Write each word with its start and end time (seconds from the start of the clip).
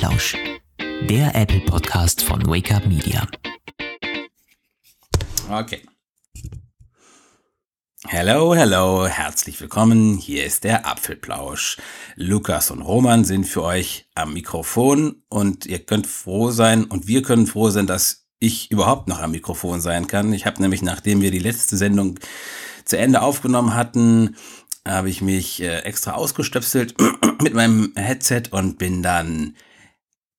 Apfelplausch, 0.00 0.34
der 1.10 1.34
Apple 1.34 1.60
Podcast 1.60 2.22
von 2.22 2.46
Wake 2.46 2.72
Up 2.72 2.86
Media. 2.86 3.26
Okay. 5.50 5.82
Hello, 8.08 8.54
hello, 8.54 9.06
herzlich 9.06 9.60
willkommen. 9.60 10.16
Hier 10.16 10.46
ist 10.46 10.64
der 10.64 10.86
Apfelplausch. 10.86 11.76
Lukas 12.16 12.70
und 12.70 12.80
Roman 12.80 13.24
sind 13.24 13.44
für 13.44 13.62
euch 13.62 14.08
am 14.14 14.32
Mikrofon 14.32 15.22
und 15.28 15.66
ihr 15.66 15.80
könnt 15.80 16.06
froh 16.06 16.50
sein 16.50 16.84
und 16.84 17.06
wir 17.06 17.20
können 17.20 17.46
froh 17.46 17.68
sein, 17.68 17.86
dass 17.86 18.26
ich 18.38 18.70
überhaupt 18.70 19.06
noch 19.06 19.20
am 19.20 19.32
Mikrofon 19.32 19.82
sein 19.82 20.06
kann. 20.06 20.32
Ich 20.32 20.46
habe 20.46 20.62
nämlich, 20.62 20.80
nachdem 20.80 21.20
wir 21.20 21.30
die 21.30 21.38
letzte 21.38 21.76
Sendung 21.76 22.18
zu 22.86 22.96
Ende 22.96 23.20
aufgenommen 23.20 23.74
hatten, 23.74 24.36
habe 24.88 25.10
ich 25.10 25.20
mich 25.20 25.60
äh, 25.60 25.80
extra 25.80 26.12
ausgestöpselt 26.12 26.94
mit 27.42 27.52
meinem 27.52 27.92
Headset 27.96 28.44
und 28.50 28.78
bin 28.78 29.02
dann 29.02 29.56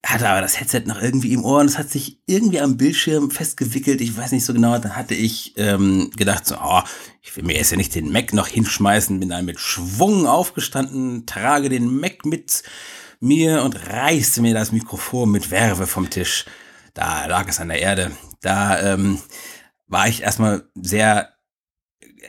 hatte 0.05 0.27
aber 0.27 0.41
das 0.41 0.59
Headset 0.59 0.83
noch 0.85 1.01
irgendwie 1.01 1.33
im 1.33 1.45
Ohr 1.45 1.59
und 1.59 1.67
es 1.67 1.77
hat 1.77 1.89
sich 1.89 2.21
irgendwie 2.25 2.59
am 2.59 2.77
Bildschirm 2.77 3.29
festgewickelt. 3.29 4.01
Ich 4.01 4.17
weiß 4.17 4.31
nicht 4.31 4.45
so 4.45 4.53
genau. 4.53 4.77
Dann 4.79 4.95
hatte 4.95 5.13
ich 5.13 5.53
ähm, 5.57 6.09
gedacht, 6.15 6.45
so, 6.45 6.55
oh, 6.55 6.81
ich 7.21 7.35
will 7.35 7.43
mir 7.43 7.53
erst 7.53 7.71
ja 7.71 7.77
nicht 7.77 7.93
den 7.93 8.11
Mac 8.11 8.33
noch 8.33 8.47
hinschmeißen. 8.47 9.19
Bin 9.19 9.29
dann 9.29 9.45
mit 9.45 9.59
Schwung 9.59 10.25
aufgestanden, 10.25 11.27
trage 11.27 11.69
den 11.69 11.99
Mac 11.99 12.25
mit 12.25 12.63
mir 13.19 13.61
und 13.63 13.75
reiße 13.89 14.41
mir 14.41 14.55
das 14.55 14.71
Mikrofon 14.71 15.29
mit 15.29 15.51
Werbe 15.51 15.85
vom 15.85 16.09
Tisch. 16.09 16.45
Da 16.95 17.27
lag 17.27 17.47
es 17.47 17.59
an 17.59 17.69
der 17.69 17.79
Erde. 17.79 18.11
Da 18.41 18.93
ähm, 18.93 19.19
war 19.87 20.07
ich 20.07 20.23
erstmal 20.23 20.67
sehr 20.73 21.29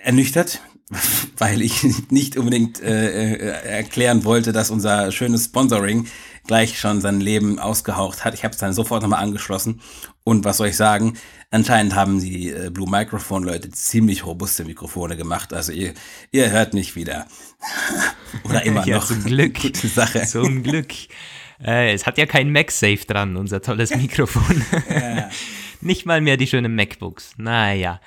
ernüchtert, 0.02 0.60
weil 1.38 1.62
ich 1.62 2.10
nicht 2.10 2.36
unbedingt 2.36 2.80
äh, 2.80 3.34
äh, 3.34 3.68
erklären 3.68 4.24
wollte, 4.24 4.52
dass 4.52 4.70
unser 4.70 5.12
schönes 5.12 5.46
Sponsoring 5.46 6.06
gleich 6.46 6.78
schon 6.78 7.00
sein 7.00 7.20
Leben 7.20 7.58
ausgehaucht 7.58 8.24
hat. 8.24 8.34
Ich 8.34 8.44
habe 8.44 8.52
es 8.52 8.58
dann 8.58 8.72
sofort 8.72 9.02
nochmal 9.02 9.22
angeschlossen. 9.22 9.80
Und 10.24 10.44
was 10.44 10.58
soll 10.58 10.68
ich 10.68 10.76
sagen? 10.76 11.14
Anscheinend 11.50 11.94
haben 11.94 12.20
die 12.20 12.50
äh, 12.50 12.70
Blue 12.70 12.88
Microphone 12.88 13.44
Leute 13.44 13.70
ziemlich 13.70 14.24
robuste 14.24 14.64
Mikrofone 14.64 15.16
gemacht. 15.16 15.52
Also 15.52 15.72
ihr, 15.72 15.94
ihr 16.30 16.50
hört 16.50 16.74
mich 16.74 16.96
wieder. 16.96 17.26
Oder 18.44 18.64
immer 18.64 18.86
ja, 18.86 18.96
noch. 18.96 19.06
Zum 19.06 19.24
Glück. 19.24 19.60
Gute 19.60 19.88
Sache. 19.88 20.26
Zum 20.26 20.62
Glück. 20.62 20.92
Äh, 21.64 21.92
es 21.92 22.06
hat 22.06 22.18
ja 22.18 22.26
kein 22.26 22.50
MagSafe 22.50 23.04
dran, 23.06 23.36
unser 23.36 23.62
tolles 23.62 23.94
Mikrofon. 23.94 24.64
ja. 24.88 25.30
Nicht 25.80 26.06
mal 26.06 26.20
mehr 26.20 26.36
die 26.36 26.46
schönen 26.46 26.76
MacBooks. 26.76 27.32
Naja. 27.38 28.00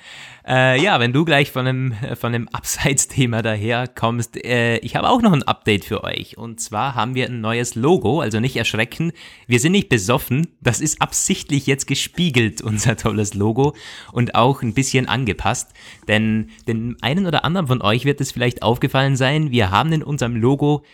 Äh, 0.48 0.80
ja, 0.80 1.00
wenn 1.00 1.12
du 1.12 1.24
gleich 1.24 1.50
von 1.50 1.66
einem, 1.66 1.94
von 2.14 2.32
einem 2.32 2.48
Abseits-Thema 2.48 3.42
daher 3.42 3.88
kommst, 3.88 4.36
äh, 4.44 4.76
ich 4.78 4.94
habe 4.94 5.08
auch 5.08 5.20
noch 5.20 5.32
ein 5.32 5.42
Update 5.42 5.84
für 5.84 6.04
euch. 6.04 6.38
Und 6.38 6.60
zwar 6.60 6.94
haben 6.94 7.16
wir 7.16 7.26
ein 7.26 7.40
neues 7.40 7.74
Logo, 7.74 8.20
also 8.20 8.38
nicht 8.38 8.54
erschrecken. 8.54 9.10
Wir 9.48 9.58
sind 9.58 9.72
nicht 9.72 9.88
besoffen. 9.88 10.46
Das 10.60 10.80
ist 10.80 11.02
absichtlich 11.02 11.66
jetzt 11.66 11.86
gespiegelt, 11.86 12.62
unser 12.62 12.96
tolles 12.96 13.34
Logo. 13.34 13.74
Und 14.12 14.36
auch 14.36 14.62
ein 14.62 14.72
bisschen 14.72 15.08
angepasst. 15.08 15.72
Denn 16.06 16.50
den 16.68 16.96
einen 17.00 17.26
oder 17.26 17.44
anderen 17.44 17.66
von 17.66 17.82
euch 17.82 18.04
wird 18.04 18.20
es 18.20 18.30
vielleicht 18.30 18.62
aufgefallen 18.62 19.16
sein, 19.16 19.50
wir 19.50 19.72
haben 19.72 19.92
in 19.92 20.04
unserem 20.04 20.36
Logo 20.36 20.84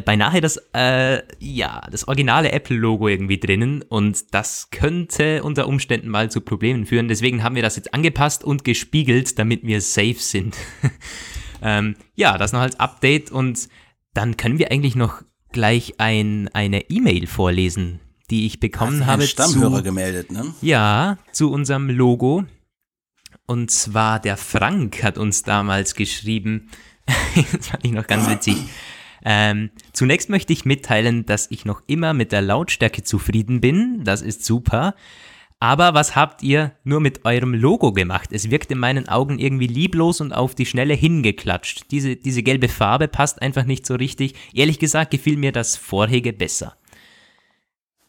beinahe 0.00 0.40
das, 0.40 0.58
äh, 0.74 1.22
ja, 1.38 1.82
das 1.90 2.08
originale 2.08 2.52
Apple-Logo 2.52 3.08
irgendwie 3.08 3.38
drinnen 3.38 3.82
und 3.82 4.32
das 4.34 4.70
könnte 4.70 5.42
unter 5.42 5.68
Umständen 5.68 6.08
mal 6.08 6.30
zu 6.30 6.40
Problemen 6.40 6.86
führen. 6.86 7.08
Deswegen 7.08 7.42
haben 7.42 7.54
wir 7.56 7.62
das 7.62 7.76
jetzt 7.76 7.92
angepasst 7.92 8.42
und 8.42 8.64
gespiegelt, 8.64 9.38
damit 9.38 9.64
wir 9.64 9.82
safe 9.82 10.16
sind. 10.18 10.56
ähm, 11.62 11.96
ja, 12.14 12.38
das 12.38 12.52
noch 12.52 12.60
als 12.60 12.80
Update 12.80 13.30
und 13.30 13.68
dann 14.14 14.38
können 14.38 14.58
wir 14.58 14.72
eigentlich 14.72 14.96
noch 14.96 15.22
gleich 15.52 15.94
ein, 15.98 16.48
eine 16.54 16.90
E-Mail 16.90 17.26
vorlesen, 17.26 18.00
die 18.30 18.46
ich 18.46 18.60
bekommen 18.60 19.04
habe. 19.04 19.26
Stammhörer 19.26 19.78
zu, 19.78 19.82
gemeldet, 19.82 20.32
ne? 20.32 20.54
Ja, 20.62 21.18
zu 21.32 21.52
unserem 21.52 21.90
Logo. 21.90 22.44
Und 23.46 23.70
zwar 23.70 24.20
der 24.20 24.38
Frank 24.38 25.02
hat 25.02 25.18
uns 25.18 25.42
damals 25.42 25.94
geschrieben. 25.94 26.70
das 27.52 27.68
fand 27.68 27.84
ich 27.84 27.92
noch 27.92 28.06
ganz 28.06 28.28
witzig. 28.30 28.56
Ähm, 29.24 29.70
zunächst 29.92 30.28
möchte 30.30 30.52
ich 30.52 30.64
mitteilen, 30.64 31.26
dass 31.26 31.50
ich 31.50 31.64
noch 31.64 31.82
immer 31.86 32.12
mit 32.14 32.32
der 32.32 32.42
Lautstärke 32.42 33.02
zufrieden 33.02 33.60
bin. 33.60 34.04
Das 34.04 34.22
ist 34.22 34.44
super. 34.44 34.94
Aber 35.62 35.94
was 35.94 36.16
habt 36.16 36.42
ihr 36.42 36.72
nur 36.82 36.98
mit 36.98 37.24
eurem 37.24 37.54
Logo 37.54 37.92
gemacht? 37.92 38.30
Es 38.32 38.50
wirkt 38.50 38.72
in 38.72 38.78
meinen 38.78 39.08
Augen 39.08 39.38
irgendwie 39.38 39.68
lieblos 39.68 40.20
und 40.20 40.32
auf 40.32 40.56
die 40.56 40.66
Schnelle 40.66 40.94
hingeklatscht. 40.94 41.84
Diese, 41.92 42.16
diese 42.16 42.42
gelbe 42.42 42.68
Farbe 42.68 43.06
passt 43.06 43.40
einfach 43.40 43.64
nicht 43.64 43.86
so 43.86 43.94
richtig. 43.94 44.34
Ehrlich 44.52 44.80
gesagt 44.80 45.12
gefiel 45.12 45.36
mir 45.36 45.52
das 45.52 45.76
vorherige 45.76 46.32
besser. 46.32 46.74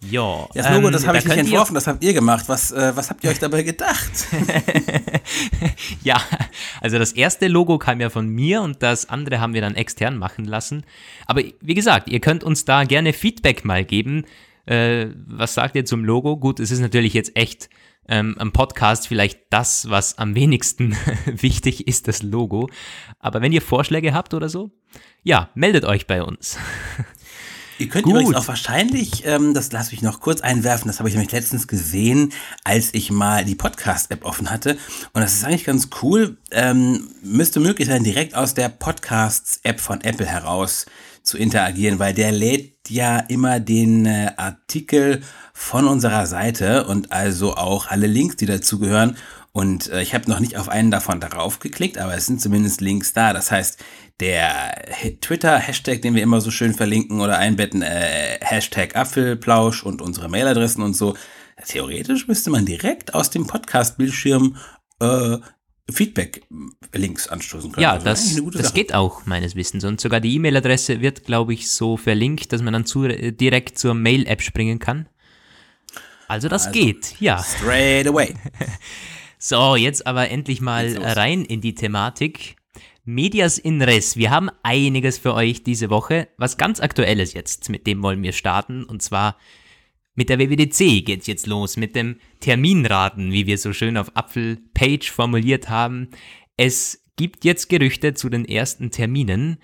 Ja. 0.10 0.48
Das 0.56 0.70
Logo, 0.72 0.88
ähm, 0.88 0.94
das 0.94 1.06
habe 1.06 1.20
da 1.20 1.20
ich 1.20 1.26
nicht 1.26 1.38
entworfen, 1.38 1.76
das 1.76 1.86
habt 1.86 2.04
ihr 2.04 2.14
gemacht. 2.14 2.46
Was, 2.48 2.72
äh, 2.72 2.92
was 2.96 3.12
habt 3.12 3.24
ihr 3.24 3.30
euch 3.30 3.40
dabei 3.40 3.62
gedacht? 3.62 4.12
ja, 6.08 6.22
also 6.82 7.00
das 7.00 7.12
erste 7.14 7.48
Logo 7.48 7.78
kam 7.78 8.02
ja 8.02 8.10
von 8.10 8.28
mir 8.28 8.62
und 8.62 8.84
das 8.84 9.10
andere 9.10 9.40
haben 9.40 9.54
wir 9.54 9.62
dann 9.62 9.76
extern 9.76 10.18
machen 10.18 10.46
lassen. 10.46 10.84
Aber 11.26 11.42
wie 11.62 11.74
gesagt, 11.74 12.10
ihr 12.10 12.20
könnt 12.20 12.44
uns 12.44 12.66
da 12.66 12.84
gerne 12.84 13.14
Feedback 13.14 13.66
mal 13.66 13.86
geben. 13.86 14.26
Äh, 14.66 15.08
was 15.28 15.54
sagt 15.54 15.76
ihr 15.76 15.86
zum 15.86 16.06
Logo? 16.06 16.38
Gut, 16.38 16.60
es 16.60 16.72
ist 16.72 16.80
natürlich 16.80 17.14
jetzt 17.14 17.36
echt 17.36 17.70
ähm, 18.08 18.36
am 18.38 18.52
Podcast 18.52 19.08
vielleicht 19.08 19.42
das, 19.50 19.90
was 19.90 20.18
am 20.18 20.36
wenigsten 20.36 20.96
wichtig 21.26 21.88
ist, 21.88 22.08
das 22.08 22.22
Logo. 22.24 22.70
Aber 23.20 23.42
wenn 23.42 23.52
ihr 23.52 23.62
Vorschläge 23.62 24.14
habt 24.14 24.34
oder 24.34 24.50
so, 24.50 24.72
ja, 25.24 25.50
meldet 25.56 25.86
euch 25.86 26.08
bei 26.08 26.24
uns. 26.24 26.58
Ihr 27.84 27.90
könnt 27.90 28.06
Gut. 28.06 28.14
übrigens 28.14 28.36
auch 28.36 28.48
wahrscheinlich, 28.48 29.26
ähm, 29.26 29.54
das 29.54 29.74
lasse 29.74 29.94
ich 29.94 30.02
noch 30.02 30.22
kurz 30.22 30.40
einwerfen, 30.40 30.88
das 30.88 31.00
habe 31.00 31.10
ich 31.10 31.16
nämlich 31.16 31.34
letztens 31.34 31.68
gesehen, 31.68 32.32
als 32.64 32.94
ich 32.94 33.12
mal 33.12 33.44
die 33.44 33.56
Podcast-App 33.56 34.24
offen 34.24 34.50
hatte. 34.50 34.78
Und 35.12 35.22
das 35.22 35.34
ist 35.34 35.44
eigentlich 35.44 35.66
ganz 35.66 35.90
cool. 36.02 36.38
Ähm, 36.52 37.10
müsste 37.22 37.60
möglich 37.60 37.90
sein, 37.90 38.06
direkt 38.06 38.36
aus 38.36 38.54
der 38.54 38.70
Podcasts-App 38.70 39.82
von 39.82 40.00
Apple 40.00 40.26
heraus 40.26 40.86
zu 41.24 41.38
interagieren, 41.38 42.00
weil 42.00 42.14
der 42.14 42.32
lädt 42.32 42.90
ja 42.90 43.20
immer 43.20 43.60
den 43.60 44.06
äh, 44.06 44.32
Artikel 44.38 45.22
von 45.52 45.86
unserer 45.86 46.26
Seite 46.26 46.86
und 46.86 47.12
also 47.12 47.58
auch 47.58 47.88
alle 47.88 48.08
Links, 48.08 48.38
die 48.38 48.46
dazugehören. 48.46 49.18
Und 49.56 49.90
äh, 49.90 50.02
ich 50.02 50.16
habe 50.16 50.30
noch 50.30 50.40
nicht 50.40 50.58
auf 50.58 50.68
einen 50.68 50.90
davon 50.90 51.20
darauf 51.20 51.60
geklickt, 51.60 52.00
aber 52.00 52.16
es 52.16 52.26
sind 52.26 52.42
zumindest 52.42 52.82
Links 52.82 53.14
da. 53.14 53.34
Das 53.34 53.52
heißt, 53.52 53.84
der 54.20 54.84
Twitter-Hashtag, 55.22 56.02
den 56.02 56.16
wir 56.16 56.24
immer 56.24 56.42
so 56.42 56.50
schön 56.50 56.74
verlinken 56.74 57.22
oder 57.22 57.38
einbetten, 57.38 57.84
äh, 57.84 58.40
Hashtag 58.42 58.96
Apfelplausch 58.96 59.84
und 59.84 60.02
unsere 60.02 60.28
Mailadressen 60.28 60.84
und 60.84 60.96
so. 60.96 61.16
Theoretisch 61.68 62.28
müsste 62.28 62.50
man 62.50 62.66
direkt 62.66 63.14
aus 63.14 63.30
dem 63.30 63.46
Podcast-Bildschirm 63.46 64.58
äh, 65.00 65.38
Feedback-Links 65.92 67.28
anstoßen 67.28 67.72
können. 67.72 67.84
Ja, 67.84 67.92
also 67.92 68.06
das, 68.06 68.42
das 68.54 68.74
geht 68.74 68.96
auch 68.96 69.28
meines 69.28 69.56
Wissens. 69.56 69.84
Und 69.84 70.02
sogar 70.02 70.20
die 70.20 70.34
E-Mail-Adresse 70.34 71.00
wird, 71.02 71.26
glaube 71.26 71.54
ich, 71.54 71.70
so 71.70 71.96
verlinkt, 71.96 72.54
dass 72.54 72.64
man 72.64 72.74
dann 72.74 72.86
zu, 72.86 73.04
äh, 73.04 73.32
direkt 73.32 73.78
zur 73.78 73.94
Mail-App 73.94 74.42
springen 74.42 74.80
kann. 74.80 75.08
Also 76.28 76.48
das 76.48 76.68
also, 76.68 76.80
geht, 76.80 77.20
ja. 77.20 77.44
Straight 77.44 78.08
away. 78.08 78.34
So, 79.46 79.76
jetzt 79.76 80.08
aber 80.08 80.30
endlich 80.30 80.62
mal 80.62 80.96
rein 80.98 81.44
in 81.44 81.60
die 81.60 81.76
Thematik. 81.76 82.56
Medias 83.04 83.58
in 83.58 83.82
Res. 83.82 84.16
Wir 84.16 84.32
haben 84.32 84.50
einiges 84.64 85.18
für 85.18 85.34
euch 85.34 85.64
diese 85.64 85.90
Woche. 85.90 86.30
Was 86.38 86.56
ganz 86.56 86.80
aktuelles 86.80 87.34
jetzt, 87.34 87.68
mit 87.68 87.86
dem 87.86 88.02
wollen 88.02 88.24
wir 88.24 88.32
starten. 88.32 88.86
Und 88.86 89.02
zwar 89.02 89.38
mit 90.16 90.30
der 90.30 90.40
WWDC 90.40 91.04
geht's 91.04 91.28
jetzt 91.28 91.46
los, 91.46 91.76
mit 91.76 91.94
dem 91.94 92.22
Terminraten, 92.40 93.34
wie 93.34 93.46
wir 93.46 93.58
so 93.58 93.74
schön 93.74 93.98
auf 93.98 94.16
Apfelpage 94.16 95.12
formuliert 95.12 95.68
haben. 95.68 96.08
Es 96.56 97.04
gibt 97.18 97.44
jetzt 97.44 97.68
Gerüchte 97.68 98.14
zu 98.14 98.30
den 98.30 98.46
ersten 98.46 98.92
Terminen. 98.92 99.58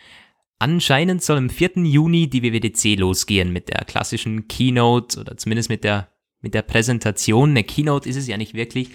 Anscheinend 0.58 1.24
soll 1.24 1.38
am 1.38 1.50
4. 1.50 1.86
Juni 1.86 2.30
die 2.30 2.44
WWDC 2.44 3.00
losgehen 3.00 3.54
mit 3.54 3.70
der 3.70 3.86
klassischen 3.86 4.50
Keynote 4.50 5.22
oder 5.22 5.38
zumindest 5.38 5.70
mit 5.70 5.86
der, 5.86 6.10
mit 6.42 6.54
der 6.54 6.64
Präsentation. 6.64 7.52
Eine 7.52 7.64
Keynote 7.64 8.10
ist 8.10 8.18
es 8.18 8.28
ja 8.28 8.36
nicht 8.36 8.56
wirklich 8.56 8.90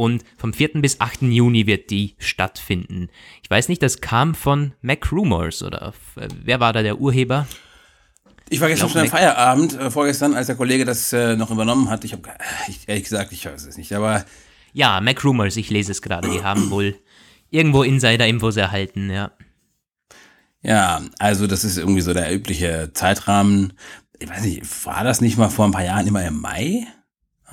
und 0.00 0.24
vom 0.38 0.54
4. 0.54 0.80
bis 0.80 0.98
8. 0.98 1.22
Juni 1.22 1.66
wird 1.66 1.90
die 1.90 2.14
stattfinden. 2.16 3.10
Ich 3.42 3.50
weiß 3.50 3.68
nicht, 3.68 3.82
das 3.82 4.00
kam 4.00 4.34
von 4.34 4.72
Mac 4.80 5.12
Rumors 5.12 5.62
oder 5.62 5.92
äh, 6.16 6.26
wer 6.42 6.58
war 6.58 6.72
da 6.72 6.82
der 6.82 6.98
Urheber? 6.98 7.46
Ich 8.48 8.62
war 8.62 8.68
gestern 8.68 8.88
schon 8.88 9.02
am 9.02 9.08
Feierabend, 9.08 9.78
äh, 9.78 9.90
vorgestern, 9.90 10.32
als 10.32 10.46
der 10.46 10.56
Kollege 10.56 10.86
das 10.86 11.12
äh, 11.12 11.36
noch 11.36 11.50
übernommen 11.50 11.90
hat. 11.90 12.04
Ich 12.04 12.14
habe 12.14 12.22
ehrlich 12.86 13.04
gesagt, 13.04 13.30
ich 13.32 13.44
weiß 13.44 13.66
es 13.66 13.76
nicht, 13.76 13.92
aber. 13.92 14.24
Ja, 14.72 15.02
Mac 15.02 15.22
Rumors, 15.22 15.56
ich 15.56 15.68
lese 15.68 15.92
es 15.92 16.00
gerade. 16.00 16.30
Die 16.30 16.42
haben 16.42 16.70
wohl 16.70 16.96
irgendwo 17.50 17.82
Insider-Infos 17.82 18.56
erhalten, 18.56 19.10
ja. 19.10 19.32
Ja, 20.62 21.02
also 21.18 21.46
das 21.46 21.62
ist 21.62 21.76
irgendwie 21.76 22.00
so 22.00 22.14
der 22.14 22.34
übliche 22.34 22.90
Zeitrahmen. 22.94 23.74
Ich 24.18 24.30
weiß 24.30 24.44
nicht, 24.44 24.86
war 24.86 25.04
das 25.04 25.20
nicht 25.20 25.36
mal 25.36 25.50
vor 25.50 25.66
ein 25.66 25.72
paar 25.72 25.84
Jahren 25.84 26.06
immer 26.06 26.26
im 26.26 26.40
Mai? 26.40 26.86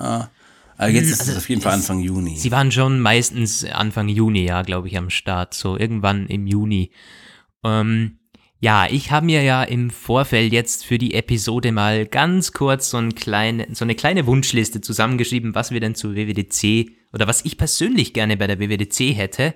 Ja. 0.00 0.30
Aber 0.78 0.90
jetzt 0.90 1.06
hm, 1.06 1.12
ist 1.12 1.20
also, 1.20 1.32
es 1.32 1.38
auf 1.38 1.48
jeden 1.48 1.60
Fall 1.60 1.74
Anfang 1.74 2.00
Juni. 2.00 2.36
Sie 2.36 2.50
waren 2.50 2.72
schon 2.72 3.00
meistens 3.00 3.64
Anfang 3.64 4.08
Juni, 4.08 4.46
ja, 4.46 4.62
glaube 4.62 4.88
ich, 4.88 4.96
am 4.96 5.10
Start. 5.10 5.52
So 5.52 5.76
irgendwann 5.76 6.26
im 6.28 6.46
Juni. 6.46 6.92
Ähm, 7.64 8.18
Ja, 8.60 8.88
ich 8.90 9.12
habe 9.12 9.26
mir 9.26 9.42
ja 9.42 9.62
im 9.62 9.90
Vorfeld 9.90 10.52
jetzt 10.52 10.84
für 10.84 10.98
die 10.98 11.14
Episode 11.14 11.70
mal 11.70 12.06
ganz 12.06 12.52
kurz 12.52 12.90
so, 12.90 12.96
ein 12.96 13.14
kleine, 13.14 13.68
so 13.72 13.84
eine 13.84 13.94
kleine 13.94 14.26
Wunschliste 14.26 14.80
zusammengeschrieben, 14.80 15.54
was 15.54 15.70
wir 15.70 15.78
denn 15.78 15.94
zu 15.94 16.16
WWDC 16.16 16.90
oder 17.12 17.28
was 17.28 17.44
ich 17.44 17.56
persönlich 17.56 18.14
gerne 18.14 18.36
bei 18.36 18.48
der 18.48 18.58
WWDC 18.58 19.16
hätte. 19.16 19.54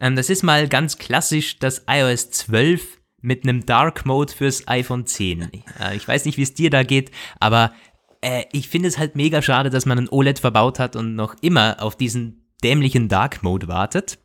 Ähm, 0.00 0.14
das 0.14 0.30
ist 0.30 0.44
mal 0.44 0.68
ganz 0.68 0.98
klassisch 0.98 1.58
das 1.58 1.84
iOS 1.88 2.30
12 2.30 2.98
mit 3.20 3.42
einem 3.42 3.66
Dark 3.66 4.06
Mode 4.06 4.32
fürs 4.32 4.68
iPhone 4.68 5.06
10. 5.06 5.50
Äh, 5.80 5.96
ich 5.96 6.06
weiß 6.06 6.24
nicht, 6.24 6.38
wie 6.38 6.42
es 6.42 6.54
dir 6.54 6.70
da 6.70 6.84
geht, 6.84 7.10
aber 7.40 7.72
äh, 8.20 8.44
ich 8.52 8.68
finde 8.68 8.88
es 8.88 8.98
halt 8.98 9.16
mega 9.16 9.42
schade, 9.42 9.70
dass 9.70 9.86
man 9.86 9.98
ein 9.98 10.08
OLED 10.08 10.38
verbaut 10.38 10.78
hat 10.78 10.96
und 10.96 11.14
noch 11.14 11.36
immer 11.40 11.76
auf 11.80 11.96
diesen 11.96 12.46
dämlichen 12.62 13.08
Dark 13.08 13.42
Mode 13.42 13.68
wartet. 13.68 14.18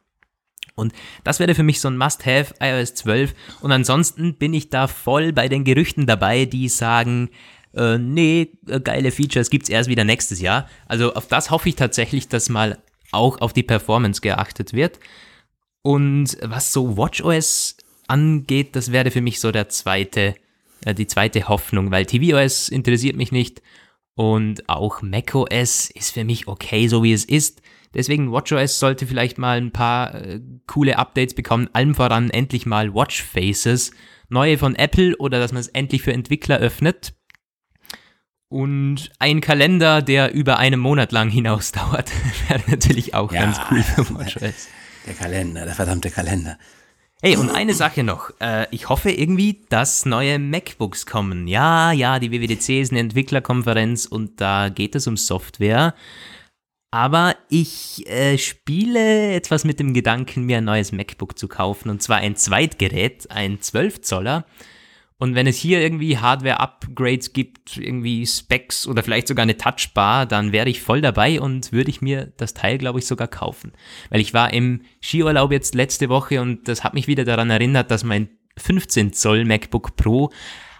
Und 0.76 0.94
das 1.24 1.40
wäre 1.40 1.56
für 1.56 1.64
mich 1.64 1.80
so 1.80 1.88
ein 1.88 1.98
Must-Have 1.98 2.56
iOS 2.60 2.96
12. 2.96 3.34
Und 3.62 3.72
ansonsten 3.72 4.36
bin 4.36 4.54
ich 4.54 4.70
da 4.70 4.88
voll 4.88 5.32
bei 5.32 5.48
den 5.48 5.64
Gerüchten 5.64 6.08
dabei, 6.08 6.46
die 6.46 6.68
sagen, 6.68 7.30
äh, 7.76 7.98
nee, 7.98 8.50
äh, 8.68 8.80
geile 8.80 9.12
Features 9.12 9.50
gibt's 9.50 9.70
erst 9.70 9.90
wieder 9.90 10.04
nächstes 10.04 10.42
Jahr. 10.42 10.68
Also 10.88 11.14
auf 11.14 11.28
das 11.28 11.52
hoffe 11.52 11.70
ich 11.70 11.76
tatsächlich, 11.76 12.28
dass 12.28 12.50
mal 12.50 12.80
auch 13.12 13.42
auf 13.42 13.54
die 13.54 13.64
Performance 13.64 14.22
geachtet 14.22 14.74
wird. 14.74 15.00
Und 15.84 16.38
was 16.42 16.74
so 16.74 16.98
WatchOS 16.98 17.78
angeht, 18.08 18.76
das 18.76 18.92
wäre 18.92 19.12
für 19.12 19.22
mich 19.22 19.40
so 19.40 19.52
der 19.52 19.70
zweite, 19.70 20.36
äh, 20.86 20.96
die 20.96 21.08
zweite 21.08 21.48
Hoffnung, 21.48 21.92
weil 21.92 22.06
tvOS 22.06 22.70
interessiert 22.70 23.16
mich 23.16 23.32
nicht 23.32 23.62
und 24.16 24.70
auch 24.70 25.02
macOS 25.02 25.90
ist 25.90 26.12
für 26.12 26.24
mich 26.24 26.48
okay, 26.48 26.88
so 26.88 27.04
wie 27.04 27.14
es 27.14 27.26
ist. 27.26 27.62
Deswegen 27.94 28.32
WatchOS 28.32 28.80
sollte 28.80 29.06
vielleicht 29.06 29.38
mal 29.38 29.58
ein 29.58 29.72
paar 29.72 30.16
äh, 30.16 30.40
coole 30.66 30.98
Updates 30.98 31.36
bekommen, 31.36 31.70
allem 31.74 31.94
voran 31.96 32.30
endlich 32.30 32.66
mal 32.66 32.94
Watchfaces, 32.94 33.92
neue 34.30 34.58
von 34.58 34.76
Apple 34.76 35.16
oder 35.18 35.40
dass 35.40 35.52
man 35.52 35.62
es 35.62 35.68
endlich 35.68 36.02
für 36.02 36.14
Entwickler 36.14 36.58
öffnet. 36.58 37.14
Und 38.50 39.12
ein 39.18 39.42
Kalender, 39.42 40.04
der 40.04 40.34
über 40.34 40.58
einen 40.60 40.80
Monat 40.80 41.12
lang 41.12 41.30
hinausdauert, 41.32 42.12
wäre 42.48 42.62
natürlich 42.68 43.14
auch 43.14 43.32
ja, 43.32 43.42
ganz 43.42 43.60
cool 43.70 43.84
für 43.84 44.10
WatchOS. 44.14 44.70
Der 45.06 45.14
Kalender, 45.16 45.66
der 45.66 45.76
verdammte 45.76 46.10
Kalender. 46.10 46.58
Hey, 47.26 47.38
und 47.38 47.50
eine 47.50 47.74
Sache 47.74 48.04
noch. 48.04 48.32
Äh, 48.42 48.68
ich 48.72 48.90
hoffe 48.90 49.10
irgendwie, 49.10 49.62
dass 49.70 50.06
neue 50.06 50.40
MacBooks 50.40 51.06
kommen. 51.06 51.48
Ja, 51.48 51.94
ja, 51.94 52.20
die 52.20 52.34
WWDC 52.34 52.82
ist 52.82 52.92
eine 52.92 53.00
Entwicklerkonferenz 53.00 54.06
und 54.06 54.42
da 54.42 54.68
geht 54.68 54.94
es 54.94 55.08
um 55.08 55.16
Software. 55.16 55.96
Aber 56.92 57.38
ich 57.48 58.06
äh, 58.10 58.38
spiele 58.38 59.36
etwas 59.36 59.64
mit 59.64 59.80
dem 59.80 59.94
Gedanken, 59.94 60.44
mir 60.44 60.58
ein 60.58 60.66
neues 60.66 60.92
MacBook 60.92 61.40
zu 61.40 61.48
kaufen. 61.48 61.90
Und 61.90 62.04
zwar 62.04 62.18
ein 62.18 62.36
Zweitgerät, 62.36 63.32
ein 63.32 63.62
12 63.62 64.02
Zoller. 64.02 64.46
Und 65.18 65.36
wenn 65.36 65.48
es 65.48 65.58
hier 65.58 65.80
irgendwie 65.80 66.18
Hardware-Upgrades 66.18 67.34
gibt, 67.34 67.78
irgendwie 67.78 68.26
Specs 68.26 68.88
oder 68.88 69.04
vielleicht 69.04 69.28
sogar 69.28 69.44
eine 69.44 69.58
Touchbar, 69.58 70.26
dann 70.26 70.52
wäre 70.52 70.70
ich 70.70 70.82
voll 70.82 71.02
dabei 71.02 71.40
und 71.40 71.72
würde 71.72 71.90
ich 71.90 72.02
mir 72.02 72.34
das 72.38 72.54
Teil, 72.54 72.78
glaube 72.78 73.00
ich, 73.00 73.06
sogar 73.06 73.28
kaufen. 73.28 73.74
Weil 74.10 74.22
ich 74.22 74.34
war 74.34 74.54
im 74.54 74.82
Skiurlaub 75.02 75.52
jetzt 75.52 75.76
letzte 75.76 76.10
Woche 76.10 76.42
und 76.42 76.68
das 76.68 76.84
hat 76.84 76.94
mich 76.94 77.08
wieder 77.08 77.24
daran 77.26 77.50
erinnert, 77.50 77.92
dass 77.92 78.04
mein 78.04 78.30
15 78.58 79.14
Zoll 79.14 79.46
MacBook 79.46 79.96
Pro 79.96 80.32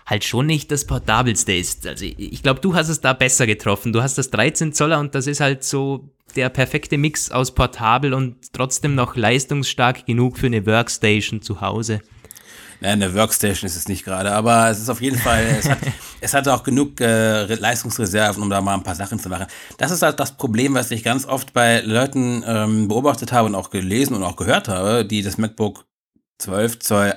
halt 0.06 0.24
schon 0.24 0.46
nicht 0.46 0.72
das 0.72 0.86
portabelste 0.86 1.54
ist. 1.54 1.88
Also 1.88 2.06
ich 2.06 2.44
glaube, 2.44 2.60
du 2.60 2.76
hast 2.76 2.90
es 2.90 3.02
da 3.02 3.14
besser 3.14 3.48
getroffen. 3.48 3.94
Du 3.94 4.02
hast 4.02 4.18
das 4.18 4.30
13 4.30 4.74
Zoller 4.74 5.00
und 5.00 5.16
das 5.16 5.28
ist 5.28 5.40
halt 5.40 5.64
so 5.64 6.10
der 6.36 6.50
perfekte 6.50 6.98
Mix 6.98 7.32
aus 7.32 7.54
portabel 7.54 8.14
und 8.14 8.54
trotzdem 8.54 8.96
noch 8.96 9.16
leistungsstark 9.16 10.06
genug 10.06 10.38
für 10.38 10.48
eine 10.48 10.66
Workstation 10.66 11.42
zu 11.42 11.62
Hause. 11.62 12.02
Nein, 12.84 13.02
eine 13.02 13.16
Workstation 13.16 13.66
ist 13.66 13.78
es 13.78 13.88
nicht 13.88 14.04
gerade, 14.04 14.34
aber 14.34 14.70
es 14.70 14.78
ist 14.78 14.90
auf 14.90 15.00
jeden 15.00 15.18
Fall, 15.18 15.46
es 15.58 15.70
hat, 15.70 15.78
es 16.20 16.34
hat 16.34 16.50
auch 16.50 16.64
genug 16.64 17.00
äh, 17.00 17.46
Leistungsreserven, 17.46 18.44
um 18.44 18.50
da 18.50 18.60
mal 18.60 18.74
ein 18.74 18.84
paar 18.84 18.94
Sachen 18.94 19.20
zu 19.20 19.30
machen. 19.30 19.48
Das 19.78 19.90
ist 19.90 20.02
halt 20.02 20.20
das 20.20 20.36
Problem, 20.36 20.74
was 20.74 20.92
ich 20.92 21.02
ganz 21.02 21.26
oft 21.26 21.54
bei 21.54 21.80
Leuten 21.80 22.44
ähm, 22.46 22.90
beobachtet 22.90 23.32
habe 23.32 23.48
und 23.48 23.56
auch 23.56 23.70
gelesen 23.70 24.18
und 24.18 24.24
auch 24.24 24.36
gehört 24.36 24.68
habe, 24.68 25.06
die 25.06 25.22
das 25.22 25.38
MacBook 25.38 25.86
12 26.40 26.80
Zoll 26.80 27.14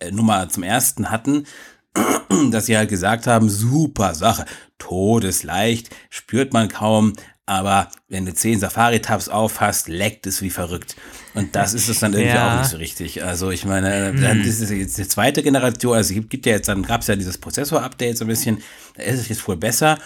äh, 0.00 0.10
Nummer 0.10 0.50
zum 0.50 0.64
ersten 0.64 1.10
hatten, 1.10 1.46
dass 2.50 2.66
sie 2.66 2.76
halt 2.76 2.90
gesagt 2.90 3.26
haben, 3.26 3.48
super 3.48 4.14
Sache, 4.14 4.44
todesleicht, 4.76 5.88
spürt 6.10 6.52
man 6.52 6.68
kaum, 6.68 7.14
aber 7.50 7.88
wenn 8.08 8.26
du 8.26 8.32
zehn 8.32 8.60
Safari-Tabs 8.60 9.28
aufhast, 9.28 9.88
leckt 9.88 10.24
es 10.28 10.40
wie 10.40 10.50
verrückt. 10.50 10.94
Und 11.34 11.56
das 11.56 11.74
ist 11.74 11.88
es 11.88 11.98
dann 11.98 12.12
irgendwie 12.12 12.32
ja. 12.32 12.54
auch 12.54 12.58
nicht 12.60 12.70
so 12.70 12.76
richtig. 12.76 13.24
Also 13.24 13.50
ich 13.50 13.64
meine, 13.64 14.14
dann 14.14 14.38
hm. 14.38 14.48
ist 14.48 14.60
es 14.60 14.70
jetzt 14.70 14.96
die 14.96 15.08
zweite 15.08 15.42
Generation, 15.42 15.96
also 15.96 16.14
es 16.14 16.28
gibt 16.28 16.46
ja 16.46 16.52
jetzt, 16.52 16.68
dann 16.68 16.84
gab 16.84 17.00
es 17.00 17.08
ja 17.08 17.16
dieses 17.16 17.38
Prozessor-Update 17.38 18.18
so 18.18 18.24
ein 18.24 18.28
bisschen, 18.28 18.62
da 18.94 19.02
ist 19.02 19.18
es 19.18 19.28
jetzt 19.28 19.48
wohl 19.48 19.56
besser. 19.56 19.98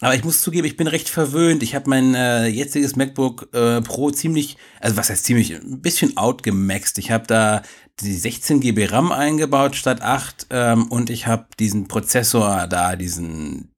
Aber 0.00 0.16
ich 0.16 0.24
muss 0.24 0.42
zugeben, 0.42 0.66
ich 0.66 0.76
bin 0.76 0.88
recht 0.88 1.08
verwöhnt. 1.08 1.62
Ich 1.62 1.76
habe 1.76 1.88
mein 1.88 2.16
äh, 2.16 2.48
jetziges 2.48 2.96
MacBook 2.96 3.48
äh, 3.52 3.80
Pro 3.80 4.10
ziemlich, 4.10 4.56
also 4.80 4.96
was 4.96 5.08
heißt 5.08 5.24
ziemlich, 5.24 5.54
ein 5.54 5.80
bisschen 5.80 6.16
outgemaxt. 6.16 6.98
Ich 6.98 7.12
habe 7.12 7.28
da 7.28 7.62
die 8.00 8.12
16 8.12 8.58
GB 8.58 8.86
RAM 8.86 9.12
eingebaut 9.12 9.76
statt 9.76 10.02
8 10.02 10.48
ähm, 10.50 10.88
und 10.88 11.10
ich 11.10 11.28
habe 11.28 11.46
diesen 11.60 11.86
Prozessor 11.86 12.66
da, 12.66 12.96
diesen 12.96 13.70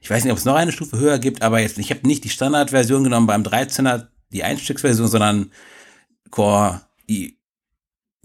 ich 0.00 0.10
weiß 0.10 0.24
nicht, 0.24 0.32
ob 0.32 0.38
es 0.38 0.44
noch 0.44 0.54
eine 0.54 0.72
Stufe 0.72 0.98
höher 0.98 1.18
gibt, 1.18 1.42
aber 1.42 1.60
jetzt, 1.60 1.78
ich 1.78 1.90
habe 1.90 2.06
nicht 2.06 2.24
die 2.24 2.30
Standardversion 2.30 3.04
genommen 3.04 3.26
beim 3.26 3.42
13er, 3.42 4.08
die 4.30 4.44
Einstiegsversion, 4.44 5.08
sondern 5.08 5.52
Core, 6.30 6.82
I, 7.08 7.38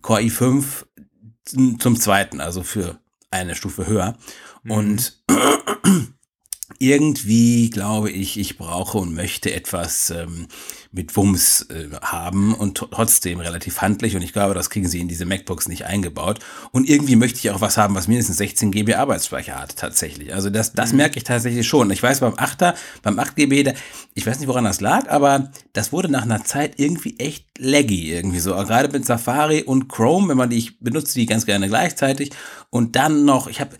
Core 0.01 0.21
i5 0.21 0.85
zum 1.45 1.99
zweiten, 1.99 2.41
also 2.41 2.63
für 2.63 2.99
eine 3.31 3.55
Stufe 3.55 3.87
höher. 3.87 4.17
Mhm. 4.63 4.71
Und 4.71 5.23
irgendwie 6.79 7.69
glaube 7.69 8.11
ich, 8.11 8.37
ich 8.37 8.57
brauche 8.57 8.97
und 8.97 9.13
möchte 9.13 9.53
etwas 9.53 10.09
ähm, 10.09 10.47
mit 10.93 11.17
Wumms 11.17 11.63
äh, 11.69 11.89
haben 12.01 12.53
und 12.53 12.77
trotzdem 12.77 13.39
relativ 13.39 13.81
handlich. 13.81 14.15
Und 14.15 14.21
ich 14.21 14.31
glaube, 14.31 14.53
das 14.53 14.69
kriegen 14.69 14.87
sie 14.87 14.99
in 14.99 15.07
diese 15.07 15.25
MacBooks 15.25 15.67
nicht 15.67 15.85
eingebaut. 15.85 16.39
Und 16.71 16.87
irgendwie 16.87 17.15
möchte 17.15 17.39
ich 17.39 17.49
auch 17.49 17.61
was 17.61 17.77
haben, 17.77 17.95
was 17.95 18.07
mindestens 18.07 18.37
16 18.37 18.71
GB 18.71 18.93
Arbeitsspeicher 18.93 19.59
hat, 19.59 19.75
tatsächlich. 19.75 20.33
Also 20.33 20.51
das, 20.51 20.73
das 20.73 20.91
mhm. 20.91 20.97
merke 20.97 21.17
ich 21.17 21.23
tatsächlich 21.23 21.67
schon. 21.67 21.89
Ich 21.89 22.03
weiß, 22.03 22.19
beim 22.19 22.35
8er, 22.35 22.75
beim 23.01 23.17
8 23.17 23.35
GB, 23.35 23.73
ich 24.13 24.27
weiß 24.27 24.39
nicht, 24.39 24.47
woran 24.47 24.65
das 24.65 24.81
lag, 24.81 25.09
aber 25.09 25.51
das 25.73 25.91
wurde 25.91 26.09
nach 26.09 26.23
einer 26.23 26.43
Zeit 26.43 26.73
irgendwie 26.77 27.17
echt 27.17 27.47
laggy 27.57 28.13
irgendwie 28.13 28.39
so. 28.39 28.53
Gerade 28.53 28.89
mit 28.89 29.05
Safari 29.05 29.63
und 29.63 29.89
Chrome, 29.89 30.29
wenn 30.29 30.37
man 30.37 30.51
die, 30.51 30.57
ich 30.57 30.79
benutze 30.79 31.15
die 31.15 31.25
ganz 31.25 31.47
gerne 31.47 31.67
gleichzeitig. 31.67 32.31
Und 32.69 32.95
dann 32.95 33.25
noch, 33.25 33.47
ich 33.47 33.61
habe 33.61 33.75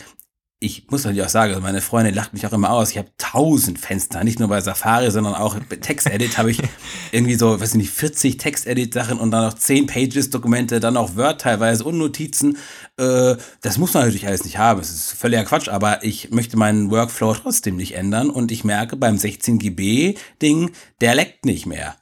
ich 0.63 0.89
muss 0.89 1.03
natürlich 1.03 1.25
auch 1.25 1.29
sagen, 1.29 1.61
meine 1.61 1.81
Freundin 1.81 2.15
lacht 2.15 2.33
mich 2.33 2.47
auch 2.47 2.53
immer 2.53 2.69
aus. 2.69 2.91
Ich 2.91 2.97
habe 2.97 3.09
tausend 3.17 3.79
Fenster, 3.79 4.23
nicht 4.23 4.39
nur 4.39 4.47
bei 4.47 4.61
Safari, 4.61 5.11
sondern 5.11 5.35
auch 5.35 5.57
bei 5.69 5.75
Text-Edit 5.75 6.37
habe 6.37 6.51
ich 6.51 6.61
irgendwie 7.11 7.35
so, 7.35 7.59
weiß 7.59 7.71
ich 7.71 7.75
nicht, 7.75 7.91
40 7.91 8.37
Text-Edit-Sachen 8.37 9.19
und 9.19 9.31
dann 9.31 9.43
noch 9.43 9.53
10 9.53 9.87
Pages-Dokumente, 9.87 10.79
dann 10.79 10.95
auch 10.95 11.17
Word 11.17 11.41
teilweise 11.41 11.83
und 11.83 11.97
Notizen. 11.97 12.57
Äh, 12.97 13.35
das 13.61 13.77
muss 13.77 13.93
man 13.93 14.03
natürlich 14.03 14.25
alles 14.25 14.45
nicht 14.45 14.57
haben. 14.57 14.79
Es 14.79 14.89
ist 14.89 15.11
völliger 15.11 15.43
Quatsch, 15.43 15.67
aber 15.67 16.03
ich 16.03 16.31
möchte 16.31 16.55
meinen 16.55 16.89
Workflow 16.89 17.33
trotzdem 17.33 17.75
nicht 17.75 17.95
ändern 17.95 18.29
und 18.29 18.51
ich 18.51 18.63
merke 18.63 18.95
beim 18.95 19.17
16 19.17 19.59
GB-Ding, 19.59 20.71
der 21.01 21.15
leckt 21.15 21.45
nicht 21.45 21.65
mehr. 21.65 21.97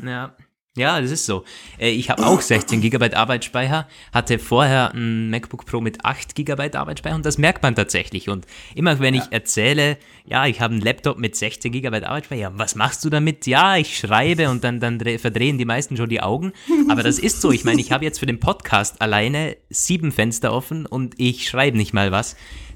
Ja. 0.00 0.36
Ja, 0.76 1.00
das 1.00 1.12
ist 1.12 1.24
so. 1.24 1.44
Äh, 1.78 1.90
ich 1.90 2.10
habe 2.10 2.26
auch 2.26 2.40
16 2.40 2.80
GB 2.80 3.14
Arbeitsspeicher, 3.14 3.86
hatte 4.12 4.40
vorher 4.40 4.92
ein 4.92 5.30
MacBook 5.30 5.66
Pro 5.66 5.80
mit 5.80 6.04
8 6.04 6.34
GB 6.34 6.72
Arbeitsspeicher 6.72 7.14
und 7.14 7.24
das 7.24 7.38
merkt 7.38 7.62
man 7.62 7.76
tatsächlich. 7.76 8.28
Und 8.28 8.44
immer 8.74 8.98
wenn 8.98 9.14
ja. 9.14 9.22
ich 9.22 9.32
erzähle, 9.32 9.98
ja, 10.26 10.46
ich 10.46 10.60
habe 10.60 10.74
einen 10.74 10.82
Laptop 10.82 11.16
mit 11.16 11.36
16 11.36 11.70
GB 11.70 12.02
Arbeitsspeicher, 12.02 12.52
was 12.56 12.74
machst 12.74 13.04
du 13.04 13.10
damit? 13.10 13.46
Ja, 13.46 13.76
ich 13.76 13.96
schreibe 13.96 14.50
und 14.50 14.64
dann, 14.64 14.80
dann 14.80 14.98
verdrehen 14.98 15.58
die 15.58 15.64
meisten 15.64 15.96
schon 15.96 16.08
die 16.08 16.20
Augen. 16.20 16.52
Aber 16.88 17.04
das 17.04 17.20
ist 17.20 17.40
so. 17.40 17.52
Ich 17.52 17.64
meine, 17.64 17.80
ich 17.80 17.92
habe 17.92 18.04
jetzt 18.04 18.18
für 18.18 18.26
den 18.26 18.40
Podcast 18.40 19.00
alleine 19.00 19.56
sieben 19.70 20.10
Fenster 20.10 20.52
offen 20.52 20.86
und 20.86 21.14
ich 21.18 21.48
schreibe 21.48 21.76
nicht 21.76 21.94
mal 21.94 22.10
was. 22.10 22.34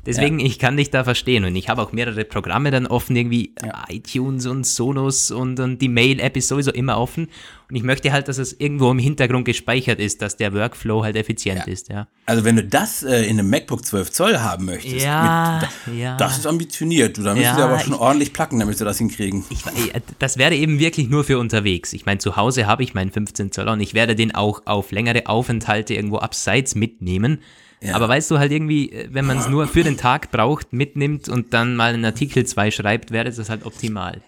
Deswegen, 0.08 0.40
ja. 0.40 0.46
ich 0.46 0.58
kann 0.58 0.78
dich 0.78 0.90
da 0.90 1.04
verstehen. 1.04 1.44
Und 1.44 1.54
ich 1.54 1.68
habe 1.68 1.82
auch 1.82 1.92
mehrere 1.92 2.24
Programme 2.24 2.70
dann 2.70 2.86
offen, 2.86 3.14
irgendwie 3.14 3.52
ja. 3.62 3.84
iTunes 3.90 4.46
und 4.46 4.66
Sonos 4.66 5.30
und, 5.30 5.60
und 5.60 5.82
die 5.82 5.88
Mail-App 5.88 6.34
ist 6.34 6.48
sowieso 6.48 6.72
immer 6.72 6.98
offen. 6.98 7.28
Und 7.68 7.76
ich 7.76 7.82
möchte 7.82 8.10
halt, 8.10 8.28
dass 8.28 8.38
es 8.38 8.58
irgendwo 8.58 8.90
im 8.90 8.98
Hintergrund 8.98 9.44
gespeichert 9.44 10.00
ist, 10.00 10.22
dass 10.22 10.38
der 10.38 10.54
Workflow 10.54 11.04
halt 11.04 11.16
effizient 11.16 11.66
ja. 11.66 11.72
ist, 11.72 11.90
ja. 11.90 12.08
Also 12.24 12.42
wenn 12.44 12.56
du 12.56 12.64
das 12.64 13.02
äh, 13.02 13.24
in 13.24 13.38
einem 13.38 13.50
MacBook 13.50 13.84
12 13.84 14.10
Zoll 14.10 14.38
haben 14.38 14.64
möchtest, 14.64 15.04
ja, 15.04 15.68
mit, 15.84 15.98
ja. 15.98 16.16
das 16.16 16.38
ist 16.38 16.46
ambitioniert. 16.46 17.18
Du, 17.18 17.22
da 17.22 17.34
müsstest 17.34 17.58
du 17.58 17.62
aber 17.62 17.78
schon 17.78 17.92
ich, 17.92 18.00
ordentlich 18.00 18.32
placken, 18.32 18.58
damit 18.60 18.78
wir 18.78 18.86
das 18.86 18.96
hinkriegen. 18.96 19.44
Ich, 19.50 19.66
äh, 19.66 20.00
das 20.18 20.38
wäre 20.38 20.54
eben 20.54 20.78
wirklich 20.78 21.10
nur 21.10 21.24
für 21.24 21.38
unterwegs. 21.38 21.92
Ich 21.92 22.06
meine, 22.06 22.16
zu 22.16 22.36
Hause 22.36 22.66
habe 22.66 22.82
ich 22.82 22.94
meinen 22.94 23.10
15 23.10 23.52
Zoll 23.52 23.68
und 23.68 23.80
ich 23.80 23.92
werde 23.92 24.16
den 24.16 24.34
auch 24.34 24.62
auf 24.64 24.90
längere 24.90 25.26
Aufenthalte 25.26 25.92
irgendwo 25.92 26.16
abseits 26.16 26.74
mitnehmen. 26.74 27.42
Ja. 27.80 27.94
Aber 27.94 28.08
weißt 28.08 28.30
du 28.30 28.38
halt 28.38 28.52
irgendwie, 28.52 28.90
äh, 28.90 29.08
wenn 29.11 29.25
man 29.25 29.38
es 29.38 29.49
nur 29.49 29.66
für 29.68 29.85
den 29.85 29.97
Tag 29.97 30.30
braucht, 30.30 30.73
mitnimmt 30.73 31.28
und 31.28 31.54
dann 31.54 31.76
mal 31.76 31.94
einen 31.94 32.04
Artikel 32.04 32.44
zwei 32.47 32.70
schreibt, 32.70 33.11
wäre 33.11 33.30
das 33.30 33.49
halt 33.49 33.64
optimal. 33.64 34.20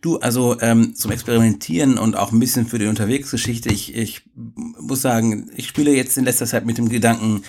Du, 0.00 0.18
also 0.18 0.56
ähm, 0.60 0.94
zum 0.94 1.10
Experimentieren 1.10 1.98
und 1.98 2.16
auch 2.16 2.30
ein 2.30 2.38
bisschen 2.38 2.66
für 2.66 2.78
die 2.78 2.86
Unterwegsgeschichte, 2.86 3.70
ich, 3.70 3.96
ich 3.96 4.22
muss 4.34 5.02
sagen, 5.02 5.50
ich 5.56 5.66
spiele 5.66 5.90
jetzt 5.92 6.16
in 6.16 6.24
letzter 6.24 6.46
Zeit 6.46 6.66
mit 6.66 6.78
dem 6.78 6.88
Gedanken, 6.88 7.42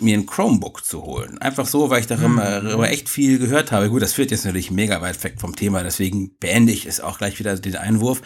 mir 0.00 0.16
ein 0.16 0.26
Chromebook 0.26 0.84
zu 0.84 1.02
holen. 1.02 1.38
Einfach 1.38 1.66
so, 1.66 1.90
weil 1.90 2.00
ich 2.00 2.06
darüber 2.06 2.60
mhm. 2.60 2.82
echt 2.84 3.08
viel 3.08 3.38
gehört 3.38 3.72
habe. 3.72 3.90
Gut, 3.90 4.02
das 4.02 4.14
führt 4.14 4.30
jetzt 4.30 4.44
natürlich 4.44 4.70
mega 4.70 5.00
weit 5.00 5.22
weg 5.22 5.34
vom 5.38 5.54
Thema, 5.54 5.82
deswegen 5.82 6.30
beende 6.40 6.72
ich 6.72 6.86
es 6.86 7.00
auch 7.00 7.18
gleich 7.18 7.38
wieder 7.38 7.56
den 7.56 7.76
Einwurf. 7.76 8.22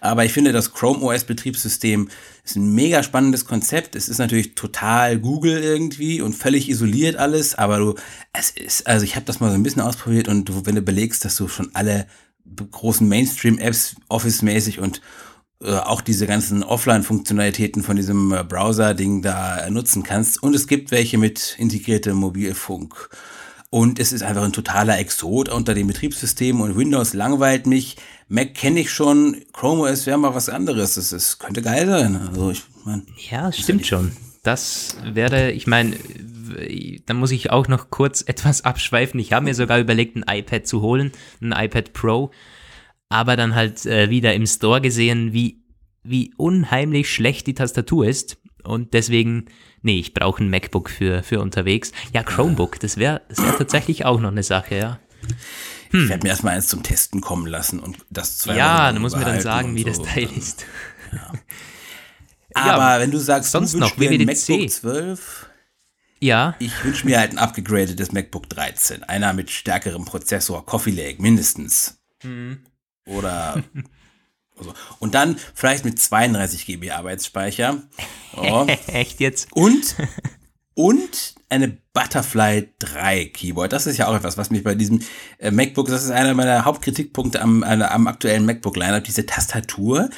Aber 0.00 0.24
ich 0.24 0.32
finde, 0.32 0.52
das 0.52 0.72
Chrome 0.72 1.00
OS 1.00 1.24
Betriebssystem 1.24 2.08
ist 2.50 2.56
ein 2.56 2.74
mega 2.74 3.02
spannendes 3.02 3.44
Konzept. 3.44 3.96
Es 3.96 4.08
ist 4.08 4.18
natürlich 4.18 4.54
total 4.54 5.18
Google 5.18 5.62
irgendwie 5.62 6.20
und 6.20 6.34
völlig 6.34 6.68
isoliert 6.68 7.16
alles, 7.16 7.54
aber 7.54 7.78
du, 7.78 7.94
es 8.32 8.50
ist, 8.50 8.86
also 8.86 9.04
ich 9.04 9.16
habe 9.16 9.26
das 9.26 9.40
mal 9.40 9.50
so 9.50 9.54
ein 9.54 9.62
bisschen 9.62 9.82
ausprobiert 9.82 10.28
und 10.28 10.48
du, 10.48 10.66
wenn 10.66 10.74
du 10.74 10.82
belegst, 10.82 11.24
dass 11.24 11.36
du 11.36 11.48
schon 11.48 11.70
alle 11.74 12.06
großen 12.70 13.06
Mainstream-Apps 13.06 13.96
Office-mäßig 14.08 14.78
und 14.78 15.00
äh, 15.62 15.72
auch 15.72 16.00
diese 16.00 16.26
ganzen 16.26 16.62
Offline-Funktionalitäten 16.62 17.82
von 17.82 17.96
diesem 17.96 18.32
äh, 18.32 18.44
Browser-Ding 18.44 19.22
da 19.22 19.68
nutzen 19.70 20.02
kannst. 20.02 20.42
Und 20.42 20.54
es 20.54 20.66
gibt 20.66 20.90
welche 20.90 21.18
mit 21.18 21.56
integriertem 21.58 22.16
Mobilfunk. 22.16 23.10
Und 23.70 23.98
es 23.98 24.12
ist 24.12 24.22
einfach 24.22 24.44
ein 24.44 24.52
totaler 24.52 24.98
Exot 24.98 25.50
unter 25.50 25.74
dem 25.74 25.88
Betriebssystem 25.88 26.60
und 26.60 26.76
Windows 26.76 27.12
langweilt 27.12 27.66
mich. 27.66 27.96
Mac 28.28 28.54
kenne 28.54 28.80
ich 28.80 28.90
schon, 28.90 29.36
Chrome 29.52 29.82
OS 29.82 30.06
wäre 30.06 30.18
mal 30.18 30.34
was 30.34 30.48
anderes. 30.48 30.94
Das, 30.94 31.10
das 31.10 31.38
könnte 31.38 31.62
geil 31.62 31.86
sein. 31.86 32.16
Also 32.16 32.50
ich 32.50 32.62
mein, 32.84 33.06
Ja, 33.30 33.50
stimmt 33.52 33.86
schon. 33.86 34.12
Das 34.42 34.96
wäre, 35.04 35.50
ich 35.52 35.66
meine, 35.66 35.96
da 37.06 37.14
muss 37.14 37.32
ich 37.32 37.50
auch 37.50 37.68
noch 37.68 37.90
kurz 37.90 38.22
etwas 38.26 38.64
abschweifen. 38.64 39.18
Ich 39.18 39.32
habe 39.32 39.44
mir 39.44 39.54
sogar 39.54 39.78
überlegt, 39.78 40.16
ein 40.16 40.24
iPad 40.28 40.66
zu 40.66 40.82
holen, 40.82 41.12
ein 41.40 41.52
iPad 41.52 41.92
Pro 41.92 42.30
aber 43.08 43.36
dann 43.36 43.54
halt 43.54 43.86
äh, 43.86 44.10
wieder 44.10 44.34
im 44.34 44.46
Store 44.46 44.80
gesehen, 44.80 45.32
wie, 45.32 45.62
wie 46.02 46.32
unheimlich 46.36 47.12
schlecht 47.12 47.46
die 47.46 47.54
Tastatur 47.54 48.06
ist. 48.06 48.38
Und 48.64 48.92
deswegen, 48.92 49.46
nee, 49.82 49.98
ich 49.98 50.14
brauche 50.14 50.42
ein 50.42 50.50
MacBook 50.50 50.90
für, 50.90 51.22
für 51.22 51.40
unterwegs. 51.40 51.92
Ja, 52.12 52.22
Chromebook, 52.22 52.78
das 52.80 52.96
wäre 52.96 53.22
das 53.28 53.38
wär 53.38 53.56
tatsächlich 53.56 54.04
auch 54.04 54.20
noch 54.20 54.30
eine 54.30 54.42
Sache, 54.42 54.76
ja. 54.76 54.98
Hm. 55.90 56.04
Ich 56.04 56.08
werde 56.08 56.22
mir 56.24 56.30
erstmal 56.30 56.54
eins 56.54 56.68
zum 56.68 56.82
Testen 56.82 57.20
kommen 57.20 57.46
lassen 57.46 57.80
und 57.80 57.98
das 58.10 58.38
zwei 58.38 58.56
Ja, 58.56 58.92
du 58.92 59.00
musst 59.00 59.16
mir 59.16 59.24
dann 59.24 59.40
sagen, 59.40 59.74
wie 59.74 59.82
so. 59.82 59.88
das 59.88 60.02
Teil 60.02 60.28
ist. 60.36 60.66
Ja. 61.12 61.32
Aber 62.54 62.94
ja, 62.94 63.00
wenn 63.00 63.10
du 63.10 63.18
sagst, 63.18 63.52
sonst 63.52 63.74
du 63.74 63.78
noch 63.78 63.98
WWDC. 63.98 64.26
MacBook 64.26 64.70
12, 64.70 65.48
ja. 66.20 66.56
Ich 66.58 66.84
wünsche 66.84 67.06
mir 67.06 67.18
halt 67.18 67.32
ein 67.32 67.38
abgegradetes 67.38 68.12
MacBook 68.12 68.48
13. 68.48 69.04
Einer 69.04 69.32
mit 69.32 69.50
stärkerem 69.50 70.04
Prozessor, 70.04 70.64
Coffee 70.66 70.90
Lake, 70.90 71.22
mindestens. 71.22 71.98
Mhm. 72.22 72.58
Oder 73.06 73.62
so. 74.60 74.74
Und 74.98 75.14
dann 75.14 75.36
vielleicht 75.54 75.84
mit 75.84 75.98
32 76.00 76.66
GB 76.66 76.90
Arbeitsspeicher. 76.90 77.82
Oh. 78.36 78.66
Echt 78.86 79.18
jetzt? 79.18 79.48
Und, 79.52 79.96
und 80.78 81.34
eine 81.48 81.76
Butterfly 81.92 82.68
3 82.78 83.24
Keyboard. 83.34 83.72
Das 83.72 83.88
ist 83.88 83.96
ja 83.96 84.06
auch 84.06 84.14
etwas, 84.14 84.38
was 84.38 84.50
mich 84.50 84.62
bei 84.62 84.76
diesem 84.76 85.00
äh, 85.38 85.50
MacBook, 85.50 85.88
das 85.88 86.04
ist 86.04 86.12
einer 86.12 86.34
meiner 86.34 86.64
Hauptkritikpunkte 86.64 87.42
am, 87.42 87.64
am 87.64 88.06
aktuellen 88.06 88.46
MacBook-Lineup, 88.46 89.02
diese 89.02 89.26
Tastatur. 89.26 90.08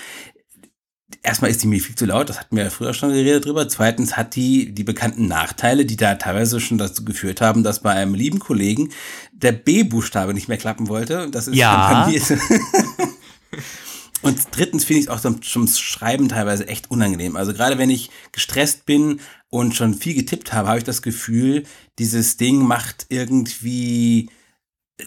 Erstmal 1.23 1.51
ist 1.51 1.63
die 1.63 1.67
mir 1.67 1.81
viel 1.81 1.95
zu 1.95 2.05
laut, 2.05 2.29
das 2.29 2.41
hatten 2.41 2.57
wir 2.57 2.65
ja 2.65 2.71
früher 2.71 2.93
schon 2.93 3.09
geredet 3.09 3.47
drüber. 3.47 3.71
Zweitens 3.71 4.19
hat 4.19 4.37
die 4.37 4.75
die 4.75 4.85
bekannten 4.85 5.29
Nachteile, 5.29 5.87
die 5.87 5.97
da 5.97 6.17
teilweise 6.17 6.61
schon 6.61 6.77
dazu 6.77 7.07
geführt 7.07 7.41
haben, 7.41 7.63
dass 7.63 7.81
bei 7.81 7.93
einem 7.93 8.13
lieben 8.13 8.39
Kollegen 8.39 8.91
der 9.33 9.53
B-Buchstabe 9.53 10.35
nicht 10.35 10.49
mehr 10.49 10.59
klappen 10.59 10.89
wollte. 10.89 11.31
Das 11.31 11.49
ist 11.49 11.57
ja. 11.57 12.05
bei 12.05 12.11
mir. 12.11 12.21
Und 14.23 14.39
drittens 14.51 14.85
finde 14.85 15.01
ich 15.01 15.07
es 15.07 15.11
auch 15.11 15.21
zum, 15.21 15.41
zum 15.41 15.67
Schreiben 15.67 16.29
teilweise 16.29 16.69
echt 16.69 16.91
unangenehm. 16.91 17.37
Also 17.37 17.55
gerade 17.55 17.79
wenn 17.79 17.89
ich 17.89 18.11
gestresst 18.33 18.85
bin 18.85 19.21
und 19.51 19.75
schon 19.75 19.95
viel 19.95 20.15
getippt 20.15 20.53
habe, 20.53 20.69
habe 20.69 20.79
ich 20.79 20.85
das 20.85 21.03
Gefühl, 21.03 21.65
dieses 21.99 22.37
Ding 22.37 22.63
macht 22.63 23.07
irgendwie, 23.09 24.31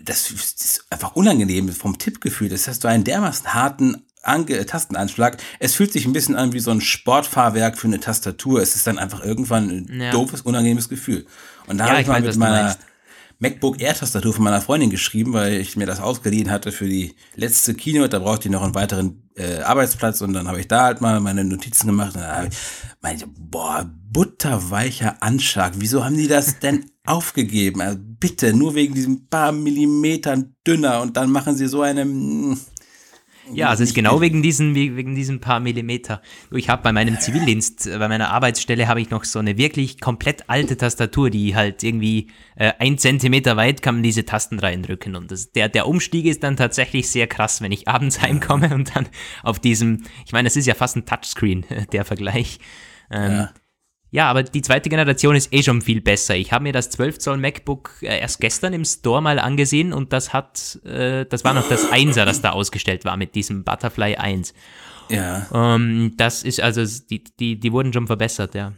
das 0.04 0.30
ist 0.32 0.86
einfach 0.90 1.16
unangenehm 1.16 1.70
vom 1.70 1.98
Tippgefühl. 1.98 2.50
Das 2.50 2.68
heißt, 2.68 2.84
du 2.84 2.88
einen 2.90 3.06
dermaßen 3.06 3.54
harten 3.54 4.06
Ange 4.22 4.66
Tastenanschlag. 4.66 5.38
Es 5.60 5.76
fühlt 5.76 5.92
sich 5.92 6.06
ein 6.06 6.14
bisschen 6.14 6.36
an 6.36 6.54
wie 6.54 6.60
so 6.60 6.72
ein 6.72 6.82
Sportfahrwerk 6.82 7.78
für 7.78 7.88
eine 7.88 8.00
Tastatur. 8.00 8.62
Es 8.62 8.76
ist 8.76 8.88
dann 8.88 8.98
einfach 8.98 9.24
irgendwann 9.24 9.70
ein 9.70 10.02
ja. 10.02 10.12
doofes, 10.12 10.42
unangenehmes 10.42 10.88
Gefühl. 10.88 11.26
Und 11.68 11.78
da 11.78 11.86
ja, 11.86 11.92
habe 11.92 12.02
ich 12.02 12.08
mal 12.08 12.22
mit 12.22 12.38
meiner 12.38 12.76
MacBook 13.40 13.82
Air-Tastatur 13.82 14.34
von 14.34 14.44
meiner 14.44 14.62
Freundin 14.62 14.90
geschrieben, 14.90 15.34
weil 15.34 15.54
ich 15.56 15.76
mir 15.76 15.86
das 15.86 16.00
ausgeliehen 16.00 16.50
hatte 16.50 16.72
für 16.72 16.88
die 16.88 17.16
letzte 17.36 17.74
Keynote. 17.74 18.10
Da 18.10 18.20
brauchte 18.20 18.48
ich 18.48 18.52
noch 18.52 18.64
einen 18.64 18.76
weiteren 18.76 19.30
äh, 19.36 19.60
Arbeitsplatz 19.60 20.22
und 20.22 20.32
dann 20.32 20.48
habe 20.48 20.62
ich 20.62 20.70
da 20.70 20.84
halt 20.84 21.02
mal 21.02 21.20
meine 21.20 21.44
Notizen 21.44 21.88
gemacht. 21.88 22.16
Und 22.16 22.22
dann 22.22 22.36
habe 22.36 22.48
ich 22.48 22.58
meinte, 23.02 23.28
boah, 23.28 23.92
butterweicher 24.14 25.22
Anschlag. 25.22 25.74
Wieso 25.78 26.06
haben 26.06 26.16
die 26.16 26.28
das 26.28 26.60
denn 26.60 26.86
aufgegeben? 27.06 27.82
Also 27.82 28.00
bitte, 28.02 28.54
nur 28.56 28.76
wegen 28.76 28.94
diesen 28.94 29.28
paar 29.28 29.52
Millimetern 29.52 30.56
dünner 30.66 31.02
und 31.02 31.18
dann 31.18 31.32
machen 31.32 31.56
sie 31.56 31.68
so 31.68 31.82
eine. 31.82 32.06
Mh, 32.06 32.58
ja, 33.52 33.74
es 33.74 33.82
ist 33.82 33.94
genau 33.94 34.22
wegen 34.22 34.42
diesen, 34.42 34.74
wegen 34.74 35.16
diesen 35.16 35.42
paar 35.42 35.60
Millimeter. 35.60 36.22
Ich 36.52 36.70
habe 36.70 36.82
bei 36.82 36.94
meinem 36.94 37.20
Zivildienst, 37.20 37.88
äh, 37.88 37.98
bei 37.98 38.08
meiner 38.08 38.30
Arbeitsstelle 38.30 38.88
habe 38.88 39.02
ich 39.02 39.10
noch 39.10 39.26
so 39.26 39.40
eine 39.40 39.58
wirklich 39.58 40.00
komplett 40.00 40.50
alte 40.50 40.78
Tastatur, 40.78 41.30
die 41.30 41.56
halt 41.56 41.84
irgendwie 41.84 42.30
äh, 42.56 42.72
ein 42.80 42.98
Zentimeter 42.98 43.58
weit 43.58 43.82
kann 43.82 43.96
man 43.96 44.04
diese 44.04 44.24
Tasten 44.24 44.60
reindrücken. 44.60 45.16
Und 45.16 45.32
das, 45.32 45.52
der, 45.52 45.68
der 45.68 45.88
Umstieg 45.88 46.26
ist 46.26 46.44
dann 46.44 46.56
tatsächlich 46.56 47.10
sehr 47.10 47.28
krass, 47.28 47.62
wenn 47.62 47.72
ich 47.72 47.88
abends 47.88 48.22
heimkomme 48.22 48.74
und 48.74 48.96
dann 48.96 49.08
auf 49.44 49.60
diesem, 49.60 50.04
ich 50.26 50.32
meine, 50.32 50.48
das 50.48 50.56
ist 50.56 50.66
ja 50.66 50.74
fast 50.74 50.96
ein 50.96 51.06
Touchscreen, 51.06 51.66
der 51.92 52.06
Vergleich. 52.06 52.60
Ähm, 53.12 53.32
ja. 53.32 53.54
Ja, 54.14 54.30
aber 54.30 54.44
die 54.44 54.62
zweite 54.62 54.90
Generation 54.90 55.36
ist 55.36 55.52
eh 55.52 55.64
schon 55.64 55.82
viel 55.82 56.00
besser. 56.00 56.36
Ich 56.36 56.54
habe 56.54 56.62
mir 56.62 56.72
das 56.72 56.92
12 56.92 57.18
Zoll 57.18 57.38
MacBook 57.38 57.96
äh, 58.04 58.20
erst 58.20 58.40
gestern 58.40 58.72
im 58.74 58.86
Store 58.86 59.24
mal 59.24 59.40
angesehen 59.40 59.92
und 59.92 60.14
das 60.14 60.34
hat, 60.34 60.80
äh, 60.86 61.26
das 61.26 61.44
war 61.44 61.56
noch 61.56 61.68
das 61.68 61.92
1er, 61.92 62.24
das 62.24 62.40
da 62.40 62.52
ausgestellt 62.52 63.06
war 63.06 63.18
mit 63.18 63.34
diesem 63.34 63.64
Butterfly 63.64 64.18
1. 64.18 64.54
Ja. 65.10 65.48
Ähm, 65.52 66.14
das 66.16 66.44
ist 66.44 66.62
also, 66.62 66.86
die, 67.10 67.24
die, 67.40 67.60
die 67.60 67.72
wurden 67.72 67.92
schon 67.92 68.06
verbessert, 68.06 68.54
ja. 68.54 68.74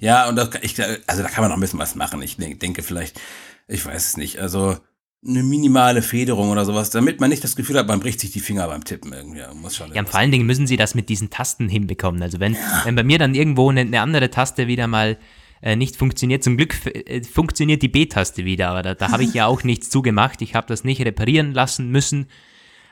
Ja, 0.00 0.26
und 0.30 0.36
das, 0.36 0.48
ich, 0.62 0.82
also 1.06 1.22
da 1.22 1.28
kann 1.28 1.42
man 1.42 1.50
noch 1.50 1.58
ein 1.58 1.60
bisschen 1.60 1.78
was 1.78 1.94
machen. 1.94 2.22
Ich 2.22 2.38
denke 2.38 2.82
vielleicht, 2.82 3.20
ich 3.68 3.84
weiß 3.84 4.06
es 4.06 4.16
nicht. 4.16 4.38
Also 4.38 4.78
eine 5.26 5.42
minimale 5.42 6.02
Federung 6.02 6.50
oder 6.50 6.64
sowas, 6.64 6.90
damit 6.90 7.20
man 7.20 7.30
nicht 7.30 7.44
das 7.44 7.54
Gefühl 7.54 7.78
hat, 7.78 7.86
man 7.86 8.00
bricht 8.00 8.18
sich 8.20 8.32
die 8.32 8.40
Finger 8.40 8.66
beim 8.66 8.84
Tippen 8.84 9.12
irgendwie. 9.12 9.40
Muss 9.54 9.76
schon 9.76 9.92
ja, 9.94 10.04
vor 10.04 10.18
allen 10.18 10.32
Dingen 10.32 10.46
müssen 10.46 10.66
sie 10.66 10.76
das 10.76 10.94
mit 10.94 11.08
diesen 11.08 11.30
Tasten 11.30 11.68
hinbekommen. 11.68 12.22
Also 12.22 12.40
wenn, 12.40 12.54
ja. 12.54 12.82
wenn 12.84 12.96
bei 12.96 13.04
mir 13.04 13.18
dann 13.18 13.34
irgendwo 13.34 13.70
eine, 13.70 13.82
eine 13.82 14.00
andere 14.00 14.30
Taste 14.30 14.66
wieder 14.66 14.88
mal 14.88 15.16
äh, 15.62 15.76
nicht 15.76 15.96
funktioniert, 15.96 16.42
zum 16.42 16.56
Glück 16.56 16.74
äh, 16.86 17.22
funktioniert 17.22 17.82
die 17.82 17.88
B-Taste 17.88 18.44
wieder, 18.44 18.70
aber 18.70 18.82
da, 18.82 18.94
da 18.94 19.12
habe 19.12 19.22
ich 19.22 19.32
ja 19.32 19.46
auch 19.46 19.62
nichts 19.64 19.90
zugemacht. 19.90 20.42
Ich 20.42 20.56
habe 20.56 20.66
das 20.66 20.82
nicht 20.82 21.00
reparieren 21.02 21.52
lassen 21.52 21.90
müssen, 21.90 22.26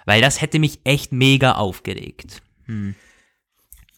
weil 0.06 0.20
das 0.20 0.40
hätte 0.40 0.60
mich 0.60 0.78
echt 0.84 1.10
mega 1.12 1.52
aufgeregt. 1.52 2.42
Hm. 2.66 2.94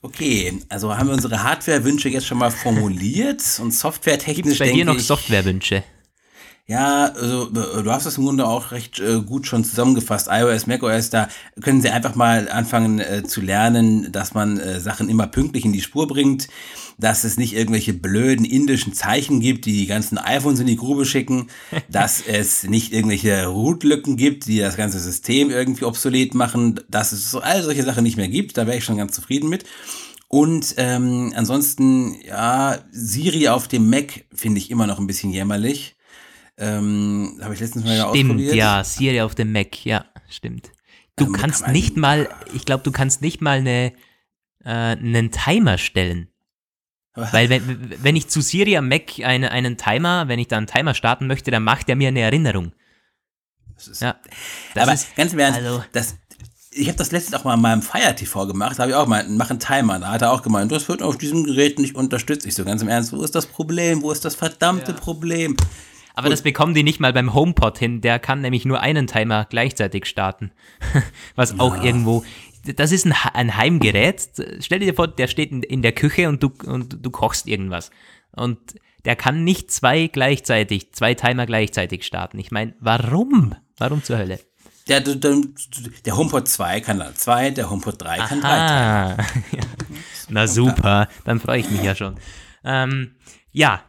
Okay, 0.00 0.58
also 0.68 0.96
haben 0.96 1.08
wir 1.08 1.14
unsere 1.14 1.44
Hardware-Wünsche 1.44 2.08
jetzt 2.08 2.26
schon 2.26 2.38
mal 2.38 2.50
formuliert 2.50 3.42
und 3.60 3.72
softwaretechnisch. 3.72 4.36
Gibt 4.36 4.48
es 4.48 4.58
bei 4.58 4.72
dir 4.72 4.84
noch 4.84 4.98
Software-Wünsche? 4.98 5.84
Ja, 6.68 7.06
also 7.06 7.46
du 7.46 7.90
hast 7.90 8.06
das 8.06 8.18
im 8.18 8.24
Grunde 8.24 8.46
auch 8.46 8.70
recht 8.70 9.00
äh, 9.00 9.20
gut 9.20 9.48
schon 9.48 9.64
zusammengefasst. 9.64 10.28
iOS, 10.30 10.68
macOS, 10.68 11.10
da 11.10 11.28
können 11.60 11.82
sie 11.82 11.90
einfach 11.90 12.14
mal 12.14 12.48
anfangen 12.48 13.00
äh, 13.00 13.24
zu 13.24 13.40
lernen, 13.40 14.12
dass 14.12 14.32
man 14.32 14.60
äh, 14.60 14.78
Sachen 14.78 15.08
immer 15.08 15.26
pünktlich 15.26 15.64
in 15.64 15.72
die 15.72 15.80
Spur 15.80 16.06
bringt, 16.06 16.46
dass 16.98 17.24
es 17.24 17.36
nicht 17.36 17.54
irgendwelche 17.54 17.92
blöden 17.92 18.44
indischen 18.44 18.92
Zeichen 18.92 19.40
gibt, 19.40 19.66
die 19.66 19.72
die 19.72 19.86
ganzen 19.86 20.18
iPhones 20.18 20.60
in 20.60 20.68
die 20.68 20.76
Grube 20.76 21.04
schicken, 21.04 21.48
dass 21.90 22.22
es 22.24 22.62
nicht 22.62 22.92
irgendwelche 22.92 23.46
Rootlücken 23.46 24.16
gibt, 24.16 24.46
die 24.46 24.60
das 24.60 24.76
ganze 24.76 25.00
System 25.00 25.50
irgendwie 25.50 25.84
obsolet 25.84 26.34
machen, 26.34 26.78
dass 26.88 27.10
es 27.10 27.28
so 27.28 27.40
all 27.40 27.64
solche 27.64 27.82
Sachen 27.82 28.04
nicht 28.04 28.16
mehr 28.16 28.28
gibt. 28.28 28.56
Da 28.56 28.68
wäre 28.68 28.78
ich 28.78 28.84
schon 28.84 28.98
ganz 28.98 29.14
zufrieden 29.14 29.48
mit. 29.48 29.64
Und 30.28 30.76
ähm, 30.78 31.32
ansonsten, 31.36 32.16
ja, 32.24 32.78
Siri 32.92 33.48
auf 33.48 33.66
dem 33.66 33.90
Mac 33.90 34.24
finde 34.32 34.58
ich 34.58 34.70
immer 34.70 34.86
noch 34.86 35.00
ein 35.00 35.08
bisschen 35.08 35.32
jämmerlich. 35.32 35.96
Ähm, 36.58 37.38
Habe 37.40 37.54
ich 37.54 37.60
letztens 37.60 37.84
mal 37.84 37.94
stimmt, 37.94 38.30
ausprobiert. 38.30 38.54
ja, 38.54 38.84
Siri 38.84 39.20
auf 39.20 39.34
dem 39.34 39.52
Mac, 39.52 39.84
ja, 39.84 40.04
stimmt. 40.28 40.70
Du 41.16 41.26
ähm, 41.26 41.32
kannst 41.32 41.64
kann 41.64 41.72
nicht 41.72 41.96
mal, 41.96 42.28
ich 42.52 42.64
glaube, 42.64 42.84
du 42.84 42.92
kannst 42.92 43.22
nicht 43.22 43.40
mal 43.40 43.58
eine, 43.58 43.92
äh, 44.64 44.68
einen 44.68 45.30
Timer 45.30 45.78
stellen. 45.78 46.28
Weil 47.14 47.50
wenn, 47.50 47.92
wenn 48.02 48.16
ich 48.16 48.28
zu 48.28 48.40
Siri 48.40 48.76
am 48.76 48.88
Mac 48.88 49.20
eine, 49.22 49.50
einen 49.50 49.76
Timer, 49.76 50.28
wenn 50.28 50.38
ich 50.38 50.48
da 50.48 50.56
einen 50.56 50.66
Timer 50.66 50.94
starten 50.94 51.26
möchte, 51.26 51.50
dann 51.50 51.62
macht 51.62 51.88
er 51.90 51.96
mir 51.96 52.08
eine 52.08 52.20
Erinnerung. 52.20 52.72
Das 53.74 53.88
ist, 53.88 54.00
ja, 54.00 54.16
das 54.74 54.82
aber 54.82 54.94
ist, 54.94 55.14
ganz 55.14 55.32
im 55.34 55.38
Ernst, 55.38 55.58
also, 55.58 55.84
das, 55.92 56.16
ich 56.70 56.88
habe 56.88 56.96
das 56.96 57.12
letztens 57.12 57.34
auch 57.38 57.44
mal 57.44 57.54
in 57.54 57.60
meinem 57.60 57.82
Fire 57.82 58.14
TV 58.14 58.46
gemacht, 58.46 58.78
da 58.78 58.82
habe 58.82 58.92
ich 58.92 58.96
auch 58.96 59.06
mal, 59.06 59.26
mach 59.28 59.50
einen 59.50 59.60
Timer, 59.60 59.98
da 59.98 60.10
hat 60.10 60.22
er 60.22 60.32
auch 60.32 60.42
gemeint, 60.42 60.72
das 60.72 60.88
wird 60.88 61.02
auf 61.02 61.18
diesem 61.18 61.44
Gerät 61.44 61.78
nicht 61.78 61.96
unterstützt. 61.96 62.46
Ich 62.46 62.54
so 62.54 62.64
ganz 62.64 62.80
im 62.80 62.88
Ernst, 62.88 63.12
wo 63.12 63.22
ist 63.22 63.34
das 63.34 63.46
Problem, 63.46 64.02
wo 64.02 64.10
ist 64.10 64.24
das 64.24 64.34
verdammte 64.34 64.92
ja. 64.92 64.98
Problem? 64.98 65.56
Aber 66.14 66.28
Gut. 66.28 66.32
das 66.32 66.42
bekommen 66.42 66.74
die 66.74 66.82
nicht 66.82 67.00
mal 67.00 67.12
beim 67.12 67.34
HomePod 67.34 67.78
hin. 67.78 68.00
Der 68.00 68.18
kann 68.18 68.40
nämlich 68.40 68.64
nur 68.64 68.80
einen 68.80 69.06
Timer 69.06 69.46
gleichzeitig 69.48 70.06
starten. 70.06 70.52
Was 71.36 71.58
auch 71.58 71.76
ja. 71.76 71.84
irgendwo. 71.84 72.24
Das 72.76 72.92
ist 72.92 73.06
ein, 73.06 73.14
ein, 73.34 73.56
Heimgerät. 73.56 74.28
Stell 74.60 74.80
dir 74.80 74.94
vor, 74.94 75.08
der 75.08 75.26
steht 75.26 75.50
in, 75.50 75.62
in 75.62 75.82
der 75.82 75.92
Küche 75.92 76.28
und 76.28 76.42
du, 76.42 76.52
und 76.64 77.04
du 77.04 77.10
kochst 77.10 77.48
irgendwas. 77.48 77.90
Und 78.32 78.58
der 79.04 79.16
kann 79.16 79.42
nicht 79.42 79.70
zwei 79.70 80.06
gleichzeitig, 80.06 80.92
zwei 80.92 81.14
Timer 81.14 81.46
gleichzeitig 81.46 82.04
starten. 82.04 82.38
Ich 82.38 82.50
meine, 82.50 82.74
warum? 82.78 83.56
Warum 83.78 84.04
zur 84.04 84.18
Hölle? 84.18 84.38
Der, 84.88 85.00
der, 85.00 85.36
der 86.04 86.16
HomePod 86.16 86.48
2 86.48 86.80
kann 86.80 86.98
dann 86.98 87.14
2, 87.14 87.50
der 87.50 87.70
HomePod 87.70 88.02
3 88.02 88.16
kann 88.18 88.40
3 88.40 88.48
ja. 88.48 89.16
Na 90.28 90.46
super, 90.48 91.08
dann 91.24 91.38
freue 91.38 91.60
ich 91.60 91.70
mich 91.70 91.82
ja 91.82 91.94
schon. 91.94 92.16
Ähm, 92.64 93.14
ja, 93.52 93.82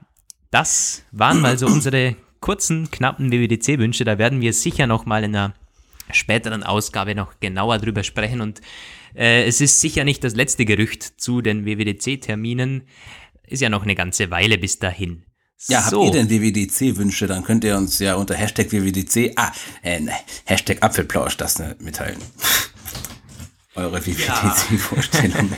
das 0.54 1.04
waren 1.12 1.42
mal 1.42 1.58
so 1.58 1.66
unsere 1.66 2.16
kurzen, 2.40 2.92
knappen 2.92 3.32
WWDC-Wünsche. 3.32 4.06
Da 4.06 4.20
werden 4.20 4.40
wir 4.40 4.54
sicher 4.54 4.86
noch 4.86 5.08
mal 5.08 5.24
in 5.24 5.36
einer 5.36 5.56
späteren 6.12 6.62
Ausgabe 6.62 7.16
noch 7.16 7.40
genauer 7.40 7.80
drüber 7.80 8.04
sprechen. 8.04 8.40
Und 8.40 8.62
äh, 9.16 9.46
es 9.46 9.62
ist 9.62 9.82
sicher 9.82 10.04
nicht 10.04 10.24
das 10.24 10.36
letzte 10.36 10.66
Gerücht 10.66 11.20
zu 11.20 11.42
den 11.42 11.66
WWDC-Terminen. 11.66 12.84
Ist 13.48 13.62
ja 13.62 13.70
noch 13.70 13.82
eine 13.82 13.96
ganze 13.96 14.30
Weile 14.30 14.60
bis 14.60 14.78
dahin. 14.78 15.24
Ja, 15.70 15.82
so. 15.82 16.06
habt 16.06 16.16
ihr 16.16 16.24
denn 16.24 16.30
WWDC-Wünsche? 16.30 17.26
Dann 17.26 17.44
könnt 17.44 17.64
ihr 17.64 17.76
uns 17.76 17.98
ja 17.98 18.16
unter 18.16 18.36
Hashtag 18.36 18.72
WWDC, 18.72 19.34
ah, 19.38 19.52
äh, 19.82 20.02
ne, 20.02 20.12
Hashtag 20.46 20.84
Apfelplausch 20.84 21.38
das 21.38 21.58
ne, 21.58 21.76
mitteilen. 21.80 22.20
Eure 23.76 24.06
WWDC-Vorstellungen. 24.06 25.56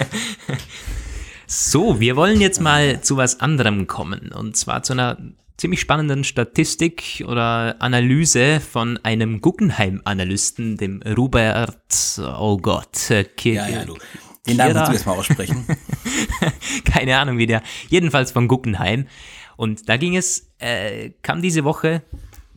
Ja. 0.48 0.56
so, 1.48 2.00
wir 2.00 2.16
wollen 2.16 2.42
jetzt 2.42 2.62
mal 2.62 3.02
zu 3.02 3.18
was 3.18 3.40
anderem 3.40 3.88
kommen. 3.88 4.32
Und 4.32 4.56
zwar 4.58 4.84
zu 4.84 4.94
einer 4.94 5.18
ziemlich 5.58 5.80
spannenden 5.80 6.24
Statistik 6.24 7.24
oder 7.28 7.76
Analyse 7.80 8.60
von 8.60 9.00
einem 9.04 9.42
Guggenheim-Analysten, 9.42 10.78
dem 10.78 11.02
Robert, 11.02 12.20
oh 12.40 12.58
Gott, 12.58 13.10
äh, 13.10 13.26
ja, 13.44 13.68
ja, 13.68 13.86
du. 13.86 13.96
Den 14.48 14.58
Namen 14.58 14.76
musst 14.76 14.90
du 14.90 14.94
jetzt 14.94 15.06
mal 15.06 15.14
aussprechen. 15.14 15.66
Keine 16.86 17.18
Ahnung 17.18 17.38
wie 17.38 17.48
der. 17.48 17.64
Jedenfalls 17.90 18.32
von 18.32 18.48
Guggenheim. 18.48 19.08
Und 19.58 19.90
da 19.90 19.98
ging 19.98 20.16
es, 20.16 20.52
äh, 20.60 21.12
kam 21.22 21.42
diese 21.42 21.64
Woche, 21.64 22.04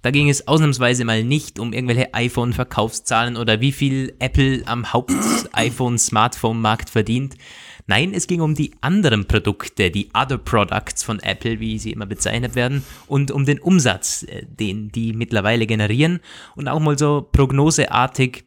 da 0.03 0.11
ging 0.11 0.29
es 0.29 0.47
ausnahmsweise 0.47 1.05
mal 1.05 1.25
nicht 1.25 1.59
um 1.59 1.73
irgendwelche 1.73 2.13
iPhone-Verkaufszahlen 2.15 3.37
oder 3.37 3.61
wie 3.61 3.73
viel 3.73 4.15
Apple 4.19 4.63
am 4.67 4.93
Haupt-iPhone-Smartphone-Markt 4.93 6.91
verdient. 6.91 7.37
Nein, 7.89 8.13
es 8.13 8.27
ging 8.27 8.43
um 8.43 8.55
die 8.55 8.73
anderen 8.83 9.27
Produkte, 9.27 9.91
die 9.91 10.11
Other 10.13 10.37
Products 10.37 11.03
von 11.03 11.21
Apple, 11.21 11.59
wie 11.59 11.79
sie 11.79 11.91
immer 11.91 12.05
bezeichnet 12.05 12.55
werden, 12.55 12.85
und 13.07 13.31
um 13.31 13.47
den 13.47 13.59
Umsatz, 13.59 14.25
äh, 14.25 14.45
den 14.47 14.93
die 14.93 15.15
mittlerweile 15.15 15.67
generieren 15.67 16.21
und 16.55 16.69
auch 16.69 16.81
mal 16.81 16.99
so 16.99 17.27
prognoseartig, 17.33 18.45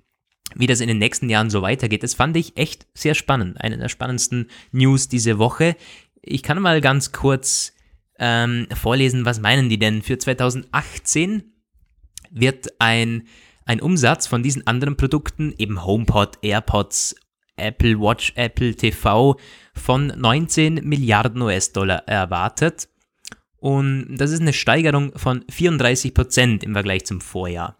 wie 0.53 0.67
das 0.67 0.79
in 0.79 0.87
den 0.87 0.99
nächsten 0.99 1.27
Jahren 1.27 1.49
so 1.49 1.63
weitergeht. 1.63 2.03
Das 2.03 2.13
fand 2.13 2.37
ich 2.37 2.55
echt 2.55 2.85
sehr 2.93 3.15
spannend. 3.15 3.59
Eine 3.59 3.79
der 3.79 3.89
spannendsten 3.89 4.47
News 4.71 5.07
diese 5.07 5.39
Woche. 5.39 5.75
Ich 6.21 6.43
kann 6.43 6.61
mal 6.61 6.79
ganz 6.79 7.11
kurz 7.11 7.73
ähm, 8.19 8.67
vorlesen, 8.75 9.25
was 9.25 9.39
meinen 9.39 9.69
die 9.69 9.79
denn? 9.79 10.03
Für 10.03 10.19
2018 10.19 11.51
wird 12.29 12.73
ein, 12.77 13.23
ein 13.65 13.81
Umsatz 13.81 14.27
von 14.27 14.43
diesen 14.43 14.67
anderen 14.67 14.97
Produkten, 14.97 15.51
eben 15.57 15.83
HomePod, 15.83 16.37
AirPods, 16.43 17.15
Apple 17.57 17.99
Watch, 17.99 18.33
Apple 18.35 18.75
TV, 18.75 19.37
von 19.73 20.07
19 20.07 20.75
Milliarden 20.83 21.41
US-Dollar 21.41 22.07
erwartet. 22.07 22.89
Und 23.57 24.17
das 24.17 24.31
ist 24.31 24.41
eine 24.41 24.53
Steigerung 24.53 25.17
von 25.17 25.45
34 25.49 26.13
Prozent 26.13 26.63
im 26.63 26.73
Vergleich 26.73 27.05
zum 27.05 27.21
Vorjahr. 27.21 27.77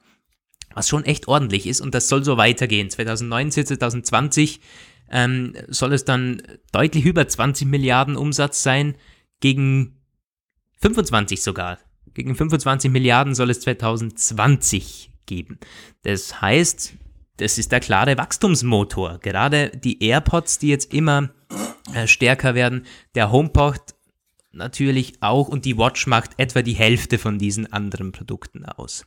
Was 0.74 0.88
schon 0.88 1.04
echt 1.04 1.28
ordentlich 1.28 1.68
ist 1.68 1.82
und 1.82 1.94
das 1.96 2.08
soll 2.08 2.24
so 2.24 2.38
weitergehen. 2.38 2.90
2019, 2.90 3.66
2020 3.66 4.62
ähm, 5.10 5.54
soll 5.68 5.94
es 5.94 6.06
dann 6.06 6.42
deutlich 6.72 7.06
über 7.06 7.28
20 7.28 7.68
Milliarden 7.68 8.16
Umsatz 8.16 8.64
sein, 8.64 8.96
gegen 9.42 10.02
25 10.80 11.42
sogar. 11.42 11.80
Gegen 12.14 12.36
25 12.36 12.92
Milliarden 12.92 13.36
soll 13.36 13.50
es 13.50 13.60
2020 13.62 15.12
geben. 15.26 15.60
Das 16.04 16.42
heißt, 16.42 16.94
das 17.42 17.58
ist 17.58 17.72
der 17.72 17.80
klare 17.80 18.18
Wachstumsmotor. 18.18 19.20
Gerade 19.20 19.70
die 19.70 20.04
AirPods, 20.04 20.60
die 20.60 20.68
jetzt 20.68 20.94
immer 20.94 21.30
äh, 21.94 22.08
stärker 22.08 22.56
werden, 22.56 22.86
der 23.16 23.32
HomePod 23.32 23.82
natürlich 24.52 25.14
auch 25.22 25.48
und 25.48 25.66
die 25.66 25.78
Watch 25.78 26.08
macht 26.08 26.32
etwa 26.38 26.62
die 26.62 26.74
Hälfte 26.74 27.18
von 27.18 27.40
diesen 27.40 27.72
anderen 27.72 28.12
Produkten 28.12 28.66
aus. 28.66 29.06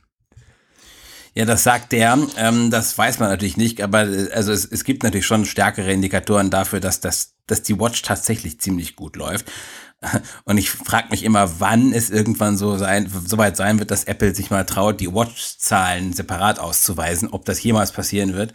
Ja, 1.33 1.45
das 1.45 1.63
sagt 1.63 1.91
der. 1.91 2.17
Ähm, 2.37 2.71
das 2.71 2.97
weiß 2.97 3.19
man 3.19 3.29
natürlich 3.29 3.57
nicht, 3.57 3.81
aber 3.81 4.07
äh, 4.07 4.31
also 4.31 4.51
es, 4.51 4.65
es 4.65 4.83
gibt 4.83 5.03
natürlich 5.03 5.25
schon 5.25 5.45
stärkere 5.45 5.91
Indikatoren 5.91 6.49
dafür, 6.49 6.79
dass, 6.79 6.99
das, 6.99 7.35
dass 7.47 7.61
die 7.61 7.79
Watch 7.79 8.01
tatsächlich 8.01 8.59
ziemlich 8.59 8.95
gut 8.95 9.15
läuft. 9.15 9.51
Und 10.45 10.57
ich 10.57 10.69
frage 10.69 11.09
mich 11.09 11.23
immer, 11.23 11.59
wann 11.59 11.93
es 11.93 12.09
irgendwann 12.09 12.57
so 12.57 12.77
sein, 12.77 13.11
so 13.25 13.37
weit 13.37 13.57
sein 13.57 13.79
wird, 13.79 13.91
dass 13.91 14.05
Apple 14.05 14.35
sich 14.35 14.49
mal 14.49 14.65
traut, 14.65 14.99
die 14.99 15.13
Watch-Zahlen 15.13 16.13
separat 16.13 16.59
auszuweisen, 16.59 17.29
ob 17.29 17.45
das 17.45 17.61
jemals 17.63 17.91
passieren 17.91 18.33
wird. 18.33 18.53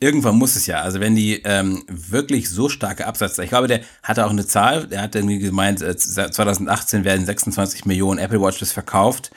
Irgendwann 0.00 0.36
muss 0.36 0.54
es 0.54 0.66
ja. 0.66 0.80
Also 0.80 1.00
wenn 1.00 1.16
die 1.16 1.42
ähm, 1.44 1.84
wirklich 1.88 2.48
so 2.48 2.68
starke 2.68 3.06
Absatz, 3.06 3.38
ich 3.38 3.48
glaube, 3.48 3.66
der 3.66 3.80
hatte 4.02 4.26
auch 4.26 4.30
eine 4.30 4.46
Zahl, 4.46 4.86
der 4.86 5.02
hat 5.02 5.14
irgendwie 5.14 5.38
gemeint, 5.38 5.82
äh, 5.82 5.96
2018 5.96 7.04
werden 7.04 7.26
26 7.26 7.84
Millionen 7.84 8.20
Apple 8.20 8.40
Watches 8.40 8.70
verkauft. 8.70 9.30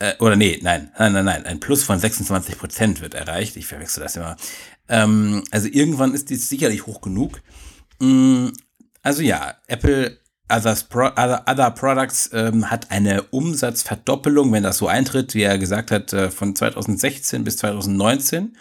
Äh, 0.00 0.14
oder 0.18 0.34
nee, 0.34 0.58
nein, 0.60 0.90
nein, 0.98 1.12
nein, 1.12 1.24
nein, 1.24 1.46
ein 1.46 1.60
Plus 1.60 1.84
von 1.84 1.98
26 1.98 2.58
Prozent 2.58 3.00
wird 3.00 3.14
erreicht. 3.14 3.56
Ich 3.56 3.66
verwechsel 3.66 4.02
das 4.02 4.16
immer. 4.16 4.36
Ähm, 4.88 5.44
also 5.52 5.68
irgendwann 5.70 6.14
ist 6.14 6.30
die 6.30 6.36
sicherlich 6.36 6.86
hoch 6.86 7.00
genug. 7.00 7.40
Mm, 8.00 8.48
also 9.02 9.22
ja, 9.22 9.54
Apple 9.68 10.18
Pro, 10.88 11.06
Other, 11.06 11.44
Other 11.46 11.70
Products 11.70 12.30
ähm, 12.32 12.70
hat 12.70 12.90
eine 12.90 13.22
Umsatzverdoppelung, 13.22 14.52
wenn 14.52 14.62
das 14.62 14.78
so 14.78 14.88
eintritt, 14.88 15.34
wie 15.34 15.42
er 15.42 15.58
gesagt 15.58 15.90
hat, 15.90 16.12
äh, 16.12 16.30
von 16.30 16.54
2016 16.54 17.44
bis 17.44 17.56
2019 17.58 18.56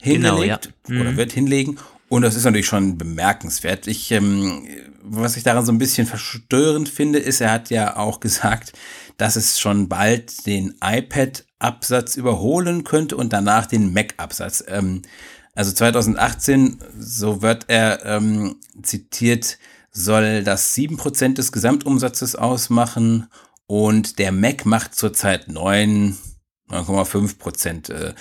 hingelegt 0.00 0.24
genau, 0.28 0.42
ja. 0.42 0.58
mhm. 0.94 1.00
oder 1.00 1.16
wird 1.16 1.32
hinlegen. 1.32 1.78
Und 2.08 2.22
das 2.22 2.34
ist 2.34 2.44
natürlich 2.44 2.66
schon 2.66 2.98
bemerkenswert. 2.98 3.86
Ich, 3.86 4.10
ähm, 4.10 4.66
was 5.02 5.36
ich 5.36 5.44
daran 5.44 5.64
so 5.64 5.72
ein 5.72 5.78
bisschen 5.78 6.06
verstörend 6.06 6.88
finde, 6.88 7.18
ist, 7.18 7.40
er 7.40 7.50
hat 7.50 7.70
ja 7.70 7.96
auch 7.96 8.20
gesagt, 8.20 8.72
dass 9.16 9.36
es 9.36 9.58
schon 9.58 9.88
bald 9.88 10.46
den 10.46 10.74
iPad-Absatz 10.84 12.16
überholen 12.16 12.84
könnte 12.84 13.16
und 13.16 13.32
danach 13.32 13.66
den 13.66 13.92
Mac-Absatz. 13.92 14.64
Ähm, 14.68 15.02
also 15.54 15.72
2018, 15.72 16.78
so 16.98 17.42
wird 17.42 17.66
er 17.68 18.04
ähm, 18.04 18.56
zitiert, 18.82 19.58
soll 19.92 20.42
das 20.42 20.74
7% 20.74 21.34
des 21.34 21.52
Gesamtumsatzes 21.52 22.34
ausmachen 22.34 23.28
und 23.66 24.18
der 24.18 24.32
Mac 24.32 24.66
macht 24.66 24.94
zurzeit 24.94 25.48
9, 25.48 26.16
9,5% 26.70 27.92
äh, 27.92 28.14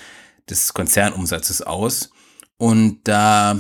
des 0.50 0.74
Konzernumsatzes 0.74 1.62
aus. 1.62 2.12
Und 2.58 3.08
da, 3.08 3.58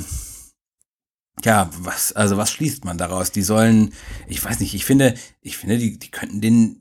ja, 1.43 1.69
was, 1.79 2.13
also 2.13 2.37
was 2.37 2.51
schließt 2.51 2.85
man 2.85 2.97
daraus? 2.97 3.31
Die 3.31 3.41
sollen, 3.41 3.93
ich 4.27 4.43
weiß 4.43 4.59
nicht, 4.59 4.75
ich 4.75 4.85
finde, 4.85 5.15
ich 5.41 5.57
finde, 5.57 5.77
die, 5.77 5.97
die 5.97 6.11
könnten 6.11 6.41
den 6.41 6.80